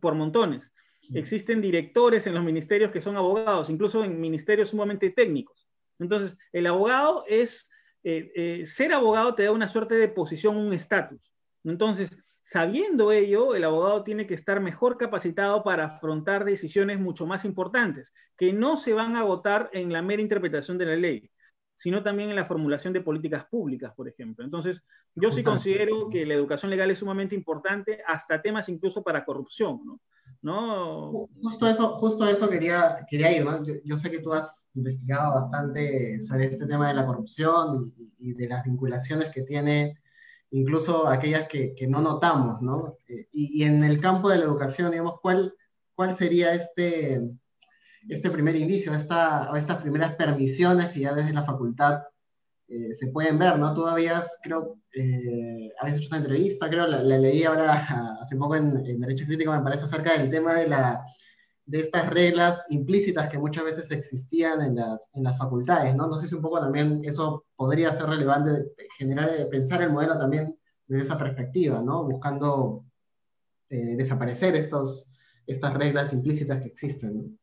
por 0.00 0.14
montones, 0.14 0.72
existen 1.14 1.60
directores 1.60 2.26
en 2.26 2.34
los 2.34 2.44
ministerios 2.44 2.90
que 2.90 3.00
son 3.00 3.16
abogados, 3.16 3.70
incluso 3.70 4.04
en 4.04 4.20
ministerios 4.20 4.70
sumamente 4.70 5.10
técnicos. 5.10 5.68
Entonces, 5.98 6.36
el 6.52 6.66
abogado 6.66 7.24
es, 7.28 7.70
eh, 8.04 8.30
eh, 8.34 8.66
ser 8.66 8.92
abogado 8.92 9.34
te 9.34 9.44
da 9.44 9.52
una 9.52 9.68
suerte 9.68 9.94
de 9.94 10.08
posición, 10.08 10.56
un 10.56 10.72
estatus. 10.72 11.32
Entonces, 11.64 12.18
Sabiendo 12.48 13.10
ello, 13.10 13.56
el 13.56 13.64
abogado 13.64 14.04
tiene 14.04 14.24
que 14.28 14.34
estar 14.34 14.60
mejor 14.60 14.98
capacitado 14.98 15.64
para 15.64 15.86
afrontar 15.86 16.44
decisiones 16.44 17.00
mucho 17.00 17.26
más 17.26 17.44
importantes, 17.44 18.14
que 18.36 18.52
no 18.52 18.76
se 18.76 18.92
van 18.92 19.16
a 19.16 19.20
agotar 19.20 19.68
en 19.72 19.92
la 19.92 20.00
mera 20.00 20.22
interpretación 20.22 20.78
de 20.78 20.86
la 20.86 20.94
ley, 20.94 21.28
sino 21.74 22.04
también 22.04 22.30
en 22.30 22.36
la 22.36 22.44
formulación 22.44 22.92
de 22.92 23.00
políticas 23.00 23.46
públicas, 23.46 23.92
por 23.96 24.08
ejemplo. 24.08 24.44
Entonces, 24.44 24.80
yo 25.16 25.32
sí 25.32 25.42
considero 25.42 26.08
que 26.08 26.24
la 26.24 26.34
educación 26.34 26.70
legal 26.70 26.88
es 26.92 27.00
sumamente 27.00 27.34
importante, 27.34 28.00
hasta 28.06 28.40
temas 28.40 28.68
incluso 28.68 29.02
para 29.02 29.24
corrupción, 29.24 29.80
¿no? 29.84 30.00
¿No? 30.42 31.28
Justo 31.42 31.66
eso, 31.66 31.96
justo 31.98 32.28
eso 32.28 32.48
quería, 32.48 33.04
quería 33.10 33.36
ir, 33.36 33.44
¿no? 33.44 33.60
Yo, 33.64 33.98
sé 33.98 34.08
que 34.08 34.20
tú 34.20 34.32
has 34.32 34.68
investigado 34.74 35.34
bastante 35.34 36.20
sobre 36.22 36.44
este 36.44 36.66
tema 36.66 36.86
de 36.86 36.94
la 36.94 37.06
corrupción 37.06 37.92
y 38.20 38.34
de 38.34 38.48
las 38.48 38.62
vinculaciones 38.62 39.32
que 39.32 39.42
tiene 39.42 39.98
incluso 40.50 41.06
aquellas 41.08 41.48
que, 41.48 41.74
que 41.74 41.86
no 41.86 42.00
notamos, 42.00 42.60
¿no? 42.62 42.98
Eh, 43.08 43.28
y, 43.32 43.64
en 43.64 43.84
el 43.84 44.00
campo 44.00 44.28
de 44.28 44.38
la 44.38 44.44
educación, 44.44 44.90
digamos, 44.90 45.20
¿cuál, 45.20 45.54
cuál 45.94 46.14
sería 46.14 46.54
este, 46.54 47.20
este 48.08 48.30
primer 48.30 48.56
indicio, 48.56 48.92
esta, 48.92 49.50
o 49.50 49.56
estas 49.56 49.78
primeras 49.78 50.14
permisiones 50.14 50.86
que 50.86 51.00
ya 51.00 51.14
desde 51.14 51.32
la 51.32 51.42
facultad 51.42 52.02
eh, 52.68 52.92
se 52.94 53.08
pueden 53.08 53.38
ver, 53.38 53.58
¿no? 53.58 53.74
Tú 53.74 53.86
habías, 53.86 54.38
creo, 54.42 54.78
eh, 54.92 55.70
habías 55.80 55.98
hecho 55.98 56.08
una 56.08 56.18
entrevista, 56.18 56.68
creo, 56.68 56.86
la, 56.86 57.02
la 57.02 57.18
leí 57.18 57.44
ahora 57.44 58.18
hace 58.20 58.36
poco 58.36 58.56
en, 58.56 58.84
en, 58.86 59.00
Derecho 59.00 59.26
Crítico, 59.26 59.52
me 59.52 59.62
parece, 59.62 59.84
acerca 59.84 60.16
del 60.16 60.30
tema 60.30 60.54
de 60.54 60.68
la 60.68 61.04
de 61.66 61.80
estas 61.80 62.08
reglas 62.08 62.64
implícitas 62.70 63.28
que 63.28 63.38
muchas 63.38 63.64
veces 63.64 63.90
existían 63.90 64.62
en 64.62 64.76
las, 64.76 65.10
en 65.14 65.24
las 65.24 65.36
facultades, 65.36 65.96
¿no? 65.96 66.06
No 66.06 66.16
sé 66.16 66.28
si 66.28 66.36
un 66.36 66.42
poco 66.42 66.60
también 66.60 67.02
eso 67.04 67.44
podría 67.56 67.92
ser 67.92 68.06
relevante, 68.06 68.72
generar, 68.96 69.30
eh, 69.36 69.46
pensar 69.46 69.82
el 69.82 69.92
modelo 69.92 70.16
también 70.16 70.56
desde 70.86 71.02
esa 71.02 71.18
perspectiva, 71.18 71.82
¿no? 71.82 72.04
Buscando 72.04 72.84
eh, 73.68 73.96
desaparecer 73.96 74.54
estos, 74.54 75.10
estas 75.44 75.74
reglas 75.74 76.12
implícitas 76.12 76.62
que 76.62 76.68
existen, 76.68 77.16
¿no? 77.16 77.38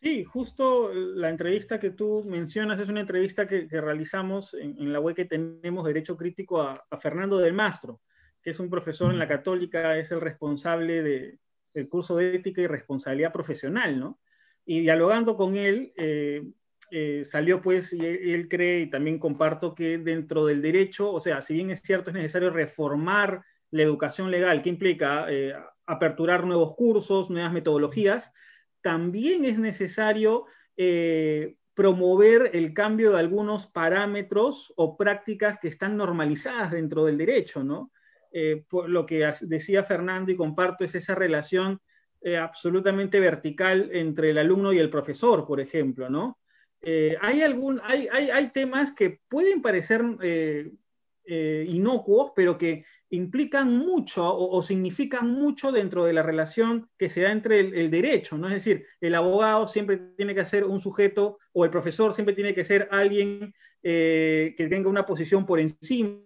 Sí, 0.00 0.24
justo 0.24 0.94
la 0.94 1.28
entrevista 1.28 1.78
que 1.78 1.90
tú 1.90 2.24
mencionas 2.24 2.80
es 2.80 2.88
una 2.88 3.00
entrevista 3.00 3.46
que, 3.46 3.68
que 3.68 3.82
realizamos 3.82 4.54
en, 4.54 4.80
en, 4.80 4.94
la 4.94 5.00
web 5.00 5.14
que 5.14 5.26
tenemos 5.26 5.84
Derecho 5.84 6.16
Crítico 6.16 6.62
a, 6.62 6.86
a 6.88 6.96
Fernando 6.98 7.36
del 7.36 7.52
Mastro, 7.52 8.00
que 8.42 8.50
es 8.50 8.60
un 8.60 8.70
profesor 8.70 9.12
en 9.12 9.18
la 9.18 9.28
Católica, 9.28 9.98
es 9.98 10.10
el 10.10 10.22
responsable 10.22 11.02
de, 11.02 11.38
el 11.74 11.88
curso 11.88 12.16
de 12.16 12.36
ética 12.36 12.60
y 12.62 12.66
responsabilidad 12.66 13.32
profesional, 13.32 13.98
¿no? 13.98 14.20
Y 14.64 14.80
dialogando 14.80 15.36
con 15.36 15.56
él, 15.56 15.92
eh, 15.96 16.42
eh, 16.90 17.22
salió 17.24 17.60
pues, 17.62 17.92
y 17.92 18.04
él, 18.04 18.48
cree, 18.48 18.80
y 18.80 18.90
también 18.90 19.18
comparto 19.18 19.74
que 19.74 19.98
dentro 19.98 20.46
del 20.46 20.62
derecho, 20.62 21.12
o 21.12 21.20
sea, 21.20 21.40
si 21.40 21.54
bien 21.54 21.70
es 21.70 21.80
cierto, 21.80 22.10
es 22.10 22.16
necesario 22.16 22.50
reformar 22.50 23.44
la 23.70 23.82
educación 23.82 24.30
legal, 24.30 24.62
que 24.62 24.68
implica 24.68 25.26
eh, 25.28 25.54
aperturar 25.86 26.44
nuevos 26.44 26.74
cursos, 26.74 27.30
nuevas 27.30 27.52
metodologías, 27.52 28.32
también 28.80 29.44
es 29.44 29.58
necesario 29.58 30.46
promover 31.74 32.50
el 32.54 32.72
cambio 32.72 33.12
de 33.12 33.18
algunos 33.18 33.66
parámetros 33.66 34.72
o 34.76 34.96
prácticas 34.96 35.58
que 35.58 35.68
están 35.68 35.98
normalizadas 35.98 36.70
dentro 36.70 37.04
del 37.04 37.18
derecho, 37.18 37.62
¿no? 37.62 37.92
Eh, 38.32 38.64
lo 38.86 39.06
que 39.06 39.32
decía 39.42 39.82
Fernando 39.82 40.30
y 40.30 40.36
comparto 40.36 40.84
es 40.84 40.94
esa 40.94 41.14
relación 41.14 41.80
eh, 42.20 42.36
absolutamente 42.36 43.18
vertical 43.18 43.90
entre 43.92 44.30
el 44.30 44.38
alumno 44.38 44.72
y 44.72 44.78
el 44.78 44.90
profesor, 44.90 45.46
por 45.46 45.60
ejemplo, 45.60 46.08
¿no? 46.08 46.38
Eh, 46.82 47.16
hay, 47.20 47.42
algún, 47.42 47.80
hay, 47.82 48.08
hay, 48.08 48.50
temas 48.52 48.92
que 48.92 49.20
pueden 49.28 49.60
parecer 49.60 50.02
inocuos, 51.26 52.32
pero 52.34 52.56
que 52.56 52.84
implican 53.10 53.76
mucho 53.76 54.26
o, 54.26 54.56
o, 54.56 54.62
significan 54.62 55.30
mucho 55.30 55.72
dentro 55.72 56.04
de 56.04 56.12
la 56.14 56.22
relación 56.22 56.88
que 56.96 57.10
se 57.10 57.22
da 57.22 57.32
entre 57.32 57.60
el, 57.60 57.74
el, 57.74 57.90
derecho, 57.90 58.38
¿no? 58.38 58.46
Es 58.46 58.54
decir, 58.54 58.86
el 59.00 59.14
abogado 59.14 59.68
siempre 59.68 59.98
tiene 60.16 60.34
que 60.34 60.46
ser 60.46 60.64
un 60.64 60.80
sujeto 60.80 61.38
o 61.52 61.64
el 61.64 61.70
profesor 61.70 62.14
siempre 62.14 62.34
tiene 62.34 62.54
que 62.54 62.64
ser 62.64 62.88
alguien 62.90 63.52
que 63.82 64.66
tenga 64.70 64.90
una 64.90 65.06
posición 65.06 65.46
por 65.46 65.58
encima 65.58 66.20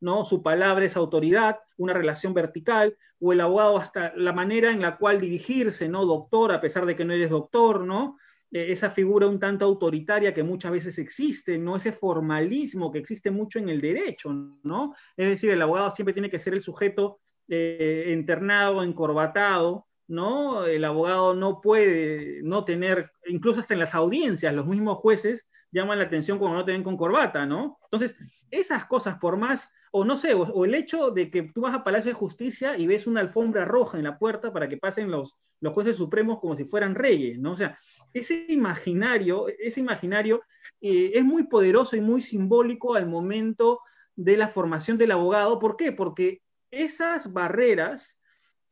¿no? 0.00 0.24
Su 0.24 0.42
palabra 0.42 0.84
es 0.84 0.96
autoridad, 0.96 1.58
una 1.76 1.92
relación 1.92 2.34
vertical, 2.34 2.96
o 3.20 3.32
el 3.32 3.40
abogado 3.40 3.78
hasta 3.78 4.12
la 4.16 4.32
manera 4.32 4.72
en 4.72 4.80
la 4.80 4.96
cual 4.96 5.20
dirigirse, 5.20 5.88
¿no? 5.88 6.04
Doctor, 6.04 6.52
a 6.52 6.60
pesar 6.60 6.86
de 6.86 6.96
que 6.96 7.04
no 7.04 7.12
eres 7.12 7.30
doctor, 7.30 7.84
¿no? 7.84 8.16
Eh, 8.50 8.72
esa 8.72 8.90
figura 8.90 9.26
un 9.26 9.38
tanto 9.38 9.64
autoritaria 9.64 10.34
que 10.34 10.42
muchas 10.42 10.72
veces 10.72 10.98
existe, 10.98 11.58
¿no? 11.58 11.76
Ese 11.76 11.92
formalismo 11.92 12.90
que 12.90 12.98
existe 12.98 13.30
mucho 13.30 13.58
en 13.58 13.68
el 13.68 13.80
derecho, 13.80 14.32
¿no? 14.62 14.94
Es 15.16 15.28
decir, 15.28 15.50
el 15.50 15.62
abogado 15.62 15.90
siempre 15.90 16.14
tiene 16.14 16.30
que 16.30 16.38
ser 16.38 16.54
el 16.54 16.62
sujeto 16.62 17.20
eh, 17.48 18.10
internado, 18.12 18.82
encorbatado, 18.82 19.86
¿no? 20.08 20.64
El 20.64 20.84
abogado 20.84 21.34
no 21.34 21.60
puede 21.60 22.40
no 22.42 22.64
tener, 22.64 23.12
incluso 23.26 23.60
hasta 23.60 23.74
en 23.74 23.80
las 23.80 23.94
audiencias, 23.94 24.54
los 24.54 24.66
mismos 24.66 24.98
jueces 24.98 25.48
llaman 25.72 25.98
la 25.98 26.04
atención 26.04 26.38
cuando 26.38 26.58
no 26.58 26.64
te 26.64 26.72
ven 26.72 26.84
con 26.84 26.96
corbata, 26.96 27.46
¿no? 27.46 27.78
Entonces, 27.84 28.16
esas 28.50 28.84
cosas, 28.86 29.18
por 29.18 29.36
más, 29.36 29.72
o 29.90 30.04
no 30.04 30.16
sé, 30.16 30.34
o, 30.34 30.64
el 30.64 30.74
hecho 30.74 31.10
de 31.10 31.30
que 31.30 31.42
tú 31.42 31.62
vas 31.62 31.74
a 31.74 31.84
Palacio 31.84 32.10
de 32.10 32.16
Justicia 32.16 32.76
y 32.76 32.86
ves 32.86 33.06
una 33.06 33.20
alfombra 33.20 33.64
roja 33.64 33.98
en 33.98 34.04
la 34.04 34.18
puerta 34.18 34.52
para 34.52 34.68
que 34.68 34.76
pasen 34.76 35.10
los, 35.10 35.36
los 35.60 35.72
jueces 35.72 35.96
supremos 35.96 36.40
como 36.40 36.56
si 36.56 36.64
fueran 36.64 36.94
reyes, 36.94 37.38
¿no? 37.38 37.52
O 37.52 37.56
sea, 37.56 37.78
ese 38.12 38.46
imaginario, 38.48 39.46
ese 39.58 39.80
imaginario 39.80 40.42
eh, 40.80 41.12
es 41.14 41.24
muy 41.24 41.44
poderoso 41.44 41.96
y 41.96 42.00
muy 42.00 42.22
simbólico 42.22 42.94
al 42.94 43.06
momento 43.06 43.80
de 44.14 44.36
la 44.36 44.48
formación 44.48 44.98
del 44.98 45.12
abogado. 45.12 45.58
¿Por 45.58 45.76
qué? 45.76 45.92
Porque 45.92 46.42
esas 46.70 47.32
barreras 47.32 48.18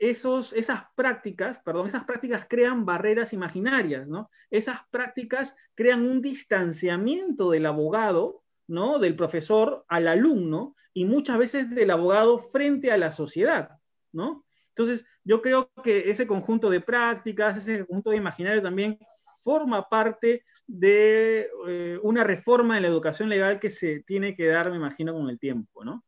esos, 0.01 0.55
esas 0.55 0.85
prácticas, 0.97 1.59
perdón, 1.63 1.87
esas 1.87 2.05
prácticas 2.05 2.47
crean 2.49 2.87
barreras 2.87 3.35
imaginarias, 3.35 4.09
¿no? 4.09 4.31
Esas 4.51 4.81
prácticas 4.91 5.57
crean 5.75 6.01
un 6.01 6.23
distanciamiento 6.23 7.51
del 7.51 7.67
abogado, 7.67 8.43
¿no? 8.67 8.99
Del 8.99 9.15
profesor 9.15 9.85
al 9.89 10.09
alumno 10.09 10.75
y 10.95 11.05
muchas 11.05 11.37
veces 11.39 11.71
del 11.71 11.91
abogado 11.91 12.49
frente 12.51 12.91
a 12.91 12.97
la 12.97 13.13
sociedad, 13.13 13.79
¿no? 14.11 14.47
Entonces, 14.69 15.05
yo 15.23 15.43
creo 15.43 15.71
que 15.85 16.11
ese 16.11 16.27
conjunto 16.27 16.71
de 16.71 16.81
prácticas, 16.81 17.59
ese 17.59 17.85
conjunto 17.85 18.11
de 18.11 18.17
imaginario 18.17 18.63
también 18.63 18.99
forma 19.43 19.87
parte 19.87 20.47
de 20.67 21.47
eh, 21.69 21.99
una 22.03 22.25
reforma 22.25 22.77
en 22.79 22.85
la 22.85 22.89
educación 22.89 23.29
legal 23.29 23.61
que 23.61 23.69
se 23.69 24.01
tiene 24.01 24.35
que 24.35 24.47
dar, 24.47 24.71
me 24.71 24.77
imagino, 24.77 25.13
con 25.13 25.29
el 25.29 25.39
tiempo, 25.39 25.85
¿no? 25.85 26.03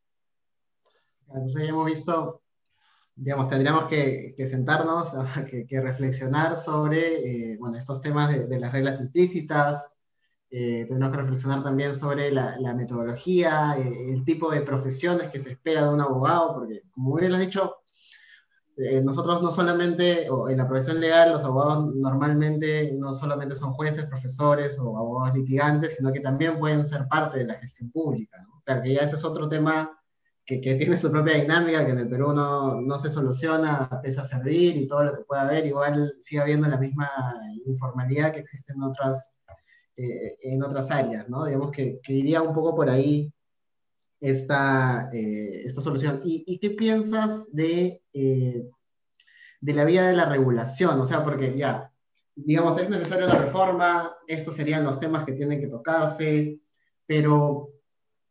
Entonces, 1.27 1.69
hemos 1.69 1.85
visto 1.85 2.42
digamos, 3.15 3.49
tendríamos 3.49 3.85
que, 3.85 4.35
que 4.37 4.47
sentarnos, 4.47 5.11
que, 5.51 5.67
que, 5.67 5.81
reflexionar 5.81 6.57
sobre, 6.57 7.53
eh, 7.53 7.57
bueno, 7.59 7.77
estos 7.77 8.01
temas 8.01 8.31
de, 8.31 8.47
de, 8.47 8.59
las 8.59 8.73
reglas 8.73 9.01
implícitas, 9.01 10.03
eh, 10.55 10.87
que 10.87 10.95
reflexionar 10.95 11.63
también 11.63 11.95
sobre 11.95 12.31
la, 12.31 12.59
la 12.59 12.75
metodología, 12.75 13.75
eh, 13.79 14.13
el 14.13 14.23
tipo 14.23 14.51
de 14.51 14.61
profesiones 14.61 15.31
que 15.31 15.39
se 15.39 15.53
espera 15.53 15.85
de 15.85 15.95
un 15.95 16.01
abogado, 16.03 16.55
porque 16.55 16.83
como 16.91 17.17
bien 17.17 17.31
lo 17.31 17.39
has 17.39 17.43
dicho, 17.43 17.77
eh, 18.77 19.01
nosotros 19.01 19.41
no 19.43 19.51
solamente, 19.51 20.29
o 20.29 20.51
en 20.51 20.59
la 20.59 20.69
profesión 20.69 21.01
legal, 21.01 21.33
los 21.33 21.43
abogados 21.43 21.95
normalmente 21.95 22.93
no 22.93 23.15
solamente 23.15 23.55
son 23.55 23.73
jueces, 23.73 24.05
profesores 24.05 24.79
o 24.79 24.99
abogados 24.99 25.35
litigantes, 25.39 25.97
sino 25.97 26.13
que 26.13 26.21
también 26.21 26.59
pueden 26.59 26.87
ser 26.87 27.09
parte 27.09 27.39
de 27.39 27.47
la 27.47 27.55
gestión 27.55 27.91
pública. 27.91 28.43
¿no? 28.43 28.61
Claro 28.65 28.83
que 28.83 28.93
ya 28.93 29.01
ese 29.01 29.17
es 29.17 29.25
otro 29.25 29.49
tema 29.49 30.02
que, 30.45 30.59
tiene 30.59 30.99
su 30.99 31.11
propia 31.11 31.41
dinámica, 31.41 31.85
que 31.85 31.93
en 31.93 31.99
el 31.99 32.09
Perú 32.09 32.33
no, 32.33 32.81
no, 32.81 32.99
se 32.99 33.11
soluciona, 33.11 33.89
pese 34.03 34.21
a 34.21 34.25
servir 34.25 34.77
y 34.77 34.87
todo 34.87 35.05
lo 35.05 35.17
que 35.17 35.25
pueda 35.25 35.43
haber, 35.43 35.67
igual 35.67 36.15
sigue 36.21 36.41
habiendo 36.43 36.69
la 36.69 36.79
misma 36.79 37.11
informalidad 37.65 38.33
que 38.33 38.41
existe 38.41 38.73
en 38.73 38.83
otras, 38.83 39.37
eh, 39.97 40.39
en 40.43 40.63
otras 40.63 40.91
áreas, 40.91 41.29
¿no? 41.29 41.45
Digamos 41.45 41.71
que, 41.71 42.01
que, 42.03 42.13
iría 42.13 42.43
un 42.43 42.55
poco 42.55 42.75
por 42.75 42.91
ahí 42.91 43.33
esta, 44.21 45.11
eh, 45.13 45.63
esta 45.65 45.81
solución. 45.81 46.21
¿Y, 46.25 46.45
¿Y, 46.47 46.59
qué 46.59 46.71
piensas 46.71 47.49
de, 47.53 48.03
eh, 48.13 48.69
de 49.61 49.73
la 49.73 49.85
vía 49.85 50.05
de 50.05 50.15
la 50.15 50.25
regulación? 50.25 51.01
O 51.01 51.07
sea, 51.07 51.25
porque 51.25 51.57
ya, 51.57 51.93
digamos, 52.35 52.81
es 52.81 52.91
necesaria 52.91 53.27
la 53.27 53.39
reforma, 53.39 54.17
estos 54.27 54.57
serían 54.57 54.85
los 54.85 54.99
temas 54.99 55.25
que 55.25 55.33
tienen 55.33 55.61
que 55.61 55.69
tocarse, 55.69 56.59
pero 57.07 57.71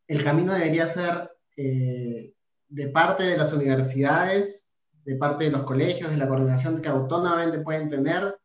el 0.07 0.23
camino 0.23 0.53
debería 0.53 0.87
ser 0.87 1.30
eh, 1.57 2.33
de 2.69 2.87
parte 2.89 3.23
de 3.23 3.37
las 3.37 3.53
universidades 3.53 4.61
de 5.05 5.15
parte 5.15 5.45
de 5.45 5.51
los 5.51 5.63
colegios, 5.63 6.11
de 6.11 6.17
la 6.17 6.27
coordinación 6.27 6.81
que 6.81 6.89
autónomamente 6.89 7.59
pueden 7.59 7.89
tener, 7.89 8.37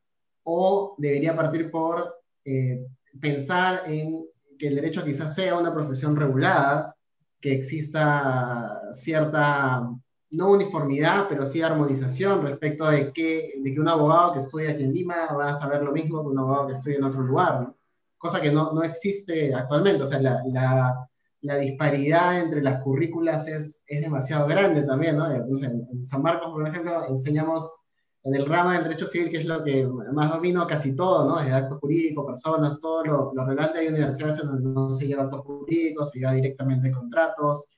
o 0.44 0.94
debería 0.98 1.36
partir 1.36 1.70
por 1.70 2.16
eh, 2.44 2.86
pensar 3.20 3.82
en 3.86 4.24
que 4.58 4.68
el 4.68 4.76
derecho 4.76 5.04
quizás 5.04 5.34
sea 5.34 5.58
una 5.58 5.74
profesión 5.74 6.16
regulada, 6.16 6.94
que 7.40 7.52
exista 7.52 8.80
cierta, 8.92 9.90
no 10.30 10.50
uniformidad, 10.50 11.26
pero 11.28 11.44
sí 11.44 11.60
armonización 11.60 12.42
respecto 12.42 12.88
de 12.88 13.12
que, 13.12 13.52
de 13.62 13.74
que 13.74 13.80
un 13.80 13.88
abogado 13.88 14.32
que 14.32 14.38
estudia 14.38 14.70
aquí 14.70 14.84
en 14.84 14.94
Lima 14.94 15.26
va 15.34 15.50
a 15.50 15.54
saber 15.54 15.82
lo 15.82 15.92
mismo 15.92 16.22
que 16.22 16.28
un 16.28 16.38
abogado 16.38 16.66
que 16.66 16.72
estudia 16.72 16.96
en 16.96 17.04
otro 17.04 17.22
lugar, 17.22 17.72
cosa 18.16 18.40
que 18.40 18.50
no, 18.50 18.72
no, 18.72 18.82
existe 18.82 19.54
actualmente. 19.54 20.02
O 20.02 20.06
sea, 20.06 20.20
la, 20.20 20.42
la, 20.46 21.05
la, 21.46 21.56
disparidad 21.56 22.40
entre 22.40 22.62
las 22.62 22.82
currículas 22.82 23.46
es, 23.48 23.84
es 23.86 24.00
demasiado 24.00 24.46
grande 24.46 24.82
también, 24.82 25.16
¿no? 25.16 25.30
en 25.30 26.04
San 26.04 26.22
Marcos, 26.22 26.50
por 26.52 26.66
ejemplo, 26.66 27.08
enseñamos 27.08 27.72
en 28.26 28.34
el 28.34 28.44
ramo 28.44 28.72
del 28.72 28.82
derecho 28.82 29.06
civil, 29.06 29.30
que 29.30 29.38
es 29.38 29.46
lo 29.46 29.62
que 29.62 29.86
más 30.12 30.32
domino 30.32 30.66
casi 30.66 30.96
todo, 30.96 31.28
¿no? 31.28 31.38
Desde 31.38 31.52
actos 31.52 31.78
jurídicos, 31.78 32.26
personas, 32.26 32.80
todo 32.80 33.04
lo, 33.04 33.32
lo 33.32 33.46
relevante. 33.46 33.78
Hay 33.78 33.86
universidades 33.86 34.40
en 34.40 34.48
donde 34.48 34.68
no 34.68 34.90
se 34.90 35.06
lleva 35.06 35.22
actos 35.22 35.42
jurídicos, 35.42 36.10
se 36.10 36.18
lleva 36.18 36.32
directamente 36.32 36.90
contratos, 36.90 37.68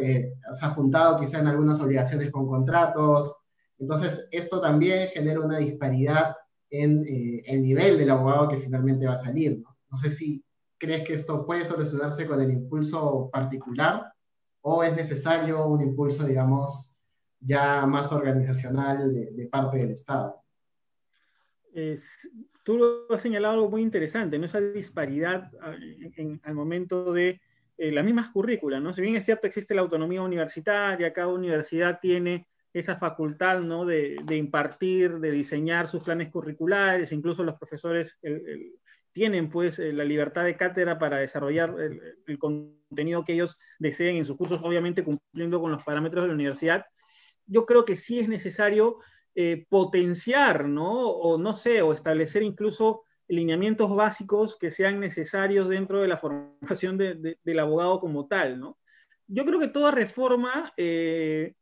eh, 0.00 0.32
se 0.50 0.66
ha 0.66 0.70
juntado 0.70 1.20
quizá 1.20 1.38
en 1.38 1.46
algunas 1.46 1.78
obligaciones 1.78 2.32
con 2.32 2.48
contratos. 2.48 3.36
Entonces, 3.78 4.26
esto 4.32 4.60
también 4.60 5.10
genera 5.10 5.38
una 5.38 5.58
disparidad 5.58 6.34
en 6.70 7.04
eh, 7.06 7.44
el 7.46 7.62
nivel 7.62 7.96
del 7.96 8.10
abogado 8.10 8.48
que 8.48 8.56
finalmente 8.56 9.06
va 9.06 9.12
a 9.12 9.16
salir, 9.16 9.60
¿no? 9.60 9.76
No 9.92 9.96
sé 9.96 10.10
si 10.10 10.44
crees 10.78 11.06
que 11.06 11.14
esto 11.14 11.46
puede 11.46 11.64
solucionarse 11.64 12.26
con 12.26 12.40
el 12.40 12.50
impulso 12.50 13.30
particular 13.32 14.12
o 14.60 14.82
es 14.82 14.94
necesario 14.94 15.66
un 15.66 15.80
impulso, 15.82 16.24
digamos, 16.24 16.96
ya 17.40 17.84
más 17.86 18.12
organizacional 18.12 19.12
de, 19.12 19.46
parte 19.46 19.78
del 19.78 19.90
Estado. 19.90 20.42
tú 22.62 22.78
lo 22.78 23.14
has 23.14 23.20
señalado 23.20 23.54
algo 23.54 23.70
muy 23.70 23.82
interesante, 23.82 24.38
¿no? 24.38 24.46
esa 24.46 24.60
disparidad 24.60 25.50
ah, 25.60 25.74
al 26.44 26.54
momento 26.54 27.12
de 27.12 27.40
eh, 27.76 27.92
las 27.92 28.04
mismas 28.04 28.30
currículas. 28.30 28.80
¿no? 28.80 28.94
Si 28.94 29.02
bien 29.02 29.16
es 29.16 29.24
cierto 29.26 29.46
existe 29.46 29.74
la 29.74 29.82
autonomía 29.82 30.22
universitaria, 30.22 31.12
cada 31.12 31.28
universidad 31.28 31.98
tiene 32.00 32.48
esa 32.72 32.96
facultad 32.96 33.60
¿no? 33.60 33.84
de, 33.84 34.16
impartir, 34.30 35.18
de 35.18 35.30
diseñar 35.30 35.86
sus 35.86 36.02
planes 36.02 36.30
curriculares, 36.30 37.12
incluso 37.12 37.44
los 37.44 37.56
profesores 37.56 38.18
tienen 39.14 39.48
pues 39.48 39.78
eh, 39.78 39.92
la 39.92 40.04
libertad 40.04 40.44
de 40.44 40.56
cátedra 40.56 40.98
para 40.98 41.18
desarrollar 41.18 41.74
el, 41.80 42.38
contenido 42.38 43.24
que 43.24 43.32
ellos 43.32 43.56
deseen 43.78 44.16
en 44.16 44.26
sus 44.26 44.36
cursos, 44.36 44.60
obviamente 44.62 45.04
cumpliendo 45.04 45.60
con 45.60 45.70
los 45.70 45.82
parámetros 45.84 46.24
de 46.24 46.28
la 46.28 46.34
universidad, 46.34 46.84
yo 47.46 47.64
creo 47.64 47.84
que 47.84 47.96
sí 47.96 48.18
es 48.18 48.28
necesario 48.28 48.98
eh, 49.34 49.66
potenciar, 49.68 50.68
¿no? 50.68 51.08
O 51.08 51.38
no 51.38 51.56
sé, 51.56 51.80
o 51.80 51.92
establecer 51.92 52.42
incluso 52.42 53.04
lineamientos 53.28 53.94
básicos 53.94 54.58
que 54.58 54.70
sean 54.70 55.00
necesarios 55.00 55.68
dentro 55.68 56.02
de 56.02 56.08
la 56.08 56.18
formación 56.18 56.98
del 56.98 57.58
abogado 57.58 58.00
como 58.00 58.26
tal, 58.26 58.58
¿no? 58.58 58.78
Yo 59.26 59.44
creo 59.44 59.58
que 59.58 59.68
toda 59.68 59.90
reforma 59.90 60.72
eh, 60.76 61.54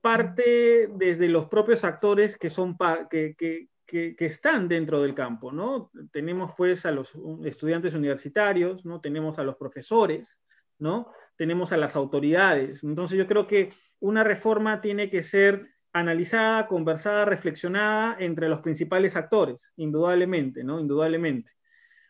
parte 0.00 0.88
desde 0.94 1.28
los 1.28 1.46
propios 1.46 1.84
actores 1.84 2.38
que, 2.38 2.50
son 2.50 2.76
que, 3.10 3.34
que, 3.36 3.68
que, 3.86 4.16
están 4.18 4.68
dentro 4.68 5.02
del 5.02 5.14
campo, 5.14 5.52
¿no? 5.52 5.90
Tenemos 6.10 6.52
pues 6.56 6.86
a 6.86 6.90
los 6.90 7.12
estudiantes 7.44 7.94
universitarios, 7.94 8.84
¿no? 8.84 9.00
Tenemos 9.00 9.38
a 9.38 9.44
los 9.44 9.56
profesores, 9.56 10.40
¿no? 10.78 11.12
Tenemos 11.36 11.72
a 11.72 11.76
las 11.76 11.96
autoridades. 11.96 12.82
Entonces 12.84 13.18
yo 13.18 13.26
creo 13.26 13.46
que 13.46 13.72
una 14.00 14.24
reforma 14.24 14.80
tiene 14.80 15.10
que 15.10 15.22
ser 15.22 15.68
analizada, 15.92 16.66
conversada, 16.66 17.24
reflexionada 17.24 18.16
entre 18.18 18.48
los 18.48 18.60
principales 18.60 19.16
actores, 19.16 19.72
indudablemente, 19.76 20.64
¿no? 20.64 20.80
Indudablemente. 20.80 21.52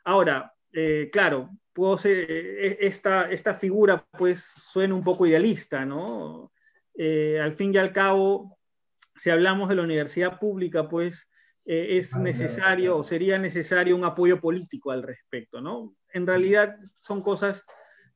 Ahora, 0.04 0.54
eh, 0.72 1.10
claro, 1.12 1.50
puedo 1.72 1.98
ser, 1.98 2.26
eh, 2.30 2.78
esta, 2.80 3.30
esta 3.30 3.54
figura 3.54 4.06
pues 4.16 4.42
suena 4.42 4.94
un 4.94 5.04
poco 5.04 5.26
idealista, 5.26 5.84
¿no? 5.84 6.52
Eh, 6.96 7.38
al 7.40 7.52
fin 7.52 7.74
y 7.74 7.76
al 7.76 7.92
cabo, 7.92 8.58
si 9.16 9.30
hablamos 9.30 9.68
de 9.68 9.74
la 9.74 9.82
universidad 9.82 10.38
pública, 10.38 10.88
pues 10.88 11.30
es 11.64 12.14
ah, 12.14 12.18
necesario 12.18 12.98
o 12.98 13.04
sería 13.04 13.38
necesario 13.38 13.96
un 13.96 14.04
apoyo 14.04 14.40
político 14.40 14.90
al 14.90 15.02
respecto, 15.02 15.60
¿no? 15.60 15.94
En 16.12 16.26
realidad 16.26 16.76
son 17.00 17.22
cosas 17.22 17.64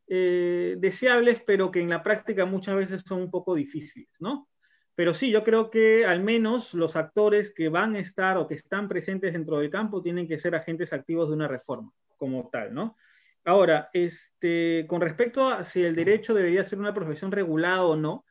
eh, 0.06 0.76
deseables, 0.78 1.42
pero 1.46 1.70
que 1.70 1.80
en 1.80 1.88
la 1.88 2.02
práctica 2.02 2.44
muchas 2.44 2.76
veces 2.76 3.02
son 3.06 3.22
un 3.22 3.30
poco 3.30 3.54
difíciles, 3.54 4.08
¿no? 4.18 4.48
Pero 4.94 5.14
sí, 5.14 5.30
yo 5.30 5.44
creo 5.44 5.70
que 5.70 6.04
al 6.04 6.20
menos 6.22 6.74
los 6.74 6.96
actores 6.96 7.54
que 7.54 7.68
van 7.68 7.94
a 7.94 8.00
estar 8.00 8.36
o 8.36 8.48
que 8.48 8.54
están 8.54 8.88
presentes 8.88 9.32
dentro 9.32 9.58
del 9.58 9.70
campo 9.70 10.02
tienen 10.02 10.26
que 10.26 10.38
ser 10.38 10.54
agentes 10.54 10.92
activos 10.92 11.28
de 11.28 11.36
una 11.36 11.48
reforma 11.48 11.92
como 12.16 12.50
tal, 12.50 12.74
¿no? 12.74 12.96
Ahora, 13.44 13.88
este, 13.94 14.84
con 14.88 15.00
respecto 15.00 15.48
a 15.48 15.64
si 15.64 15.82
el 15.82 15.94
derecho 15.94 16.34
debería 16.34 16.64
ser 16.64 16.78
una 16.78 16.92
profesión 16.92 17.32
regulada 17.32 17.84
o 17.84 17.96
no, 17.96 18.24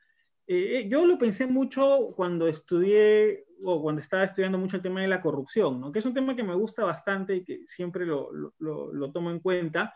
eh, 0.45 0.87
yo 0.89 1.05
lo 1.05 1.17
pensé 1.17 1.47
mucho 1.47 2.13
cuando 2.15 2.47
estudié 2.47 3.46
o 3.63 3.81
cuando 3.81 4.01
estaba 4.01 4.23
estudiando 4.23 4.57
mucho 4.57 4.77
el 4.77 4.83
tema 4.83 5.01
de 5.01 5.07
la 5.07 5.21
corrupción, 5.21 5.79
¿no? 5.79 5.91
que 5.91 5.99
es 5.99 6.05
un 6.05 6.13
tema 6.13 6.35
que 6.35 6.43
me 6.43 6.55
gusta 6.55 6.83
bastante 6.83 7.35
y 7.35 7.43
que 7.43 7.61
siempre 7.65 8.05
lo, 8.05 8.29
lo, 8.31 8.93
lo 8.93 9.11
tomo 9.11 9.31
en 9.31 9.39
cuenta. 9.39 9.93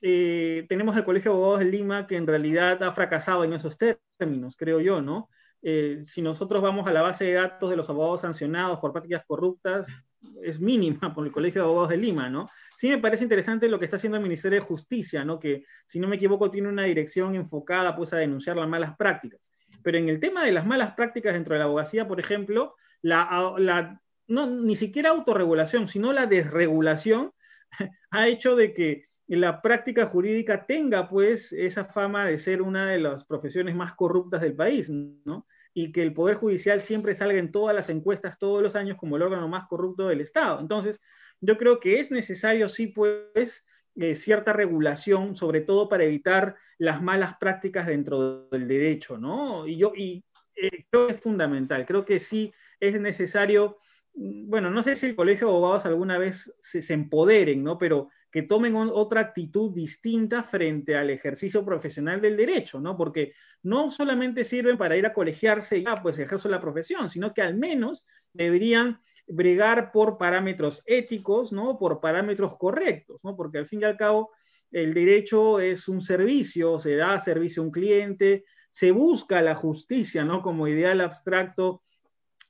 Eh, 0.00 0.66
tenemos 0.68 0.96
el 0.96 1.04
Colegio 1.04 1.32
de 1.32 1.36
Abogados 1.36 1.60
de 1.60 1.64
Lima 1.66 2.06
que 2.06 2.16
en 2.16 2.26
realidad 2.26 2.82
ha 2.82 2.92
fracasado 2.92 3.44
en 3.44 3.52
esos 3.52 3.76
términos, 3.78 4.56
creo 4.56 4.80
yo, 4.80 5.02
¿no? 5.02 5.28
Eh, 5.60 6.02
si 6.04 6.22
nosotros 6.22 6.62
vamos 6.62 6.86
a 6.86 6.92
la 6.92 7.02
base 7.02 7.24
de 7.24 7.32
datos 7.32 7.70
de 7.70 7.76
los 7.76 7.88
abogados 7.90 8.20
sancionados 8.20 8.78
por 8.78 8.92
prácticas 8.92 9.24
corruptas, 9.26 9.88
es 10.42 10.60
mínima 10.60 11.12
por 11.14 11.26
el 11.26 11.32
Colegio 11.32 11.62
de 11.62 11.66
Abogados 11.66 11.90
de 11.90 11.96
Lima, 11.96 12.30
¿no? 12.30 12.48
Sí 12.76 12.88
me 12.88 12.98
parece 12.98 13.24
interesante 13.24 13.68
lo 13.68 13.78
que 13.78 13.86
está 13.86 13.96
haciendo 13.96 14.18
el 14.18 14.22
Ministerio 14.22 14.60
de 14.60 14.66
Justicia, 14.66 15.24
¿no? 15.24 15.38
Que, 15.38 15.64
si 15.86 15.98
no 15.98 16.06
me 16.06 16.16
equivoco, 16.16 16.50
tiene 16.50 16.68
una 16.68 16.84
dirección 16.84 17.34
enfocada, 17.34 17.96
pues, 17.96 18.12
a 18.12 18.18
denunciar 18.18 18.56
las 18.56 18.68
malas 18.68 18.96
prácticas. 18.96 19.40
Pero 19.82 19.98
en 19.98 20.08
el 20.08 20.20
tema 20.20 20.44
de 20.44 20.52
las 20.52 20.66
malas 20.66 20.94
prácticas 20.94 21.34
dentro 21.34 21.54
de 21.54 21.58
la 21.58 21.64
abogacía, 21.64 22.06
por 22.06 22.20
ejemplo, 22.20 22.76
la, 23.02 24.00
no, 24.26 24.46
ni 24.46 24.76
siquiera 24.76 25.10
autorregulación, 25.10 25.88
sino 25.88 26.12
la 26.12 26.26
desregulación 26.26 27.32
ha 28.10 28.28
hecho 28.28 28.56
de 28.56 28.72
que 28.74 29.08
la 29.26 29.60
práctica 29.60 30.06
jurídica 30.06 30.64
tenga 30.66 31.08
pues 31.08 31.52
esa 31.52 31.84
fama 31.84 32.26
de 32.26 32.38
ser 32.38 32.62
una 32.62 32.90
de 32.90 32.98
las 32.98 33.24
profesiones 33.24 33.74
más 33.74 33.94
corruptas 33.94 34.40
del 34.40 34.56
país, 34.56 34.88
¿no? 34.90 35.46
Y 35.74 35.92
que 35.92 36.02
el 36.02 36.14
Poder 36.14 36.36
Judicial 36.36 36.80
siempre 36.80 37.14
salga 37.14 37.38
en 37.38 37.52
todas 37.52 37.76
las 37.76 37.90
encuestas 37.90 38.38
todos 38.38 38.62
los 38.62 38.74
años 38.74 38.96
como 38.96 39.16
el 39.16 39.22
órgano 39.22 39.46
más 39.46 39.68
corrupto 39.68 40.08
del 40.08 40.22
Estado. 40.22 40.60
Entonces, 40.60 40.98
yo 41.40 41.58
creo 41.58 41.78
que 41.78 42.00
es 42.00 42.10
necesario, 42.10 42.68
sí, 42.68 42.88
pues, 42.88 43.64
eh, 43.96 44.14
cierta 44.14 44.52
regulación, 44.52 45.36
sobre 45.36 45.60
todo 45.60 45.88
para 45.88 46.04
evitar 46.04 46.56
las 46.78 47.02
malas 47.02 47.36
prácticas 47.38 47.86
dentro 47.86 48.48
del 48.48 48.66
derecho, 48.66 49.18
¿no? 49.18 49.66
Y 49.66 49.76
yo 49.76 49.92
y, 49.94 50.24
eh, 50.56 50.84
creo 50.90 51.08
que 51.08 51.12
es 51.14 51.20
fundamental, 51.20 51.84
creo 51.84 52.04
que 52.04 52.18
sí 52.18 52.52
es 52.80 53.00
necesario, 53.00 53.78
mm, 54.14 54.48
bueno, 54.48 54.70
no 54.70 54.82
sé 54.82 54.96
si 54.96 55.06
el 55.06 55.16
Colegio 55.16 55.46
de 55.46 55.52
Abogados 55.52 55.86
alguna 55.86 56.18
vez 56.18 56.52
se, 56.60 56.92
empoderen, 56.92 57.62
¿no? 57.62 57.78
Pero 57.78 58.10
que 58.30 58.42
tomen 58.42 58.74
otra 58.76 59.20
actitud 59.22 59.72
distinta 59.74 60.42
frente 60.42 60.96
al 60.96 61.08
ejercicio 61.10 61.64
profesional 61.64 62.20
del 62.20 62.36
derecho, 62.36 62.78
¿no? 62.78 62.96
Porque 62.96 63.32
no 63.62 63.90
solamente 63.90 64.44
sirven 64.44 64.76
para 64.76 64.96
ir 64.96 65.06
a 65.06 65.14
colegiarse 65.14 65.78
y 65.78 65.84
ya, 65.84 65.96
pues 65.96 66.18
ejerzo 66.18 66.48
la 66.48 66.60
profesión, 66.60 67.08
sino 67.08 67.32
que 67.32 67.42
al 67.42 67.56
menos 67.56 68.06
deberían 68.32 69.00
bregar 69.26 69.92
por 69.92 70.18
parámetros 70.18 70.82
éticos, 70.86 71.52
¿no? 71.52 71.78
Por 71.78 72.00
parámetros 72.00 72.56
correctos, 72.58 73.20
¿no? 73.22 73.34
Porque 73.36 73.58
al 73.58 73.66
fin 73.66 73.80
y 73.80 73.84
al 73.84 73.96
cabo 73.96 74.30
el 74.70 74.92
derecho 74.92 75.60
es 75.60 75.88
un 75.88 76.02
servicio, 76.02 76.78
se 76.78 76.96
da 76.96 77.18
servicio 77.20 77.62
a 77.62 77.66
un 77.66 77.72
cliente, 77.72 78.44
se 78.70 78.90
busca 78.90 79.40
la 79.42 79.54
justicia, 79.54 80.24
¿no? 80.24 80.42
Como 80.42 80.68
ideal 80.68 81.00
abstracto 81.00 81.82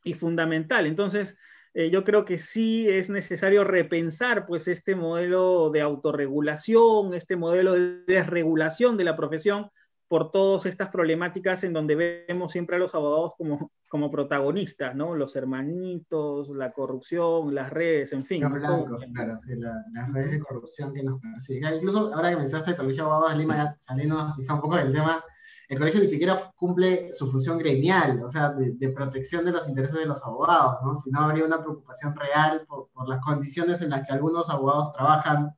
y 0.09 0.15
fundamental. 0.15 0.87
Entonces, 0.87 1.37
eh, 1.75 1.91
yo 1.91 2.03
creo 2.03 2.25
que 2.25 2.39
sí 2.39 2.89
es 2.89 3.11
necesario 3.11 3.63
repensar 3.63 4.47
pues 4.47 4.67
este 4.69 4.97
modelo 4.97 5.71
de 5.71 5.83
autorregulación, 5.83 7.15
este 7.15 7.37
modelo 7.37 7.75
de 7.75 8.05
desregulación 8.07 8.97
de 8.97 9.05
la 9.05 9.17
profesión 9.17 9.71
por 10.09 10.31
todas 10.31 10.65
estas 10.65 10.89
problemáticas 10.89 11.65
en 11.65 11.75
donde 11.75 12.25
vemos 12.27 12.53
siempre 12.53 12.77
a 12.77 12.79
los 12.79 12.95
abogados 12.95 13.33
como, 13.37 13.71
como 13.91 14.11
protagonistas, 14.11 14.97
¿no? 14.97 15.15
Los 15.15 15.37
hermanitos, 15.37 16.49
la 16.49 16.73
corrupción, 16.73 17.55
las 17.55 17.71
redes, 17.71 18.15
en 18.15 18.25
fin. 18.25 18.41
claro, 18.49 19.39
sí, 19.39 19.55
las 19.57 20.13
redes 20.15 20.31
de 20.31 20.41
corrupción 20.41 20.95
que 20.95 21.03
nos 21.03 21.21
persiguen. 21.21 21.75
Incluso 21.75 22.15
ahora 22.15 22.31
que 22.31 22.37
mencionaste 22.37 22.71
el 22.71 22.77
Colegio 22.79 23.05
de 23.05 23.11
Abogados 23.11 23.33
de 23.33 23.39
Lima, 23.41 23.77
saliendo 23.79 24.33
quizá 24.35 24.55
un 24.55 24.63
poco 24.63 24.77
del 24.77 24.93
tema, 24.93 25.23
el 25.69 25.79
colegio 25.79 26.01
ni 26.01 26.07
siquiera 26.07 26.51
cumple 26.57 27.13
su 27.13 27.31
función 27.31 27.59
gremial, 27.59 28.23
o 28.25 28.31
sea, 28.31 28.51
de, 28.51 28.89
protección 28.89 29.45
de 29.45 29.53
los 29.53 29.69
intereses 29.69 29.99
de 29.99 30.07
los 30.07 30.25
abogados, 30.25 30.79
¿no? 30.83 30.95
Si 30.95 31.11
no, 31.11 31.21
habría 31.21 31.45
una 31.45 31.63
preocupación 31.63 32.17
real 32.17 32.67
por, 32.67 32.89
las 33.07 33.21
condiciones 33.21 33.83
en 33.83 33.91
las 33.91 34.07
que 34.07 34.15
algunos 34.15 34.49
abogados 34.49 34.93
trabajan 34.93 35.55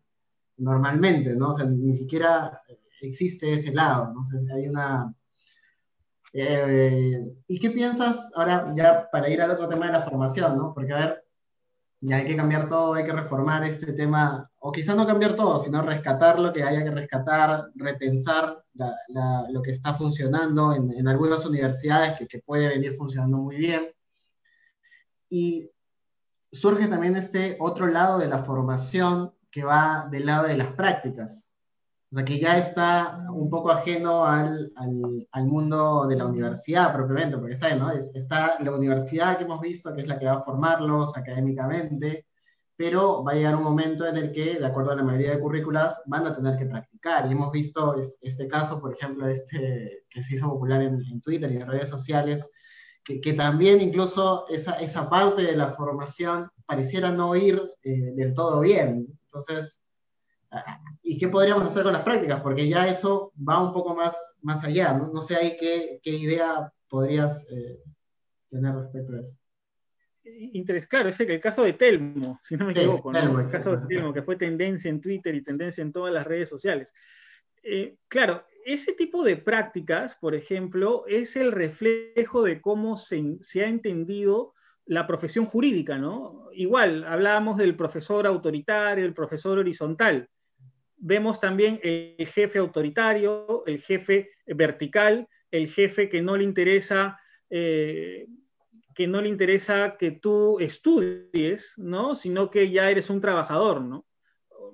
normalmente, 0.56 1.34
¿no? 1.36 1.50
O 1.50 1.56
sea, 1.56 1.64
ni 1.64 1.94
siquiera 1.94 2.60
existe 3.00 3.52
ese 3.52 3.72
lado, 3.72 4.12
¿no? 4.12 4.22
hay 4.54 4.68
una... 4.68 5.14
Eh, 6.32 7.24
¿Y 7.46 7.58
qué 7.58 7.70
piensas 7.70 8.30
ahora, 8.34 8.72
ya 8.76 9.08
para 9.10 9.28
ir 9.28 9.40
al 9.40 9.50
otro 9.50 9.68
tema 9.68 9.86
de 9.86 9.92
la 9.92 10.02
formación, 10.02 10.56
¿no? 10.56 10.74
Porque, 10.74 10.92
a 10.92 10.98
ver, 10.98 11.24
ya 12.00 12.16
hay 12.16 12.26
que 12.26 12.36
cambiar 12.36 12.68
todo, 12.68 12.94
hay 12.94 13.04
que 13.04 13.12
reformar 13.12 13.64
este 13.64 13.92
tema, 13.92 14.49
o 14.62 14.70
quizás 14.70 14.94
no 14.94 15.06
cambiar 15.06 15.34
todo, 15.34 15.58
sino 15.58 15.80
rescatar 15.80 16.38
lo 16.38 16.52
que 16.52 16.62
haya 16.62 16.84
que 16.84 16.90
rescatar, 16.90 17.70
repensar 17.74 18.62
lo 19.48 19.62
que 19.62 19.70
está 19.70 19.94
funcionando 19.94 20.74
en, 20.74 21.08
algunas 21.08 21.44
universidades 21.46 22.18
que, 22.18 22.26
que, 22.26 22.40
puede 22.40 22.68
venir 22.68 22.92
funcionando 22.92 23.38
muy 23.38 23.56
bien. 23.56 23.90
Y 25.30 25.70
surge 26.52 26.88
también 26.88 27.16
este 27.16 27.56
otro 27.58 27.86
lado 27.86 28.18
de 28.18 28.28
la 28.28 28.40
formación 28.40 29.32
que 29.50 29.64
va 29.64 30.06
del 30.10 30.26
lado 30.26 30.46
de 30.46 30.58
las 30.58 30.72
prácticas. 30.74 31.54
O 32.12 32.16
sea, 32.16 32.24
que 32.24 32.38
ya 32.38 32.58
está 32.58 33.24
un 33.32 33.48
poco 33.48 33.70
ajeno 33.70 34.26
al, 34.26 34.72
al, 34.76 35.28
al 35.30 35.46
mundo 35.46 36.06
de 36.06 36.16
la 36.16 36.26
universidad 36.26 36.92
propiamente, 36.92 37.38
porque 37.38 37.56
¿sabes, 37.56 37.78
no? 37.78 37.92
está 37.92 38.60
la 38.60 38.72
universidad 38.72 39.38
que 39.38 39.44
hemos 39.44 39.60
visto, 39.60 39.94
que 39.94 40.02
es 40.02 40.08
la 40.08 40.18
que 40.18 40.26
va 40.26 40.32
a 40.32 40.42
formarlos 40.42 41.16
académicamente, 41.16 42.26
pero 42.80 43.22
va 43.22 43.32
a 43.32 43.34
llegar 43.34 43.56
un 43.56 43.62
momento 43.62 44.06
en 44.06 44.16
el 44.16 44.32
que, 44.32 44.58
de 44.58 44.64
acuerdo 44.64 44.92
a 44.92 44.96
la 44.96 45.02
mayoría 45.02 45.32
de 45.32 45.40
currículas, 45.40 46.00
van 46.06 46.26
a 46.26 46.34
tener 46.34 46.56
que 46.56 46.64
practicar. 46.64 47.28
Y 47.28 47.32
hemos 47.32 47.52
visto 47.52 47.94
este 48.22 48.48
caso, 48.48 48.80
por 48.80 48.94
ejemplo, 48.94 49.28
este, 49.28 50.06
que 50.08 50.22
se 50.22 50.36
hizo 50.36 50.48
popular 50.48 50.80
en, 50.80 50.94
en 50.94 51.20
Twitter 51.20 51.52
y 51.52 51.56
en 51.56 51.68
redes 51.68 51.90
sociales, 51.90 52.50
que, 53.04 53.20
que, 53.20 53.34
también 53.34 53.82
incluso 53.82 54.46
esa, 54.48 54.76
esa 54.76 55.10
parte 55.10 55.42
de 55.42 55.58
la 55.58 55.72
formación 55.72 56.48
pareciera 56.64 57.12
no 57.12 57.36
ir 57.36 57.60
eh, 57.82 58.12
del 58.14 58.32
todo 58.32 58.60
bien. 58.60 59.06
Entonces, 59.24 59.82
¿Y 61.02 61.18
qué 61.18 61.28
podríamos 61.28 61.64
hacer 61.64 61.82
con 61.82 61.92
las 61.92 62.02
prácticas? 62.02 62.40
Porque 62.40 62.66
ya 62.66 62.88
eso 62.88 63.32
va 63.36 63.62
un 63.62 63.74
poco 63.74 63.94
más, 63.94 64.16
más 64.40 64.64
allá. 64.64 64.94
No, 64.94 65.08
no 65.12 65.20
sé 65.20 65.36
ahí 65.36 65.56
qué, 65.60 66.00
qué 66.02 66.12
idea 66.12 66.72
podrías 66.88 67.46
eh, 67.50 67.78
tener 68.48 68.74
respecto 68.74 69.12
a 69.12 69.20
eso. 69.20 69.39
Interés, 70.52 70.86
claro, 70.86 71.08
es 71.08 71.20
el 71.20 71.40
caso 71.40 71.62
de 71.62 71.74
Telmo, 71.74 72.40
si 72.42 72.56
no 72.56 72.66
me 72.66 72.72
equivoco, 72.72 73.12
¿no? 73.12 73.40
el 73.40 73.48
caso 73.48 73.76
de 73.76 73.86
Telmo, 73.86 74.12
que 74.12 74.22
fue 74.22 74.36
tendencia 74.36 74.88
en 74.88 75.00
Twitter 75.00 75.34
y 75.34 75.42
tendencia 75.42 75.82
en 75.82 75.92
todas 75.92 76.12
las 76.12 76.26
redes 76.26 76.48
sociales. 76.48 76.92
Eh, 77.62 77.96
claro, 78.08 78.46
ese 78.64 78.92
tipo 78.92 79.22
de 79.24 79.36
prácticas, 79.36 80.16
por 80.16 80.34
ejemplo, 80.34 81.04
es 81.06 81.36
el 81.36 81.52
reflejo 81.52 82.42
de 82.42 82.60
cómo 82.60 82.96
se, 82.96 83.38
se 83.40 83.64
ha 83.64 83.68
entendido 83.68 84.54
la 84.86 85.06
profesión 85.06 85.46
jurídica, 85.46 85.98
¿no? 85.98 86.48
Igual, 86.52 87.04
hablábamos 87.04 87.56
del 87.58 87.76
profesor 87.76 88.26
autoritario, 88.26 89.04
el 89.04 89.14
profesor 89.14 89.58
horizontal 89.58 90.28
vemos 91.00 91.40
también 91.40 91.80
el 91.82 92.26
jefe 92.26 92.58
autoritario, 92.58 93.64
el 93.66 93.80
jefe 93.80 94.30
vertical, 94.46 95.26
el 95.50 95.68
jefe 95.68 96.08
que 96.08 96.22
no 96.22 96.36
le 96.36 96.44
interesa, 96.44 97.18
eh, 97.48 98.26
que 99.00 99.06
no 99.06 99.22
le 99.22 99.30
interesa 99.30 99.96
que 99.98 100.10
tú 100.10 100.60
estudies, 100.60 101.72
¿no? 101.78 102.14
Sino 102.14 102.50
que 102.50 102.70
ya 102.70 102.90
eres 102.90 103.08
un 103.08 103.22
trabajador, 103.22 103.80
¿no? 103.80 104.06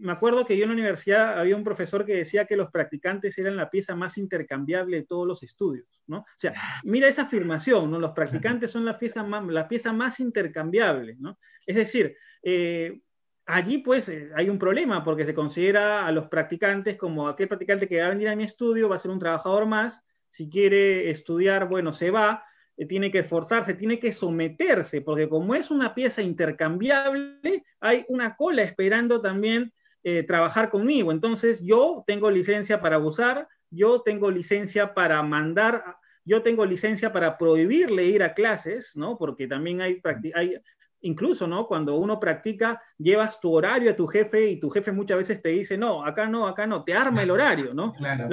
Me 0.01 0.11
acuerdo 0.11 0.45
que 0.45 0.57
yo 0.57 0.65
en 0.65 0.71
la 0.71 0.75
universidad 0.75 1.39
había 1.39 1.55
un 1.55 1.63
profesor 1.63 2.05
que 2.05 2.17
decía 2.17 2.45
que 2.45 2.57
los 2.57 2.73
practicantes 2.73 3.39
eran 3.39 3.55
la 3.55 3.71
pieza 3.71 3.95
más 3.95 4.19
intercambiable 4.19 4.97
de 4.97 5.07
todos 5.07 5.29
los 5.29 5.45
estudios, 5.45 6.03
¿no? 6.09 6.19
O 6.19 6.25
sea, 6.35 6.55
mira 6.83 7.07
esa 7.07 7.23
afirmación, 7.23 7.89
¿no? 7.89 8.01
Los 8.01 8.15
practicantes 8.15 8.73
son 8.73 8.85
la 8.85 8.99
pieza 8.99 9.23
más, 9.23 9.47
la 9.47 9.69
pieza 9.69 9.93
más 9.93 10.19
intercambiable, 10.19 11.15
¿no? 11.21 11.39
Es 11.65 11.77
decir, 11.77 12.17
eh, 12.43 12.99
allí 13.45 13.79
pues 13.79 14.09
eh, 14.09 14.33
hay 14.35 14.51
un 14.51 14.59
problema 14.59 15.05
porque 15.05 15.25
se 15.25 15.35
considera 15.35 16.05
a 16.05 16.11
los 16.11 16.27
practicantes 16.27 16.97
como 16.97 17.29
aquel 17.29 17.47
practicante 17.47 17.87
que 17.87 18.01
va 18.01 18.09
a 18.09 18.11
venir 18.11 18.27
a 18.27 18.35
mi 18.35 18.43
estudio, 18.43 18.89
va 18.89 18.97
a 18.97 18.99
ser 18.99 19.13
un 19.13 19.21
trabajador 19.21 19.67
más, 19.67 20.03
si 20.31 20.51
quiere 20.51 21.11
estudiar, 21.11 21.69
bueno, 21.69 21.93
se 21.93 22.11
va, 22.11 22.43
tiene 22.89 23.11
que 23.11 23.21
esforzarse, 23.21 23.75
tiene 23.75 23.99
que 23.99 24.13
someterse, 24.13 25.01
porque 25.01 25.29
como 25.29 25.55
es 25.55 25.71
una 25.71 25.95
pieza 25.95 26.21
intercambiable, 26.21 27.65
hay 27.81 28.05
una 28.09 28.37
cola 28.37 28.63
esperando 28.63 29.23
también 29.23 29.73
eh, 30.05 30.23
trabajar 30.23 30.69
conmigo. 30.69 31.11
Entonces 31.11 31.65
yo 31.65 32.05
tengo 32.07 32.31
licencia 32.31 32.81
para 32.81 32.97
abusar, 32.97 33.49
yo 33.71 34.03
tengo 34.03 34.31
licencia 34.31 34.95
para 34.95 35.23
mandar 35.23 35.97
yo 36.27 36.43
tengo 36.43 36.67
licencia 36.67 37.13
para 37.13 37.39
prohibirle 37.39 38.05
ir 38.07 38.25
a 38.25 38.35
clases, 38.35 38.97
¿no? 38.97 39.17
Porque 39.17 39.47
también 39.47 39.81
hay, 39.81 40.03
hay, 40.35 40.57
incluso, 41.01 41.47
¿no? 41.47 41.67
Cuando 41.67 41.97
uno 41.97 42.19
practica, 42.19 42.83
llevas 42.99 43.41
tu 43.41 43.53
horario 43.53 43.91
a 43.91 43.97
tu 43.97 44.07
jefe 44.07 44.49
y 44.51 44.61
tu 44.61 44.71
jefe 44.71 44.93
muchas 44.93 45.19
veces 45.19 45.43
te 45.43 45.51
dice, 45.51 45.77
no, 45.77 46.05
acá 46.05 46.27
no, 46.27 46.47
acá 46.47 46.67
no, 46.67 46.85
te 46.85 46.95
arma 46.95 47.23
el 47.23 47.31
horario, 47.31 47.75
¿no? 47.75 47.93
Claro, 48.07 48.29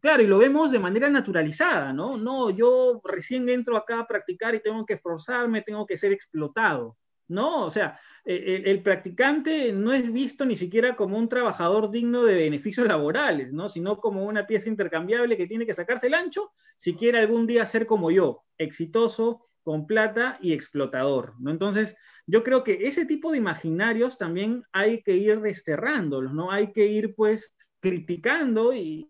claro, 0.00 0.22
y 0.22 0.26
lo 0.26 0.38
vemos 0.38 0.70
de 0.72 0.78
manera 0.78 1.08
naturalizada, 1.08 1.92
¿no? 1.92 2.16
No, 2.16 2.50
yo 2.50 3.00
recién 3.04 3.48
entro 3.48 3.76
acá 3.76 4.00
a 4.00 4.06
practicar 4.06 4.54
y 4.54 4.60
tengo 4.60 4.84
que 4.84 4.94
esforzarme, 4.94 5.62
tengo 5.62 5.86
que 5.86 5.96
ser 5.96 6.12
explotado, 6.12 6.96
¿no? 7.28 7.64
O 7.64 7.70
sea, 7.70 7.98
e, 8.24 8.62
el, 8.66 8.82
practicante 8.82 9.72
no 9.72 9.92
es 9.92 10.12
visto 10.12 10.44
ni 10.44 10.56
siquiera 10.56 10.94
como 10.94 11.18
un 11.18 11.28
trabajador 11.28 11.90
digno 11.90 12.24
de 12.24 12.36
beneficios 12.36 12.86
laborales, 12.86 13.52
¿no? 13.52 13.68
Sino 13.68 13.98
como 13.98 14.24
una 14.24 14.46
pieza 14.46 14.68
intercambiable 14.68 15.36
que 15.36 15.46
tiene 15.46 15.66
que 15.66 15.74
sacarse 15.74 16.06
el 16.06 16.14
ancho 16.14 16.52
si 16.76 16.94
quiere 16.94 17.18
algún 17.18 17.46
día 17.46 17.66
ser 17.66 17.86
como 17.86 18.10
yo, 18.10 18.44
exitoso, 18.58 19.46
con 19.62 19.86
plata 19.86 20.38
y 20.40 20.52
explotador, 20.52 21.34
¿no? 21.40 21.50
Entonces, 21.50 21.96
yo 22.26 22.42
creo 22.42 22.64
que 22.64 22.86
ese 22.86 23.06
tipo 23.06 23.32
de 23.32 23.38
imaginarios 23.38 24.18
también 24.18 24.62
hay 24.72 25.02
que 25.02 25.16
ir 25.16 25.40
desterrándolos, 25.40 26.32
¿no? 26.32 26.50
Hay 26.50 26.72
que 26.72 26.86
ir, 26.86 27.14
pues, 27.14 27.56
criticando 27.80 28.72
y, 28.72 29.08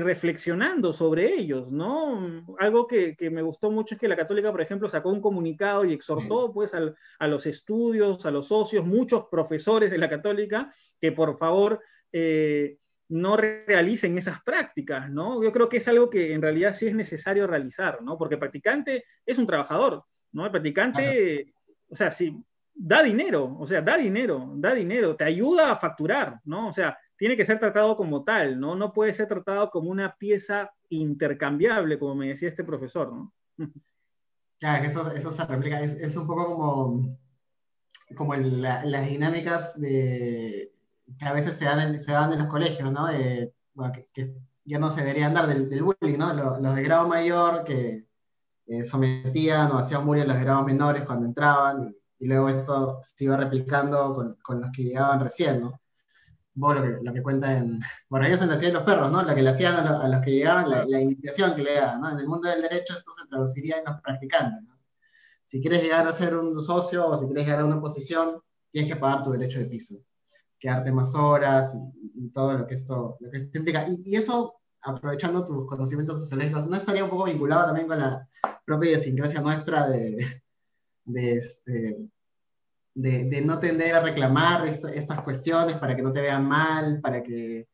reflexionando 0.00 0.92
sobre 0.92 1.34
ellos, 1.34 1.70
¿no? 1.70 2.46
Algo 2.58 2.86
que, 2.86 3.16
me 3.30 3.42
gustó 3.42 3.70
mucho 3.70 3.94
es 3.94 4.00
que 4.00 4.08
la 4.08 4.16
Católica, 4.16 4.50
por 4.50 4.60
ejemplo, 4.60 4.88
sacó 4.88 5.10
un 5.10 5.20
comunicado 5.20 5.84
y 5.84 5.92
exhortó, 5.92 6.52
pues, 6.52 6.72
a 6.74 7.26
los 7.26 7.46
estudios, 7.46 8.26
a 8.26 8.30
los 8.30 8.48
socios, 8.48 8.84
muchos 8.84 9.26
profesores 9.30 9.90
de 9.90 9.98
la 9.98 10.08
Católica, 10.08 10.72
que 11.00 11.12
por 11.12 11.38
favor... 11.38 11.80
Eh, 12.12 12.78
no 13.08 13.36
realicen 13.36 14.18
esas 14.18 14.42
prácticas, 14.42 15.10
¿no? 15.10 15.42
Yo 15.42 15.52
creo 15.52 15.68
que 15.68 15.78
es 15.78 15.88
algo 15.88 16.10
que 16.10 16.34
en 16.34 16.42
realidad 16.42 16.74
sí 16.74 16.86
es 16.86 16.94
necesario 16.94 17.46
realizar, 17.46 18.02
¿no? 18.02 18.18
Porque 18.18 18.34
el 18.34 18.40
practicante 18.40 19.04
es 19.24 19.38
un 19.38 19.46
trabajador, 19.46 20.04
¿no? 20.32 20.44
El 20.44 20.50
practicante, 20.50 21.54
o 21.88 21.96
sea, 21.96 22.10
sí, 22.10 22.36
da 22.74 23.02
dinero, 23.02 23.56
o 23.58 23.66
sea, 23.66 23.80
da 23.80 23.96
dinero, 23.96 24.52
da 24.56 24.74
dinero, 24.74 25.16
te 25.16 25.24
ayuda 25.24 25.72
a 25.72 25.76
facturar, 25.76 26.40
¿no? 26.44 26.68
O 26.68 26.72
sea, 26.72 26.98
tiene 27.16 27.36
que 27.36 27.44
ser 27.44 27.58
tratado 27.58 27.96
como 27.96 28.24
tal, 28.24 28.60
¿no? 28.60 28.76
No 28.76 28.92
puede 28.92 29.12
ser 29.12 29.26
tratado 29.26 29.70
como 29.70 29.90
una 29.90 30.14
pieza 30.14 30.70
intercambiable, 30.90 31.98
como 31.98 32.14
me 32.14 32.28
decía 32.28 32.48
este 32.48 32.64
profesor, 32.64 33.12
¿no? 33.12 33.32
Claro, 34.60 34.84
eso, 34.84 35.12
eso 35.12 35.30
se 35.32 35.44
replica, 35.44 35.80
es, 35.80 36.16
un 36.16 36.26
poco 36.26 36.46
como, 36.46 37.18
como 38.16 38.34
las 38.34 39.08
dinámicas 39.08 39.80
de, 39.80 40.72
que 41.16 41.24
a 41.24 41.32
veces 41.32 41.56
se 41.56 41.64
dan 41.64 41.80
en, 41.80 42.00
se 42.00 42.12
dan 42.12 42.32
en 42.32 42.40
los 42.40 42.48
colegios, 42.48 42.90
¿no? 42.92 43.08
bueno, 43.74 43.92
que, 44.12 44.34
ya 44.64 44.78
no 44.78 44.90
se 44.90 45.00
debería 45.00 45.26
andar 45.26 45.46
del, 45.46 45.68
del 45.70 45.82
bullying, 45.82 46.18
¿no? 46.18 46.32
Los, 46.60 46.74
de 46.74 46.82
grado 46.82 47.08
mayor 47.08 47.64
que 47.64 48.06
eh, 48.66 48.84
sometían 48.84 49.70
o 49.72 49.78
hacían 49.78 50.04
bullying 50.04 50.24
a 50.24 50.26
los 50.26 50.36
grados 50.38 50.66
menores 50.66 51.04
cuando 51.04 51.26
entraban, 51.26 51.94
y, 52.18 52.26
luego 52.26 52.48
esto 52.48 53.00
se 53.02 53.24
iba 53.24 53.36
replicando 53.36 54.14
con, 54.14 54.36
con, 54.42 54.60
los 54.60 54.70
que 54.72 54.84
llegaban 54.84 55.20
recién, 55.20 55.60
¿no? 55.60 55.80
Vos 56.54 56.74
lo 56.74 56.82
que, 56.82 56.98
lo 57.02 57.12
que 57.12 57.22
cuenta 57.22 57.56
en... 57.56 57.80
Ellos 58.10 58.42
en 58.42 58.48
la 58.48 58.56
ciudad 58.56 58.72
de 58.72 58.78
los 58.78 58.82
perros, 58.82 59.10
¿no? 59.10 59.22
Lo 59.22 59.34
que 59.34 59.42
le 59.42 59.50
hacían 59.50 59.74
a, 59.74 60.08
los 60.08 60.20
que 60.22 60.32
llegaban, 60.32 60.68
la, 60.68 60.84
la, 60.84 61.00
iniciación 61.00 61.54
que 61.54 61.62
le 61.62 61.74
daban, 61.74 62.00
¿no? 62.00 62.10
En 62.10 62.18
el 62.18 62.26
mundo 62.26 62.48
del 62.48 62.62
derecho 62.62 62.94
esto 62.94 63.12
se 63.18 63.28
traduciría 63.28 63.78
en 63.78 63.84
los 63.86 64.00
practicantes, 64.02 64.62
¿no? 64.64 64.76
Si 65.44 65.62
quieres 65.62 65.82
llegar 65.82 66.06
a 66.06 66.12
ser 66.12 66.36
un 66.36 66.60
socio 66.60 67.06
o 67.06 67.16
si 67.16 67.24
quieres 67.24 67.44
llegar 67.44 67.60
a 67.60 67.64
una 67.64 67.80
posición, 67.80 68.42
tienes 68.70 68.92
que 68.92 69.00
pagar 69.00 69.22
tu 69.22 69.30
derecho 69.30 69.60
de 69.60 69.64
piso 69.64 69.94
quedarte 70.58 70.92
más 70.92 71.14
horas 71.14 71.74
y, 72.14 72.28
todo 72.30 72.58
lo 72.58 72.66
que 72.66 72.74
esto, 72.74 73.16
lo 73.20 73.30
que 73.30 73.36
esto 73.36 73.58
implica. 73.58 73.86
Y, 73.88 74.16
eso, 74.16 74.54
aprovechando 74.82 75.44
tus 75.44 75.66
conocimientos 75.66 76.20
sociológicos, 76.20 76.66
¿no 76.66 76.76
estaría 76.76 77.04
un 77.04 77.10
poco 77.10 77.24
vinculado 77.24 77.66
también 77.66 77.88
con 77.88 77.98
la 77.98 78.28
propia 78.64 78.90
idiosincrasia 78.90 79.40
nuestra 79.40 79.88
de, 79.88 80.42
de, 81.04 81.32
este, 81.32 81.96
de, 82.94 83.42
no 83.42 83.58
tender 83.58 83.94
a 83.94 84.02
reclamar 84.02 84.66
estas 84.66 85.20
cuestiones 85.22 85.76
para 85.76 85.96
que 85.96 86.02
no 86.02 86.12
te 86.12 86.20
vean 86.20 86.46
mal, 86.46 87.00
para 87.00 87.22
que 87.22 87.68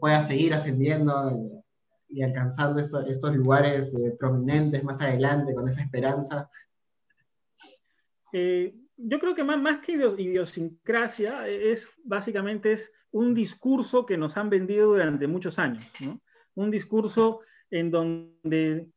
puedas 0.00 0.26
seguir 0.26 0.52
ascendiendo 0.54 1.30
eh, 1.30 1.64
y 2.08 2.22
alcanzando 2.22 2.80
estos 2.80 3.36
lugares 3.36 3.94
eh, 3.94 4.16
prominentes 4.18 4.82
más 4.82 5.00
adelante 5.00 5.54
con 5.54 5.68
esa 5.68 5.82
esperanza? 5.82 6.50
Eh, 8.32 8.74
yo 8.98 9.18
creo 9.18 9.34
que 9.34 9.44
más, 9.44 9.60
más 9.60 9.78
que 9.78 9.92
idiosincrasia 9.92 11.48
es 11.48 11.90
básicamente 12.04 12.72
es 12.72 12.92
un 13.10 13.34
discurso 13.34 14.04
que 14.04 14.16
nos 14.18 14.36
han 14.36 14.50
vendido 14.50 14.88
durante 14.88 15.26
muchos 15.26 15.58
años, 15.58 15.86
¿no? 16.00 16.20
Un 16.54 16.70
discurso 16.70 17.40
en 17.70 17.90
donde 17.90 18.90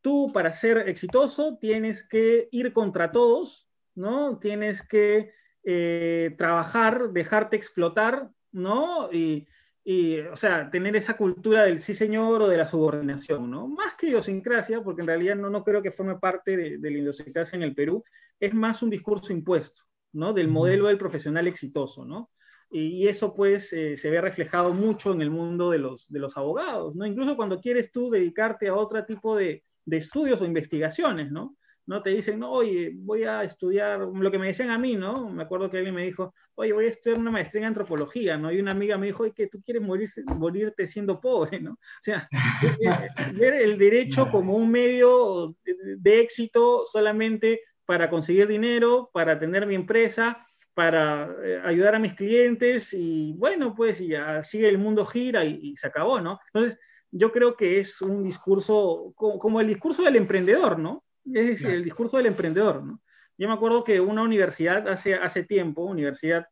tú 0.00 0.30
para 0.32 0.52
ser 0.52 0.88
exitoso 0.88 1.58
tienes 1.60 2.06
que 2.06 2.48
ir 2.52 2.72
contra 2.72 3.10
todos, 3.10 3.68
¿no? 3.94 4.38
Tienes 4.38 4.86
que 4.86 5.32
eh, 5.64 6.34
trabajar, 6.38 7.10
dejarte 7.10 7.56
explotar, 7.56 8.30
¿no? 8.52 9.12
Y, 9.12 9.48
y, 9.90 10.20
o 10.20 10.36
sea, 10.36 10.70
tener 10.70 10.96
esa 10.96 11.16
cultura 11.16 11.62
del 11.62 11.78
sí 11.78 11.94
señor 11.94 12.42
o 12.42 12.48
de 12.48 12.58
la 12.58 12.66
subordinación, 12.66 13.50
¿no? 13.50 13.66
Más 13.68 13.94
que 13.94 14.08
idiosincrasia, 14.08 14.82
porque 14.82 15.00
en 15.00 15.06
realidad 15.06 15.36
no, 15.36 15.48
no 15.48 15.64
creo 15.64 15.80
que 15.80 15.92
forme 15.92 16.18
parte 16.18 16.58
de, 16.58 16.76
de 16.76 16.90
la 16.90 16.98
idiosincrasia 16.98 17.56
en 17.56 17.62
el 17.62 17.74
Perú, 17.74 18.04
es 18.38 18.52
más 18.52 18.82
un 18.82 18.90
discurso 18.90 19.32
impuesto, 19.32 19.84
¿no? 20.12 20.34
Del 20.34 20.48
modelo 20.48 20.88
del 20.88 20.98
profesional 20.98 21.46
exitoso, 21.46 22.04
¿no? 22.04 22.30
Y, 22.70 23.08
eso 23.08 23.34
pues 23.34 23.72
eh, 23.72 23.96
se 23.96 24.10
ve 24.10 24.20
reflejado 24.20 24.74
mucho 24.74 25.10
en 25.14 25.22
el 25.22 25.30
mundo 25.30 25.70
de 25.70 25.78
los, 25.78 26.06
de 26.10 26.18
los 26.18 26.36
abogados, 26.36 26.94
¿no? 26.94 27.06
Incluso 27.06 27.34
cuando 27.34 27.58
quieres 27.58 27.90
tú 27.90 28.10
dedicarte 28.10 28.68
a 28.68 28.74
otro 28.74 29.02
tipo 29.06 29.36
de, 29.36 29.64
de 29.86 29.96
estudios 29.96 30.38
o 30.42 30.44
investigaciones, 30.44 31.32
¿no? 31.32 31.56
¿No? 31.88 32.02
Te 32.02 32.10
dicen, 32.10 32.38
no, 32.38 32.50
oye, 32.50 32.92
voy 32.94 33.24
a 33.24 33.42
estudiar, 33.42 34.00
lo 34.00 34.30
que 34.30 34.38
me 34.38 34.48
decían 34.48 34.70
a 34.70 34.78
mí, 34.78 34.94
¿no? 34.94 35.30
Me 35.30 35.42
acuerdo 35.42 35.70
que 35.70 35.78
alguien 35.78 35.94
me 35.94 36.04
dijo, 36.04 36.34
oye, 36.54 36.72
voy 36.72 36.84
a 36.84 36.90
estudiar 36.90 37.18
una 37.18 37.30
maestría 37.30 37.62
en 37.62 37.68
antropología, 37.68 38.36
¿no? 38.36 38.52
Y 38.52 38.60
una 38.60 38.72
amiga 38.72 38.98
me 38.98 39.06
dijo, 39.06 39.22
oye, 39.22 39.32
que 39.32 39.46
tú 39.46 39.62
quieres 39.62 39.82
morirse, 39.82 40.22
morirte 40.36 40.86
siendo 40.86 41.18
pobre, 41.18 41.60
¿no? 41.60 41.72
O 41.72 42.02
sea, 42.02 42.28
ver 43.34 43.54
el 43.54 43.78
derecho 43.78 44.30
como 44.30 44.54
un 44.54 44.70
medio 44.70 45.56
de 45.64 46.20
éxito 46.20 46.84
solamente 46.84 47.62
para 47.86 48.10
conseguir 48.10 48.46
dinero, 48.46 49.08
para 49.14 49.38
tener 49.38 49.66
mi 49.66 49.74
empresa, 49.74 50.46
para 50.74 51.34
eh, 51.42 51.60
ayudar 51.64 51.94
a 51.94 51.98
mis 51.98 52.12
clientes 52.12 52.92
y 52.92 53.32
bueno, 53.32 53.74
pues 53.74 54.00
y 54.02 54.14
así 54.14 54.62
el 54.62 54.76
mundo 54.76 55.06
gira 55.06 55.42
y, 55.44 55.74
se 55.74 55.86
acabó, 55.86 56.20
¿no? 56.20 56.38
Entonces, 56.52 56.78
yo 57.10 57.32
creo 57.32 57.56
que 57.56 57.80
es 57.80 58.02
un 58.02 58.22
discurso 58.22 59.14
como, 59.16 59.60
el 59.60 59.68
discurso 59.68 60.02
del 60.02 60.16
emprendedor, 60.16 60.78
¿no? 60.78 61.02
Es 61.34 61.46
decir, 61.46 61.70
el 61.70 61.84
discurso 61.84 62.16
del 62.16 62.26
emprendedor, 62.26 62.82
¿no? 62.82 63.00
Yo 63.36 63.46
me 63.46 63.54
acuerdo 63.54 63.84
que 63.84 64.00
una 64.00 64.22
universidad 64.22 64.88
hace, 64.88 65.14
hace 65.14 65.44
tiempo, 65.44 65.82
universidad, 65.82 66.48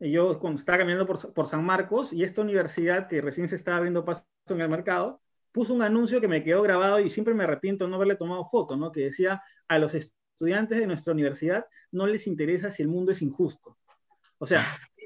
yo 0.00 0.38
cuando 0.38 0.58
estaba 0.58 0.78
caminando 0.78 1.06
por, 1.06 1.32
por 1.34 1.46
San 1.46 1.64
Marcos 1.64 2.12
y 2.12 2.22
esta 2.22 2.40
universidad 2.40 3.08
que 3.08 3.20
recién 3.20 3.48
se 3.48 3.56
estaba 3.56 3.78
abriendo 3.78 4.04
paso 4.04 4.24
en 4.48 4.60
el 4.60 4.68
mercado, 4.68 5.20
puso 5.52 5.74
un 5.74 5.82
anuncio 5.82 6.20
que 6.20 6.28
me 6.28 6.42
quedó 6.42 6.62
grabado 6.62 7.00
y 7.00 7.10
siempre 7.10 7.34
me 7.34 7.44
arrepiento 7.44 7.88
no 7.88 7.96
haberle 7.96 8.16
tomado 8.16 8.46
foto, 8.46 8.76
¿no? 8.76 8.92
Que 8.92 9.04
decía 9.04 9.42
a 9.68 9.78
los 9.78 9.94
estudiantes 9.94 10.78
de 10.78 10.86
nuestra 10.86 11.12
universidad 11.12 11.66
no 11.90 12.06
les 12.06 12.26
interesa 12.26 12.70
si 12.70 12.82
el 12.82 12.88
mundo 12.88 13.12
es 13.12 13.22
injusto. 13.22 13.78
O 14.38 14.46
sea, 14.46 14.62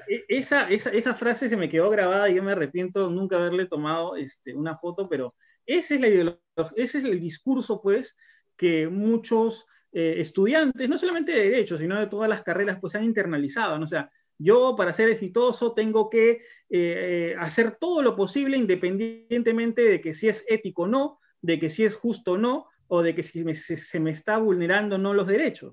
e, 0.08 0.24
esa, 0.28 0.68
esa, 0.70 0.90
esa 0.90 1.14
frase 1.14 1.48
se 1.48 1.56
me 1.56 1.68
quedó 1.68 1.90
grabada 1.90 2.28
y 2.28 2.34
yo 2.34 2.42
me 2.42 2.52
arrepiento 2.52 3.10
nunca 3.10 3.36
haberle 3.36 3.66
tomado 3.66 4.16
este, 4.16 4.54
una 4.54 4.76
foto, 4.76 5.08
pero 5.08 5.34
ese 5.66 5.96
es, 5.96 6.00
la 6.00 6.36
ese 6.76 6.98
es 6.98 7.04
el 7.04 7.20
discurso, 7.20 7.80
pues, 7.80 8.16
que 8.60 8.88
muchos 8.88 9.66
eh, 9.90 10.16
estudiantes, 10.18 10.86
no 10.86 10.98
solamente 10.98 11.32
de 11.32 11.44
derecho, 11.44 11.78
sino 11.78 11.98
de 11.98 12.08
todas 12.08 12.28
las 12.28 12.42
carreras, 12.42 12.78
pues 12.78 12.94
han 12.94 13.04
internalizado. 13.04 13.78
¿no? 13.78 13.86
O 13.86 13.88
sea, 13.88 14.12
yo 14.36 14.74
para 14.76 14.92
ser 14.92 15.08
exitoso 15.08 15.72
tengo 15.72 16.10
que 16.10 16.42
eh, 16.68 17.34
hacer 17.38 17.78
todo 17.80 18.02
lo 18.02 18.14
posible 18.14 18.58
independientemente 18.58 19.80
de 19.80 20.02
que 20.02 20.12
si 20.12 20.28
es 20.28 20.44
ético 20.46 20.82
o 20.82 20.88
no, 20.88 21.20
de 21.40 21.58
que 21.58 21.70
si 21.70 21.86
es 21.86 21.94
justo 21.94 22.32
o 22.32 22.38
no, 22.38 22.66
o 22.86 23.00
de 23.00 23.14
que 23.14 23.22
si 23.22 23.42
se, 23.54 23.98
me 23.98 24.10
está 24.10 24.36
vulnerando 24.36 24.96
o 24.96 24.98
no 24.98 25.14
los 25.14 25.26
derechos. 25.26 25.72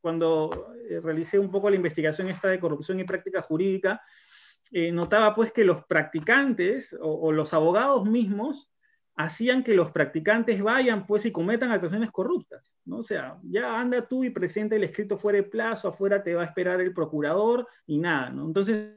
Cuando 0.00 0.72
eh, 0.88 1.00
realicé 1.00 1.38
un 1.38 1.50
poco 1.50 1.68
la 1.68 1.76
investigación 1.76 2.30
esta 2.30 2.48
de 2.48 2.58
corrupción 2.58 3.00
y 3.00 3.04
práctica 3.04 3.42
jurídica, 3.42 4.00
notaba 4.92 5.34
pues 5.34 5.52
que 5.52 5.64
los 5.64 5.84
practicantes 5.84 6.96
o, 7.00 7.32
los 7.32 7.54
abogados 7.54 8.04
mismos 8.04 8.70
hacían 9.18 9.64
que 9.64 9.74
los 9.74 9.90
practicantes 9.90 10.62
vayan 10.62 11.04
pues 11.04 11.26
y 11.26 11.32
cometan 11.32 11.72
actuaciones 11.72 12.12
corruptas, 12.12 12.72
¿no? 12.84 12.98
O 12.98 13.04
sea, 13.04 13.36
ya 13.42 13.78
anda 13.78 14.06
tú 14.06 14.22
y 14.22 14.30
presenta 14.30 14.76
el 14.76 14.84
escrito 14.84 15.18
fuera 15.18 15.38
de 15.38 15.42
plazo, 15.42 15.88
afuera 15.88 16.22
te 16.22 16.36
va 16.36 16.42
a 16.42 16.46
esperar 16.46 16.80
el 16.80 16.94
procurador 16.94 17.66
y 17.84 17.98
nada, 17.98 18.30
¿no? 18.30 18.46
Entonces, 18.46 18.92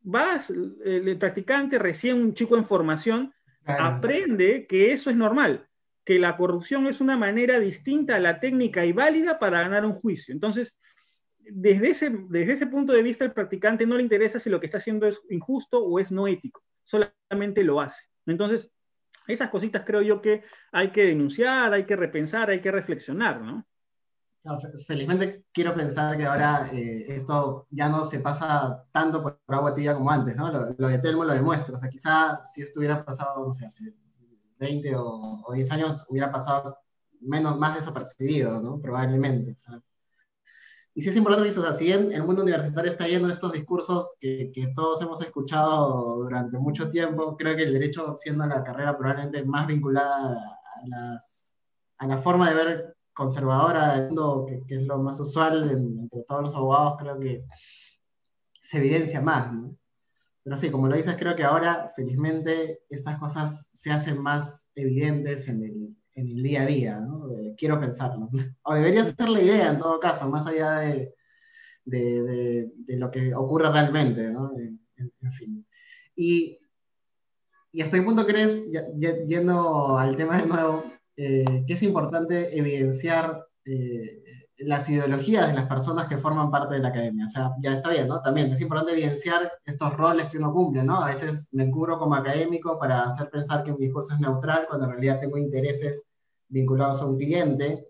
vas, 0.00 0.50
el, 0.50 1.16
practicante 1.16 1.78
recién 1.78 2.16
un 2.16 2.34
chico 2.34 2.56
en 2.56 2.64
formación, 2.64 3.32
aprende 3.64 4.66
que 4.66 4.92
eso 4.92 5.10
es 5.10 5.16
normal, 5.16 5.68
que 6.04 6.18
la 6.18 6.36
corrupción 6.36 6.88
es 6.88 7.00
una 7.00 7.16
manera 7.16 7.60
distinta 7.60 8.16
a 8.16 8.20
la 8.20 8.40
técnica 8.40 8.84
y 8.84 8.92
válida 8.92 9.38
para 9.38 9.60
ganar 9.60 9.86
un 9.86 9.92
juicio. 9.92 10.34
Entonces, 10.34 10.76
desde 11.38 11.90
ese, 11.90 12.10
desde 12.30 12.54
ese 12.54 12.66
punto 12.66 12.92
de 12.92 13.04
vista, 13.04 13.24
el 13.24 13.32
practicante 13.32 13.86
no 13.86 13.96
le 13.96 14.02
interesa 14.02 14.40
si 14.40 14.50
lo 14.50 14.58
que 14.58 14.66
está 14.66 14.78
haciendo 14.78 15.06
es 15.06 15.20
injusto 15.30 15.84
o 15.84 16.00
es 16.00 16.10
no 16.10 16.26
ético, 16.26 16.64
solamente 16.82 17.62
lo 17.62 17.80
hace. 17.80 18.02
Entonces, 18.26 18.73
esas 19.26 19.50
cositas 19.50 19.82
creo 19.86 20.02
yo 20.02 20.20
que 20.20 20.42
hay 20.72 20.90
que 20.90 21.04
denunciar, 21.04 21.72
hay 21.72 21.84
que 21.84 21.96
repensar, 21.96 22.50
hay 22.50 22.60
que 22.60 22.70
reflexionar, 22.70 23.40
¿no? 23.40 23.66
felizmente 24.86 25.46
quiero 25.52 25.74
pensar 25.74 26.18
que 26.18 26.26
ahora 26.26 26.68
eh, 26.72 27.06
esto 27.08 27.66
ya 27.70 27.88
no 27.88 28.04
se 28.04 28.20
pasa 28.20 28.84
tanto 28.92 29.22
por 29.22 29.40
agua 29.48 29.72
tibia 29.72 29.94
como 29.94 30.10
antes, 30.10 30.36
¿no? 30.36 30.52
Lo, 30.76 30.88
de 30.88 30.98
Telmo 30.98 31.24
lo 31.24 31.32
demuestra. 31.32 31.74
O 31.74 31.78
sea, 31.78 31.88
quizá 31.88 32.42
si 32.44 32.60
esto 32.60 32.80
hubiera 32.80 33.04
pasado, 33.04 33.50
hace 33.50 33.94
20 34.58 34.96
o, 34.96 35.50
10 35.52 35.70
años 35.70 36.04
hubiera 36.08 36.30
pasado 36.30 36.76
menos, 37.20 37.58
más 37.58 37.76
desapercibido, 37.76 38.60
¿no? 38.60 38.78
Probablemente. 38.80 39.56
Y 40.96 41.02
sí 41.02 41.08
es 41.08 41.16
importante 41.16 41.50
o 41.50 41.62
sea, 41.62 41.72
si 41.72 41.86
bien 41.86 42.12
el 42.12 42.22
mundo 42.22 42.42
universitario 42.42 42.90
está 42.90 43.08
lleno 43.08 43.26
de 43.26 43.32
estos 43.32 43.52
discursos 43.52 44.14
que, 44.20 44.52
todos 44.76 45.02
hemos 45.02 45.20
escuchado 45.20 46.16
durante 46.22 46.56
mucho 46.56 46.88
tiempo, 46.88 47.36
creo 47.36 47.56
que 47.56 47.64
el 47.64 47.72
derecho, 47.72 48.14
siendo 48.14 48.46
la 48.46 48.62
carrera 48.62 48.96
probablemente 48.96 49.44
más 49.44 49.66
vinculada 49.66 50.36
a, 50.36 50.86
las, 50.86 51.56
a 51.98 52.06
la 52.06 52.16
forma 52.16 52.48
de 52.48 52.54
ver 52.54 52.96
conservadora 53.12 53.94
del 53.94 54.06
mundo, 54.06 54.46
que, 54.46 54.76
es 54.76 54.82
lo 54.82 54.98
más 54.98 55.18
usual 55.18 55.68
entre 55.68 56.22
todos 56.22 56.42
los 56.44 56.54
abogados, 56.54 56.94
creo 57.00 57.18
que 57.18 57.44
se 58.60 58.78
evidencia 58.78 59.20
más. 59.20 59.52
Pero 60.44 60.56
sí, 60.56 60.70
como 60.70 60.86
lo 60.86 60.96
dices, 60.96 61.16
creo 61.18 61.34
que 61.34 61.42
ahora, 61.42 61.90
felizmente, 61.96 62.82
estas 62.88 63.18
cosas 63.18 63.68
se 63.72 63.90
hacen 63.90 64.22
más 64.22 64.68
evidentes 64.76 65.48
en 65.48 65.64
el, 65.64 65.96
en 66.14 66.28
el 66.28 66.42
día 66.42 66.62
a 66.62 66.66
día, 66.66 67.00
¿no? 67.00 67.28
quiero 67.56 67.80
pensarlo. 67.80 68.28
O 68.62 68.74
debería 68.74 69.04
ser 69.04 69.28
la 69.28 69.40
idea, 69.40 69.70
en 69.70 69.78
todo 69.78 70.00
caso, 70.00 70.28
más 70.28 70.46
allá 70.46 70.78
de, 70.78 71.14
de, 71.84 72.70
de, 72.76 72.96
lo 72.96 73.10
que 73.10 73.34
ocurre 73.34 73.70
realmente, 73.70 74.30
¿no? 74.30 74.52
En, 74.56 75.32
fin. 75.32 75.66
Y, 76.16 76.58
y, 77.72 77.82
hasta 77.82 77.98
qué 77.98 78.02
punto 78.02 78.26
crees, 78.26 78.70
yendo 79.26 79.98
al 79.98 80.16
tema 80.16 80.40
de 80.40 80.46
nuevo, 80.46 80.84
eh, 81.16 81.64
que 81.66 81.74
es 81.74 81.82
importante 81.82 82.56
evidenciar 82.58 83.46
eh, 83.64 84.23
las 84.64 84.88
ideologías 84.88 85.48
de 85.48 85.54
las 85.54 85.66
personas 85.66 86.06
que 86.06 86.18
forman 86.18 86.50
parte 86.50 86.74
de 86.74 86.80
la 86.80 86.88
academia. 86.88 87.26
O 87.26 87.28
sea, 87.28 87.52
ya 87.60 87.72
está 87.72 87.90
bien, 87.90 88.08
¿no? 88.08 88.20
También 88.20 88.52
es 88.52 88.60
importante 88.60 88.92
evidenciar 88.92 89.52
estos 89.64 89.94
roles 89.96 90.26
que 90.26 90.38
uno 90.38 90.52
cumple, 90.52 90.82
¿no? 90.82 91.02
A 91.02 91.06
veces 91.06 91.48
me 91.52 91.70
cubro 91.70 91.98
como 91.98 92.14
académico 92.14 92.78
para 92.78 93.04
hacer 93.04 93.30
pensar 93.30 93.62
que 93.62 93.72
mi 93.72 93.78
discurso 93.78 94.14
es 94.14 94.20
neutral 94.20 94.66
cuando 94.68 94.86
en 94.86 94.92
realidad 94.92 95.20
tengo 95.20 95.38
intereses 95.38 96.12
vinculados 96.48 97.00
a 97.00 97.06
un 97.06 97.16
cliente, 97.16 97.88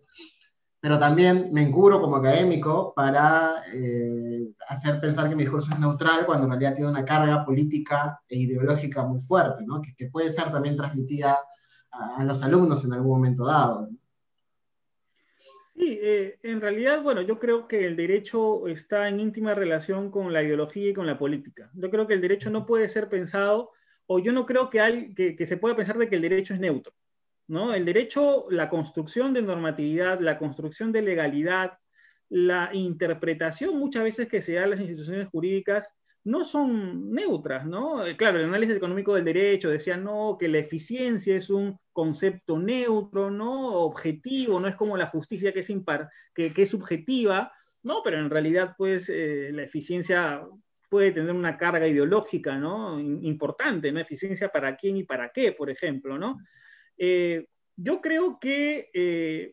pero 0.81 0.99
también 0.99 1.51
me 1.53 1.63
encubro 1.63 2.01
como 2.01 2.17
académico 2.17 2.93
para 2.95 3.63
eh, 3.73 4.49
hacer 4.69 5.01
pensar 5.01 5.29
que 5.29 5.37
mi 5.37 5.45
discurso 5.45 5.73
es 5.73 5.79
neutral 5.79 6.27
cuando 6.27 6.45
en 6.45 6.51
realidad 6.51 6.75
tiene 6.75 6.91
una 6.91 7.05
carga 7.05 7.45
política 7.45 8.21
e 8.29 8.37
ideológica 8.37 9.03
muy 9.03 9.21
fuerte, 9.21 9.65
¿no? 9.65 9.81
que, 9.81 9.95
que 9.95 10.09
puede 10.09 10.31
ser 10.31 10.53
también 10.53 10.77
transmitida 10.77 11.39
a, 11.91 12.17
a, 12.17 12.25
los 12.25 12.43
alumnos 12.43 12.85
en 12.85 12.93
algún 12.93 13.17
momento 13.17 13.47
dado. 13.47 13.89
¿no? 13.91 13.99
Sí, 15.77 15.99
eh, 16.01 16.39
en 16.43 16.61
realidad, 16.61 17.03
bueno, 17.03 17.21
yo 17.23 17.41
creo 17.41 17.67
que 17.67 17.85
el 17.85 17.97
derecho 17.97 18.69
está 18.69 19.09
en 19.09 19.19
íntima 19.19 19.55
relación 19.55 20.11
con 20.11 20.33
la 20.33 20.43
ideología 20.43 20.91
y 20.91 20.95
con 20.95 21.07
la 21.07 21.19
política. 21.19 21.71
Yo 21.75 21.91
creo 21.91 22.07
que 22.07 22.15
el 22.15 22.21
derecho 22.21 22.49
no 22.49 22.65
puede 22.65 22.89
ser 22.89 23.09
pensado, 23.09 23.73
o 24.07 24.21
yo 24.21 24.33
no 24.33 24.47
creo 24.47 24.71
que, 24.71 24.81
hay, 24.81 25.15
que, 25.15 25.35
que 25.35 25.47
se 25.47 25.57
pueda 25.57 25.75
pensar 25.75 25.99
de 25.99 26.09
que 26.09 26.17
el 26.17 26.23
derecho 26.23 26.55
es 26.55 26.61
neutro. 26.61 26.95
¿no? 27.49 27.75
El 27.75 27.85
derecho, 27.85 28.47
la 28.51 28.69
construcción 28.71 29.35
de 29.35 29.43
normatividad, 29.43 30.21
la 30.21 30.39
construcción 30.39 30.93
de 30.93 31.03
legalidad, 31.03 31.79
la 32.29 32.71
interpretación 32.73 33.77
muchas 33.79 34.05
veces 34.05 34.29
que 34.29 34.43
se 34.43 34.55
da 34.55 34.65
en 34.65 34.71
las 34.71 34.81
instituciones 34.81 35.29
jurídicas 35.29 35.95
no 36.25 36.47
son 36.47 37.11
neutras, 37.11 37.67
¿no? 37.67 38.07
Eh, 38.07 38.17
claro, 38.17 38.39
el 38.39 38.47
análisis 38.47 38.77
económico 38.77 39.15
del 39.15 39.27
derecho 39.27 39.69
decía, 39.69 39.99
no, 39.99 40.37
que 40.39 40.49
la 40.49 40.59
eficiencia 40.59 41.37
es 41.37 41.51
un 41.51 41.79
concepto 41.93 42.59
neutro, 42.59 43.31
¿no? 43.31 43.75
Objetivo, 43.75 44.59
no 44.59 44.67
es 44.67 44.75
como 44.75 44.97
la 44.97 45.07
justicia 45.07 45.53
que 45.53 45.61
es, 45.61 45.69
impar, 45.69 46.09
que, 46.35 46.53
que 46.55 46.63
es 46.63 46.71
subjetiva, 46.71 47.53
¿no? 47.83 48.01
Pero 48.03 48.19
en 48.19 48.31
realidad, 48.31 48.75
pues, 48.79 49.11
eh, 49.11 49.51
la 49.53 49.65
eficiencia 49.65 50.43
puede 50.89 51.13
tener 51.13 51.33
una 51.33 51.59
carga 51.59 51.87
ideológica, 51.87 52.57
¿no? 52.57 52.99
Importante, 52.99 53.93
¿no? 53.93 54.01
Eficiencia 54.01 54.49
para 54.49 54.77
quién 54.77 54.97
y 54.97 55.05
para 55.05 55.31
qué, 55.31 55.53
por 55.53 55.69
ejemplo, 55.69 56.19
¿no? 56.19 56.39
Eh, 56.97 57.47
yo 57.77 58.01
creo 58.01 58.39
que 58.41 59.53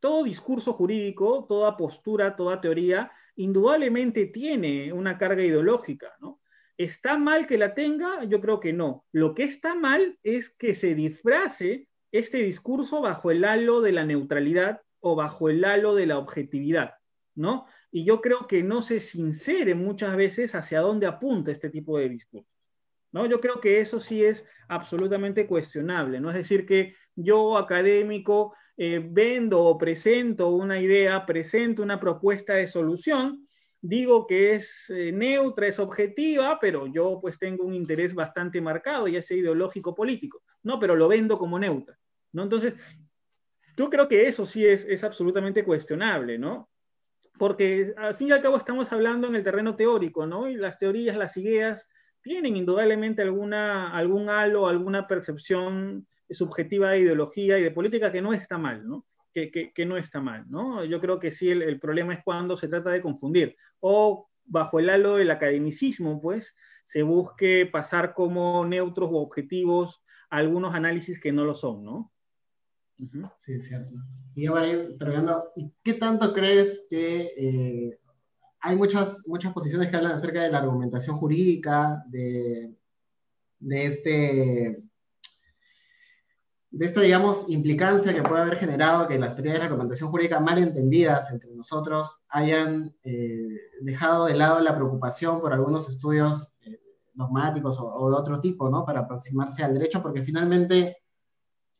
todo 0.00 0.24
discurso 0.24 0.72
jurídico, 0.72 1.44
toda 1.48 1.76
postura, 1.76 2.34
toda 2.34 2.60
teoría, 2.60 3.12
indudablemente 3.36 4.26
tiene 4.26 4.92
una 4.92 5.18
carga 5.18 5.42
ideológica, 5.42 6.14
¿no? 6.20 6.40
¿Está 6.76 7.16
mal 7.16 7.46
que 7.46 7.56
la 7.56 7.74
tenga? 7.74 8.24
Yo 8.24 8.40
creo 8.40 8.60
que 8.60 8.72
no. 8.72 9.06
Lo 9.12 9.34
que 9.34 9.44
está 9.44 9.74
mal 9.74 10.18
es 10.22 10.50
que 10.50 10.74
se 10.74 10.94
disfrace 10.94 11.88
este 12.12 12.38
discurso 12.38 13.00
bajo 13.00 13.30
el 13.30 13.44
halo 13.44 13.80
de 13.80 13.92
la 13.92 14.04
neutralidad 14.04 14.82
o 15.00 15.16
bajo 15.16 15.48
el 15.48 15.64
halo 15.64 15.94
de 15.94 16.06
la 16.06 16.18
objetividad. 16.18 16.94
¿no? 17.34 17.66
Y 17.90 18.04
yo 18.04 18.20
creo 18.20 18.46
que 18.46 18.62
no 18.62 18.82
se 18.82 19.00
sincere 19.00 19.74
muchas 19.74 20.16
veces 20.16 20.54
hacia 20.54 20.80
dónde 20.80 21.06
apunta 21.06 21.50
este 21.50 21.70
tipo 21.70 21.98
de 21.98 22.08
discursos. 22.08 22.52
¿no? 23.12 23.26
Yo 23.26 23.40
creo 23.40 23.60
que 23.60 23.80
eso 23.80 24.00
sí 24.00 24.24
es 24.24 24.46
absolutamente 24.68 25.46
cuestionable, 25.46 26.20
¿no? 26.20 26.28
Es 26.30 26.36
decir, 26.36 26.66
que 26.66 26.94
yo 27.14 27.56
académico 27.56 28.54
eh, 28.76 29.00
vendo 29.02 29.62
o 29.62 29.78
presento 29.78 30.50
una 30.50 30.78
idea, 30.78 31.24
presento 31.24 31.82
una 31.82 31.98
propuesta 31.98 32.54
de 32.54 32.68
solución, 32.68 33.48
digo 33.80 34.26
que 34.26 34.54
es 34.54 34.90
eh, 34.90 35.12
neutra, 35.12 35.66
es 35.66 35.78
objetiva, 35.78 36.58
pero 36.60 36.86
yo 36.86 37.18
pues 37.20 37.38
tengo 37.38 37.64
un 37.64 37.74
interés 37.74 38.14
bastante 38.14 38.60
marcado, 38.60 39.08
ya 39.08 39.22
sea 39.22 39.36
ideológico 39.36 39.94
político, 39.94 40.42
¿no? 40.62 40.78
Pero 40.78 40.96
lo 40.96 41.08
vendo 41.08 41.38
como 41.38 41.58
neutra, 41.58 41.98
¿no? 42.32 42.42
Entonces, 42.42 42.74
yo 43.76 43.90
creo 43.90 44.08
que 44.08 44.26
eso 44.26 44.44
sí 44.44 44.66
es, 44.66 44.84
es 44.84 45.04
absolutamente 45.04 45.64
cuestionable, 45.64 46.38
¿no? 46.38 46.68
Porque 47.38 47.94
al 47.96 48.16
fin 48.16 48.28
y 48.28 48.32
al 48.32 48.42
cabo 48.42 48.56
estamos 48.56 48.90
hablando 48.92 49.26
en 49.28 49.36
el 49.36 49.44
terreno 49.44 49.76
teórico, 49.76 50.26
¿no? 50.26 50.48
Y 50.48 50.56
las 50.56 50.78
teorías, 50.78 51.16
las 51.16 51.36
ideas, 51.36 51.88
tienen 52.22 52.56
indudablemente 52.56 53.22
alguna, 53.22 53.96
algún 53.96 54.28
halo, 54.28 54.66
alguna 54.66 55.06
percepción 55.06 56.06
subjetiva 56.30 56.90
de 56.90 57.00
ideología 57.00 57.58
y 57.58 57.62
de 57.62 57.70
política 57.70 58.12
que 58.12 58.22
no 58.22 58.32
está 58.32 58.58
mal, 58.58 58.86
¿no? 58.86 59.06
Que, 59.32 59.50
que, 59.50 59.84
no 59.84 59.98
está 59.98 60.20
mal, 60.20 60.46
¿no? 60.48 60.82
Yo 60.84 60.98
creo 60.98 61.18
que 61.18 61.30
sí 61.30 61.50
el, 61.50 61.60
el, 61.60 61.78
problema 61.78 62.14
es 62.14 62.24
cuando 62.24 62.56
se 62.56 62.68
trata 62.68 62.88
de 62.88 63.02
confundir 63.02 63.54
o 63.80 64.30
bajo 64.46 64.78
el 64.78 64.88
halo 64.88 65.16
del 65.16 65.30
academicismo, 65.30 66.22
pues, 66.22 66.56
se 66.86 67.02
busque 67.02 67.66
pasar 67.66 68.14
como 68.14 68.64
neutros 68.64 69.10
o 69.12 69.16
objetivos 69.16 70.02
algunos 70.30 70.74
análisis 70.74 71.20
que 71.20 71.32
no 71.32 71.44
lo 71.44 71.54
son, 71.54 71.84
¿no? 71.84 72.12
Sí, 73.38 73.52
es 73.52 73.66
cierto. 73.66 73.94
Y 74.34 74.46
ahora 74.46 74.68
ir 74.68 74.96
terminando, 74.98 75.52
¿qué 75.82 75.94
tanto 75.94 76.32
crees 76.32 76.86
que 76.88 77.32
eh, 77.36 77.98
hay 78.60 78.76
muchas, 78.76 79.24
muchas 79.26 79.52
posiciones 79.52 79.88
que 79.88 79.96
hablan 79.96 80.12
acerca 80.12 80.42
de 80.42 80.50
la 80.50 80.58
argumentación 80.58 81.18
jurídica, 81.18 82.02
de, 82.08 82.74
de 83.58 83.84
este 83.84 84.82
de 86.70 86.84
esta, 86.84 87.00
digamos, 87.00 87.46
implicancia 87.48 88.12
que 88.12 88.22
puede 88.22 88.42
haber 88.42 88.56
generado 88.56 89.06
que 89.06 89.18
las 89.18 89.34
teorías 89.34 89.54
de 89.54 89.58
la 89.60 89.64
argumentación 89.66 90.10
jurídica 90.10 90.40
mal 90.40 90.58
entendidas 90.58 91.30
entre 91.30 91.54
nosotros 91.54 92.18
hayan 92.28 92.94
eh, 93.04 93.48
dejado 93.80 94.26
de 94.26 94.34
lado 94.34 94.60
la 94.60 94.74
preocupación 94.74 95.40
por 95.40 95.52
algunos 95.52 95.88
estudios 95.88 96.54
eh, 96.64 96.80
dogmáticos 97.14 97.78
o, 97.80 98.10
de 98.10 98.16
otro 98.16 98.40
tipo, 98.40 98.68
¿no? 98.68 98.84
Para 98.84 99.00
aproximarse 99.00 99.62
al 99.62 99.74
derecho, 99.74 100.02
porque 100.02 100.22
finalmente 100.22 100.98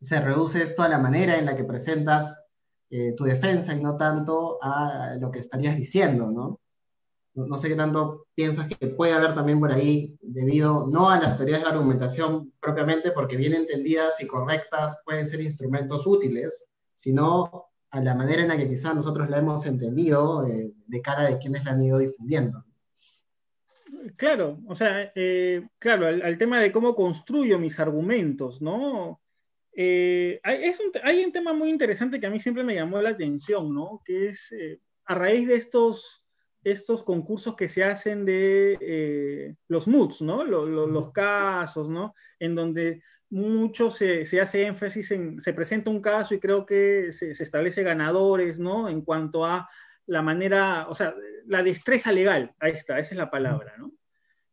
se 0.01 0.20
reduce 0.20 0.62
esto 0.62 0.82
a 0.82 0.89
la 0.89 0.99
manera 0.99 1.37
en 1.37 1.47
la 1.47 1.57
que 1.57 1.64
presentas 1.64 2.45
eh, 2.89 3.14
tu 3.16 3.24
defensa 3.24 3.74
y 3.74 3.80
no 3.80 3.97
tanto 3.97 4.59
a 4.62 5.16
lo 5.18 5.30
que 5.30 5.41
estarías 5.41 5.76
diciendo, 5.76 6.30
¿no? 6.30 6.61
No 7.37 7.59
sé 7.59 7.68
qué 7.68 7.74
tanto 7.74 8.28
piensas 8.34 8.66
que 8.66 8.87
puede 8.87 9.12
haber 9.12 9.34
también 9.34 9.61
por 9.61 9.70
ahí, 9.70 10.16
debido 10.22 10.87
no 10.87 11.11
a 11.11 11.20
las 11.20 11.37
teorías 11.37 11.59
de 11.59 11.66
la 11.66 11.72
argumentación 11.72 12.51
propiamente, 12.61 13.12
porque 13.12 13.37
bien 13.37 13.53
entendidas 13.53 14.22
y 14.22 14.26
correctas 14.26 15.03
pueden 15.05 15.28
ser 15.28 15.43
instrumentos 15.43 16.07
útiles, 16.07 16.66
sino 16.95 17.66
a 17.91 18.01
la 18.01 18.14
manera 18.14 18.41
en 18.41 18.49
la 18.49 18.57
que 18.57 18.68
quizás 18.68 18.95
nosotros 18.95 19.28
la 19.28 19.39
hemos 19.39 19.66
entendido 19.66 20.47
eh, 20.47 20.72
de 20.87 21.03
cara 21.03 21.24
de 21.24 21.37
quienes 21.37 21.62
la 21.64 21.72
han 21.72 21.82
ido 21.82 21.99
difundiendo. 21.99 22.64
Claro, 24.16 24.59
o 24.66 24.74
sea, 24.74 25.12
eh, 25.14 25.68
claro, 25.78 26.07
al, 26.07 26.39
tema 26.39 26.61
de 26.61 26.72
cómo 26.72 26.95
construyo 26.95 27.59
mis 27.59 27.78
argumentos, 27.78 28.62
¿no? 28.62 29.20
Eh, 29.74 30.41
hay, 30.43 30.70
un, 30.70 31.01
hay, 31.03 31.22
un, 31.22 31.32
tema 31.32 31.53
muy 31.53 31.68
interesante 31.68 32.18
que 32.18 32.26
a 32.26 32.30
mí 32.30 32.39
siempre 32.39 32.64
me 32.64 32.74
llamó 32.74 33.03
la 33.03 33.11
atención, 33.11 33.74
¿no? 33.74 34.01
Que 34.07 34.28
es 34.28 34.55
a 35.05 35.14
raíz 35.14 35.47
de 35.47 35.57
estos 35.57 36.25
estos 36.66 37.04
concursos 37.04 37.54
que 37.54 37.68
se 37.68 37.84
hacen 37.84 38.24
de 38.24 38.76
eh, 38.80 39.54
los 39.68 39.86
moods, 39.86 40.20
¿no? 40.20 40.42
los 40.42 41.12
casos, 41.12 41.88
¿no? 41.88 42.12
En 42.40 42.56
donde 42.56 43.04
mucho 43.30 43.92
se, 43.92 44.22
hace 44.40 44.66
énfasis 44.66 45.12
en, 45.12 45.40
se 45.40 45.52
presenta 45.52 45.90
un 45.90 46.02
caso 46.02 46.34
y 46.34 46.40
creo 46.40 46.66
que 46.66 47.12
se, 47.12 47.30
establece 47.30 47.84
ganadores, 47.84 48.58
¿no? 48.58 48.88
En 48.88 49.02
cuanto 49.02 49.44
a 49.44 49.68
la 50.06 50.22
manera, 50.22 50.88
o 50.88 50.94
sea, 50.96 51.14
la 51.46 51.62
destreza 51.62 52.10
legal, 52.10 52.52
ahí 52.58 52.72
está, 52.72 52.98
esa 52.98 53.12
es 53.12 53.16
la 53.16 53.30
palabra, 53.30 53.74
¿no? 53.78 53.92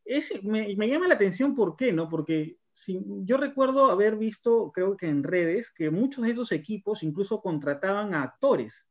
Es, 0.06 0.44
me, 0.44 0.76
llama 0.76 1.08
la 1.08 1.16
atención, 1.16 1.56
¿por 1.56 1.76
qué? 1.76 1.92
¿no? 1.94 2.10
Porque 2.10 2.58
si, 2.74 3.04
yo 3.24 3.38
recuerdo 3.38 3.90
haber 3.90 4.18
visto, 4.18 4.72
creo 4.72 4.98
que 4.98 5.08
en 5.08 5.24
redes, 5.24 5.72
que 5.72 5.90
muchos 5.90 6.26
de 6.26 6.32
esos 6.32 6.52
equipos 6.52 7.02
incluso 7.02 7.42
contrataban 7.42 8.14
a 8.14 8.22
actores 8.22 8.88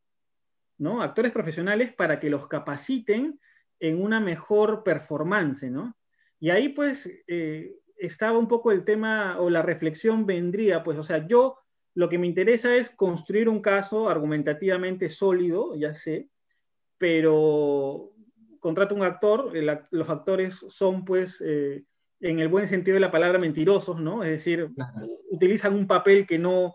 ¿no? 0.82 1.00
Actores 1.00 1.30
profesionales 1.30 1.94
para 1.94 2.18
que 2.18 2.28
los 2.28 2.48
capaciten 2.48 3.38
en 3.78 4.02
una 4.02 4.18
mejor 4.18 4.82
performance, 4.82 5.70
¿no? 5.70 5.96
Y 6.40 6.50
ahí 6.50 6.70
pues 6.70 7.08
eh, 7.28 7.76
estaba 7.96 8.36
un 8.36 8.48
poco 8.48 8.72
el 8.72 8.84
tema 8.84 9.38
o 9.38 9.48
la 9.48 9.62
reflexión 9.62 10.26
vendría, 10.26 10.82
pues, 10.82 10.98
o 10.98 11.04
sea, 11.04 11.24
yo 11.26 11.58
lo 11.94 12.08
que 12.08 12.18
me 12.18 12.26
interesa 12.26 12.74
es 12.74 12.90
construir 12.90 13.48
un 13.48 13.62
caso 13.62 14.08
argumentativamente 14.08 15.08
sólido, 15.08 15.76
ya 15.76 15.94
sé, 15.94 16.28
pero 16.98 18.12
contrato 18.58 18.94
un 18.94 19.02
actor, 19.02 19.52
los 19.90 20.08
actores 20.08 20.64
son 20.68 21.04
pues 21.04 21.40
eh, 21.44 21.84
en 22.20 22.40
el 22.40 22.48
buen 22.48 22.66
sentido 22.66 22.94
de 22.94 23.00
la 23.00 23.10
palabra 23.10 23.38
mentirosos, 23.38 24.00
¿no? 24.00 24.24
Es 24.24 24.30
decir, 24.30 24.68
utilizan 25.30 25.74
un 25.74 25.86
papel 25.86 26.26
que 26.26 26.38
no, 26.38 26.74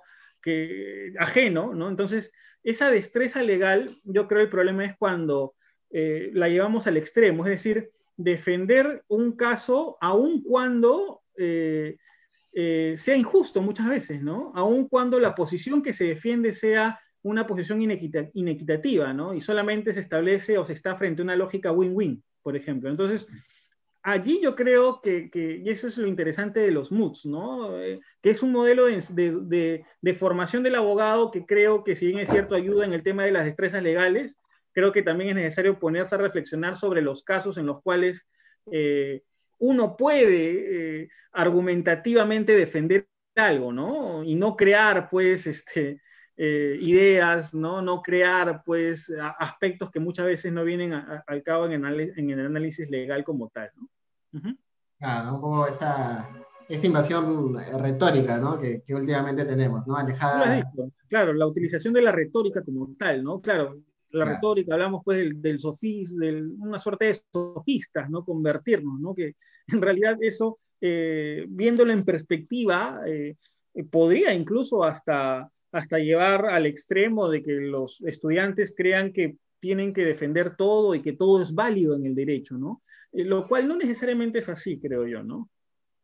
ajeno, 1.20 1.74
¿no? 1.74 1.90
Entonces, 1.90 2.32
esa 2.64 2.92
destreza 2.92 3.44
legal, 3.44 4.00
yo 4.04 4.28
creo 4.28 4.42
el 4.42 4.50
problema 4.50 4.86
es 4.86 4.98
cuando 4.98 5.56
eh, 5.90 6.32
la 6.34 6.50
llevamos 6.50 6.86
al 6.88 6.98
extremo, 6.98 7.46
es 7.46 7.52
decir, 7.52 7.92
defender 8.18 9.04
un 9.08 9.38
caso 9.38 9.98
aun 10.02 10.44
cuando 10.44 11.22
eh, 11.38 11.98
eh, 12.52 12.96
sea 12.98 13.16
injusto 13.16 13.62
muchas 13.62 13.88
veces, 13.88 14.22
¿no? 14.22 14.52
Aun 14.56 14.88
cuando 14.90 15.20
la 15.20 15.36
posición 15.36 15.82
que 15.82 15.94
se 15.94 16.06
defiende 16.06 16.54
sea 16.54 17.00
una 17.22 17.46
posición 17.46 17.82
inequitativa, 17.82 19.14
¿no? 19.14 19.34
Y 19.34 19.42
solamente 19.42 19.94
se 19.94 20.00
establece 20.00 20.58
o 20.58 20.66
se 20.66 20.74
está 20.74 20.96
frente 20.96 21.22
a 21.22 21.26
una 21.26 21.36
lógica 21.36 21.72
win-win, 21.72 22.24
por 22.42 22.56
ejemplo. 22.56 22.90
Entonces, 22.90 23.28
allí 24.08 24.40
yo 24.42 24.56
creo 24.56 25.02
que, 25.02 25.30
y 25.62 25.70
eso 25.70 25.90
es 25.90 25.98
lo 25.98 26.08
interesante 26.08 26.62
de 26.62 26.72
los 26.72 26.94
MOOCs, 26.94 27.26
¿no? 27.26 27.78
Eh, 27.82 28.00
que 28.22 28.30
es 28.30 28.42
un 28.42 28.54
modelo 28.54 28.86
de, 28.86 29.86
formación 30.18 30.64
del 30.64 30.76
abogado 30.76 31.30
que 31.30 31.46
creo 31.46 31.84
que 31.84 31.98
si 31.98 32.08
bien 32.08 32.20
es 32.20 32.30
cierto 32.30 32.56
ayuda 32.56 32.86
en 32.86 32.94
el 32.94 33.04
tema 33.04 33.26
de 33.26 33.34
las 33.34 33.44
destrezas 33.44 33.84
legales, 33.84 34.40
creo 34.72 34.94
que 34.94 35.02
también 35.02 35.32
es 35.32 35.36
necesario 35.36 35.78
ponerse 35.78 36.16
a 36.16 36.20
reflexionar 36.20 36.78
sobre 36.78 37.02
los 37.02 37.22
casos 37.22 37.58
en 37.58 37.66
los 37.66 37.82
cuales 37.82 38.30
eh, 38.72 39.24
uno 39.58 39.98
puede 39.98 41.02
eh, 41.02 41.10
argumentativamente 41.34 42.56
defender 42.56 43.10
algo, 43.36 43.74
¿no? 43.74 44.24
Y 44.24 44.36
no 44.36 44.56
crear, 44.56 45.10
pues, 45.10 45.48
este, 45.48 46.00
ideas, 46.38 47.54
¿no? 47.54 47.82
No 47.82 48.02
crear, 48.02 48.62
pues, 48.66 49.12
aspectos 49.38 49.92
que 49.92 50.00
muchas 50.00 50.28
veces 50.28 50.54
no 50.54 50.64
vienen 50.64 50.94
al 50.94 51.44
cabo 51.44 51.66
en 51.66 51.84
el 51.84 52.40
análisis 52.40 52.90
legal 52.90 53.26
como 53.26 53.50
tal, 53.50 53.70
¿no? 53.76 53.90
Claro, 55.00 55.36
un 55.36 55.42
poco 55.42 55.68
esta, 55.68 56.30
esta 56.68 56.88
invasión 56.88 57.56
retórica 57.80 58.40
¿no? 58.40 58.60
que, 58.60 58.82
que 58.82 58.96
últimamente 58.96 59.46
tenemos, 59.46 59.86
¿no? 59.88 59.96
Alejada. 59.96 60.72
Claro, 61.08 61.34
la 61.34 61.48
utilización 61.48 61.94
de 61.94 62.02
la 62.02 62.12
retórica 62.12 62.64
como 62.64 62.96
tal, 62.98 63.24
¿no? 63.24 63.40
Claro, 63.40 63.78
la 64.12 64.26
retórica, 64.26 64.74
hablamos 64.74 65.02
pues 65.04 65.18
del, 65.20 65.42
del 65.42 65.60
sofis, 65.60 66.16
de 66.16 66.44
una 66.60 66.80
suerte 66.80 67.06
de 67.06 67.20
sofistas, 67.32 68.10
¿no? 68.10 68.24
Convertirnos, 68.24 69.00
¿no? 69.00 69.14
Que 69.14 69.36
en 69.68 69.82
realidad 69.82 70.18
eso, 70.22 70.60
eh, 70.82 71.46
viéndolo 71.48 71.94
en 71.94 72.04
perspectiva, 72.04 73.02
eh, 73.06 73.36
podría 73.92 74.34
incluso 74.34 74.84
hasta, 74.84 75.50
hasta 75.72 76.00
llevar 76.00 76.48
al 76.48 76.66
extremo 76.66 77.30
de 77.30 77.44
que 77.44 77.54
los 77.54 78.02
estudiantes 78.02 78.74
crean 78.76 79.14
que 79.14 79.38
tienen 79.60 79.94
que 79.94 80.06
defender 80.06 80.56
todo 80.56 80.96
y 80.96 81.02
que 81.02 81.14
todo 81.14 81.42
es 81.42 81.54
válido 81.54 81.96
en 81.96 82.06
el 82.06 82.16
derecho, 82.16 82.58
¿no? 82.58 82.82
Eh, 83.18 83.26
lo 83.26 83.48
cual 83.48 83.68
no 83.68 83.76
necesariamente 83.76 84.40
es 84.40 84.50
así, 84.50 84.80
creo 84.80 85.08
yo, 85.08 85.24
¿no? 85.24 85.50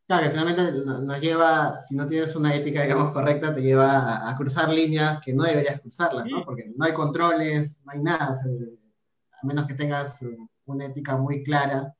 Claro, 0.06 0.24
que 0.24 0.30
finalmente 0.30 0.72
nos 0.84 1.20
lleva, 1.20 1.76
si 1.76 1.94
no 1.94 2.06
tienes 2.06 2.34
una 2.34 2.54
ética, 2.54 2.82
digamos, 2.82 3.12
correcta, 3.12 3.54
te 3.54 3.62
lleva 3.62 4.28
a, 4.28 4.36
cruzar 4.36 4.68
líneas 4.68 5.20
que 5.24 5.32
no 5.32 5.44
deberías 5.44 5.80
cruzarlas, 5.80 6.26
¿no? 6.28 6.44
Porque 6.44 6.72
no 6.76 6.84
hay 6.84 6.92
controles, 6.92 7.82
no 7.86 7.92
hay 7.92 8.02
nada, 8.02 8.34
a 8.34 9.46
menos 9.46 9.66
que 9.66 9.74
tengas 9.74 10.22
una 10.66 10.86
ética 10.86 11.16
muy 11.16 11.42
clara, 11.42 11.94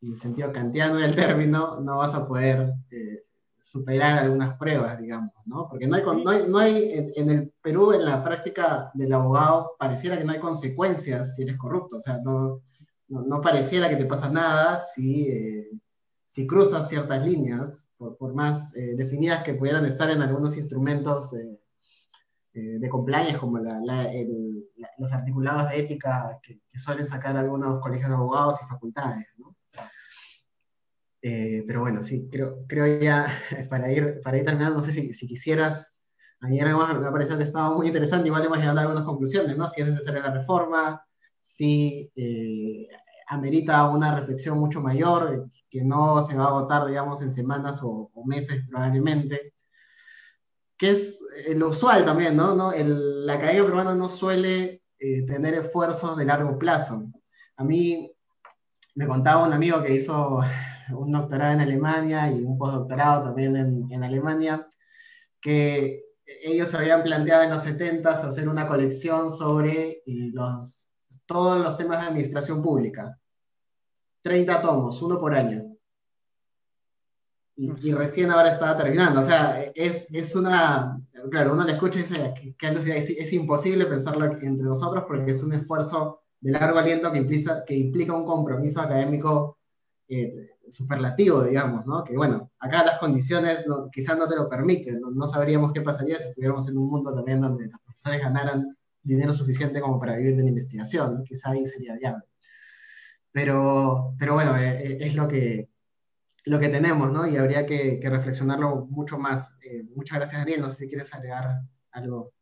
en 0.00 0.12
el 0.12 0.18
sentido 0.18 0.52
kantiano 0.52 0.96
del 0.96 1.14
término, 1.16 1.80
no 1.80 1.98
vas 1.98 2.14
a 2.14 2.26
poder 2.26 2.72
eh, 2.90 3.24
superar 3.60 4.22
algunas 4.22 4.56
pruebas, 4.56 4.98
digamos, 4.98 5.32
¿no? 5.44 5.68
Porque 5.68 5.88
no 5.88 5.96
hay, 5.96 6.02
no 6.04 6.30
hay, 6.30 6.44
no 6.48 6.58
hay 6.58 6.92
en, 6.92 7.12
en, 7.16 7.30
el 7.30 7.52
Perú, 7.60 7.92
en 7.92 8.04
la 8.04 8.22
práctica 8.22 8.92
del 8.94 9.12
abogado, 9.12 9.74
pareciera 9.78 10.16
que 10.16 10.24
no 10.24 10.32
hay 10.32 10.38
consecuencias 10.38 11.34
si 11.34 11.42
eres 11.42 11.58
corrupto, 11.58 11.96
o 11.96 12.00
sea, 12.00 12.18
no 12.18 12.62
no, 13.08 13.40
pareciera 13.40 13.88
que 13.88 13.96
te 13.96 14.06
pasa 14.06 14.28
nada 14.28 14.78
si, 14.78 15.28
eh, 15.28 15.70
si 16.26 16.46
cruzas 16.46 16.88
ciertas 16.88 17.24
líneas, 17.24 17.88
por, 17.96 18.16
por 18.16 18.34
más 18.34 18.74
eh, 18.76 18.94
definidas 18.96 19.42
que 19.42 19.54
pudieran 19.54 19.86
estar 19.86 20.10
en 20.10 20.22
algunos 20.22 20.56
instrumentos 20.56 21.32
eh, 21.34 21.58
eh, 22.56 22.78
de 22.78 22.88
compliance, 22.88 23.36
como 23.38 23.58
los 23.58 25.12
articulados 25.12 25.68
de 25.68 25.78
ética 25.78 26.38
que, 26.42 26.58
suelen 26.78 27.06
sacar 27.06 27.36
algunos 27.36 27.80
colegios 27.82 28.08
de 28.08 28.14
abogados 28.14 28.56
y 28.62 28.66
facultades. 28.66 29.26
Eh, 31.20 31.64
pero 31.66 31.80
bueno, 31.80 32.02
sí, 32.02 32.30
creo, 32.32 32.64
creo 32.66 32.98
ya, 32.98 33.26
para 33.68 33.92
ir, 33.92 34.22
para 34.22 34.38
ir 34.38 34.44
terminando, 34.44 34.76
no 34.76 34.82
sé 34.82 34.92
si, 34.92 35.12
si 35.12 35.26
quisieras, 35.26 35.92
ayer 36.40 36.64
me 36.66 37.06
ha 37.06 37.12
parecido 37.12 37.36
que 37.36 37.44
estaba 37.44 37.76
muy 37.76 37.88
interesante, 37.88 38.28
igual 38.28 38.46
hemos 38.46 38.56
llegado 38.56 38.78
a 38.78 38.82
algunas 38.82 39.04
conclusiones, 39.04 39.54
¿no? 39.54 39.68
Si 39.68 39.82
es 39.82 39.88
necesaria 39.88 40.22
la 40.22 40.32
reforma, 40.32 41.04
si 41.46 42.10
eh, 42.16 42.88
amerita 43.28 43.88
una 43.88 44.14
reflexión 44.18 44.58
mucho 44.58 44.80
mayor, 44.80 45.48
que 45.70 45.82
no 45.84 46.20
se 46.22 46.34
va 46.34 46.46
a 46.46 46.60
votar, 46.60 46.86
digamos, 46.86 47.22
en 47.22 47.32
semanas 47.32 47.80
o, 47.82 48.10
meses 48.26 48.64
probablemente, 48.68 49.54
que 50.76 50.90
es 50.90 51.22
eh, 51.46 51.54
lo 51.54 51.68
usual 51.68 52.04
también, 52.04 52.36
¿no? 52.36 52.54
¿No? 52.56 52.72
El, 52.72 53.24
la 53.24 53.34
academia 53.34 53.64
peruana 53.64 53.94
no 53.94 54.08
suele 54.08 54.82
tener 54.98 55.54
esfuerzos 55.54 56.16
de 56.16 56.24
largo 56.24 56.58
plazo. 56.58 57.04
A 57.56 57.64
mí 57.64 58.10
me 58.96 59.06
contaba 59.06 59.46
un 59.46 59.52
amigo 59.52 59.82
que 59.82 59.94
hizo 59.94 60.40
un 60.90 61.12
doctorado 61.12 61.52
en 61.52 61.60
Alemania 61.60 62.30
y 62.30 62.42
un 62.42 62.58
postdoctorado 62.58 63.24
también 63.24 63.56
en, 63.56 63.86
en 63.92 64.02
Alemania, 64.02 64.66
que 65.40 66.06
ellos 66.26 66.74
habían 66.74 67.02
planteado 67.02 67.44
en 67.44 67.50
los 67.50 67.62
70 67.62 68.10
hacer 68.10 68.48
una 68.48 68.66
colección 68.66 69.30
sobre 69.30 70.02
eh, 70.06 70.30
los, 70.32 70.85
todos 71.26 71.60
los 71.60 71.76
temas 71.76 72.00
de 72.00 72.08
administración 72.08 72.62
pública. 72.62 73.18
30 74.22 74.60
tomos, 74.60 75.00
uno 75.02 75.18
por 75.18 75.34
año. 75.34 75.76
Y, 77.58 77.92
recién 77.92 78.30
ahora 78.30 78.52
estaba 78.52 78.76
terminando. 78.76 79.20
O 79.20 79.24
sea, 79.24 79.62
es, 79.74 80.08
es, 80.12 80.36
una. 80.36 81.00
Claro, 81.30 81.54
uno 81.54 81.64
le 81.64 81.72
escucha 81.72 81.98
y 81.98 82.02
dice 82.02 82.34
que, 82.58 82.68
es, 82.68 83.10
es, 83.10 83.32
imposible 83.32 83.86
pensarlo 83.86 84.26
entre 84.26 84.64
nosotros 84.64 85.04
porque 85.08 85.32
es 85.32 85.42
un 85.42 85.54
esfuerzo 85.54 86.20
de 86.40 86.52
largo 86.52 86.78
aliento 86.78 87.10
que 87.10 87.18
implica, 87.18 87.64
que 87.64 87.74
implica 87.74 88.12
un 88.12 88.26
compromiso 88.26 88.80
académico 88.80 89.58
eh, 90.08 90.50
superlativo, 90.70 91.42
digamos, 91.42 91.86
¿no? 91.86 92.04
Que 92.04 92.16
bueno, 92.16 92.50
acá 92.58 92.84
las 92.84 92.98
condiciones 92.98 93.64
quizás 93.92 94.18
no 94.18 94.28
te 94.28 94.36
lo 94.36 94.48
permiten, 94.48 95.00
¿no? 95.00 95.26
sabríamos 95.26 95.72
qué 95.72 95.80
pasaría 95.80 96.16
si 96.16 96.24
estuviéramos 96.24 96.68
en 96.68 96.76
un 96.78 96.88
mundo 96.88 97.14
también 97.14 97.40
donde 97.40 97.66
los 97.68 97.80
profesores 97.80 98.20
ganaran 98.20 98.76
dinero 99.06 99.32
suficiente 99.32 99.80
como 99.80 99.98
para 99.98 100.16
vivir 100.16 100.36
de 100.36 100.42
la 100.42 100.48
investigación, 100.48 101.24
quizá 101.24 101.50
ahí 101.50 101.64
sería 101.64 101.94
viable. 101.94 102.24
Pero, 103.32 104.14
pero 104.18 104.34
bueno, 104.34 104.56
eh, 104.56 104.82
eh, 104.82 104.98
es 105.00 105.14
lo 105.14 105.28
que, 105.28 105.68
lo 106.44 106.58
que 106.58 106.68
tenemos, 106.68 107.12
¿no? 107.12 107.26
Y 107.26 107.36
habría 107.36 107.66
que, 107.66 108.00
reflexionarlo 108.02 108.86
mucho 108.86 109.18
más. 109.18 109.54
Eh, 109.62 109.84
muchas 109.94 110.18
gracias, 110.18 110.40
Daniel. 110.40 110.62
No 110.62 110.70
sé 110.70 110.84
si 110.84 110.88
quieres 110.88 111.14
agregar 111.14 111.60
algo. 111.92 112.32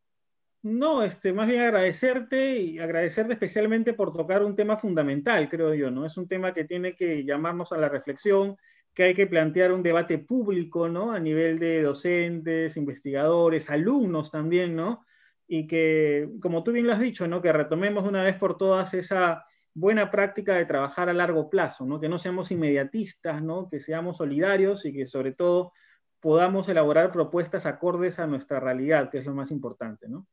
No, 0.63 1.03
este, 1.03 1.31
más 1.31 1.47
bien 1.47 1.61
agradecerte 1.61 2.57
y 2.59 2.79
agradecerte 2.79 3.33
especialmente 3.33 3.93
por 3.93 4.11
tocar 4.11 4.43
un 4.43 4.55
tema 4.55 4.77
fundamental, 4.77 5.47
creo 5.47 5.75
yo, 5.75 5.91
¿no? 5.91 6.05
Es 6.05 6.17
un 6.17 6.27
tema 6.27 6.55
que 6.55 6.63
tiene 6.63 6.95
que 6.95 7.23
llamarnos 7.23 7.71
a 7.71 7.77
la 7.77 7.87
reflexión, 7.87 8.57
que 8.95 9.03
hay 9.03 9.13
que 9.13 9.27
plantear 9.27 9.71
un 9.71 9.83
debate 9.83 10.17
público, 10.17 10.89
¿no? 10.89 11.11
A 11.11 11.19
nivel 11.19 11.59
de 11.59 11.83
docentes, 11.83 12.77
investigadores, 12.77 13.69
alumnos 13.69 14.31
también, 14.31 14.75
¿no? 14.75 15.05
Y 15.47 15.67
que, 15.67 16.29
como 16.41 16.63
tú 16.63 16.71
bien 16.71 16.87
lo 16.87 16.93
has 16.93 16.99
dicho, 16.99 17.27
¿no? 17.27 17.41
Que 17.41 17.53
retomemos 17.53 18.07
una 18.07 18.23
vez 18.23 18.37
por 18.37 18.57
todas 18.57 18.93
esa 18.93 19.45
buena 19.73 20.09
práctica 20.09 20.55
de 20.55 20.65
trabajar 20.65 21.09
a 21.09 21.13
largo 21.13 21.49
plazo, 21.49 21.85
¿no? 21.85 21.99
Que 21.99 22.09
no 22.09 22.17
seamos 22.17 22.51
inmediatistas, 22.51 23.43
¿no? 23.43 23.69
Que 23.69 23.79
seamos 23.79 24.17
solidarios 24.17 24.85
y 24.85 24.93
que 24.93 25.05
sobre 25.05 25.33
todo 25.33 25.73
podamos 26.19 26.67
elaborar 26.69 27.11
propuestas 27.11 27.65
acordes 27.65 28.17
a 28.17 28.25
nuestra 28.25 28.59
realidad, 28.59 29.11
que 29.11 29.19
es 29.19 29.25
lo 29.25 29.35
más 29.35 29.51
importante, 29.51 30.09
¿no? 30.09 30.25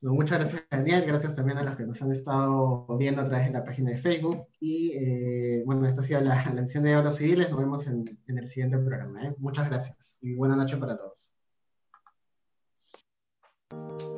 muchas 0.00 0.38
gracias, 0.38 0.62
Daniel. 0.70 1.04
Gracias 1.06 1.34
también 1.34 1.58
a 1.58 1.64
los 1.64 1.76
que 1.76 1.84
nos 1.84 2.00
han 2.02 2.12
estado 2.12 2.86
viendo 2.98 3.22
a 3.22 3.26
través 3.26 3.46
de 3.46 3.52
la 3.52 3.64
página 3.64 3.90
de 3.90 3.96
Facebook. 3.96 4.46
Y 4.60 4.92
eh, 4.92 5.62
bueno, 5.64 5.86
esta 5.86 6.02
ha 6.02 6.04
sido 6.04 6.20
la, 6.20 6.44
la 6.52 6.62
de 6.62 6.80
Diálogos 6.80 7.16
Civiles. 7.16 7.50
Nos 7.50 7.58
vemos 7.58 7.86
en, 7.86 8.04
el 8.26 8.46
siguiente 8.46 8.78
programa. 8.78 9.26
¿eh? 9.26 9.34
Muchas 9.38 9.68
gracias 9.68 10.18
y 10.20 10.34
buena 10.34 10.56
noche 10.56 10.76
para 10.76 10.96
todos. 10.96 11.33
Thank 13.74 14.02
you. 14.02 14.13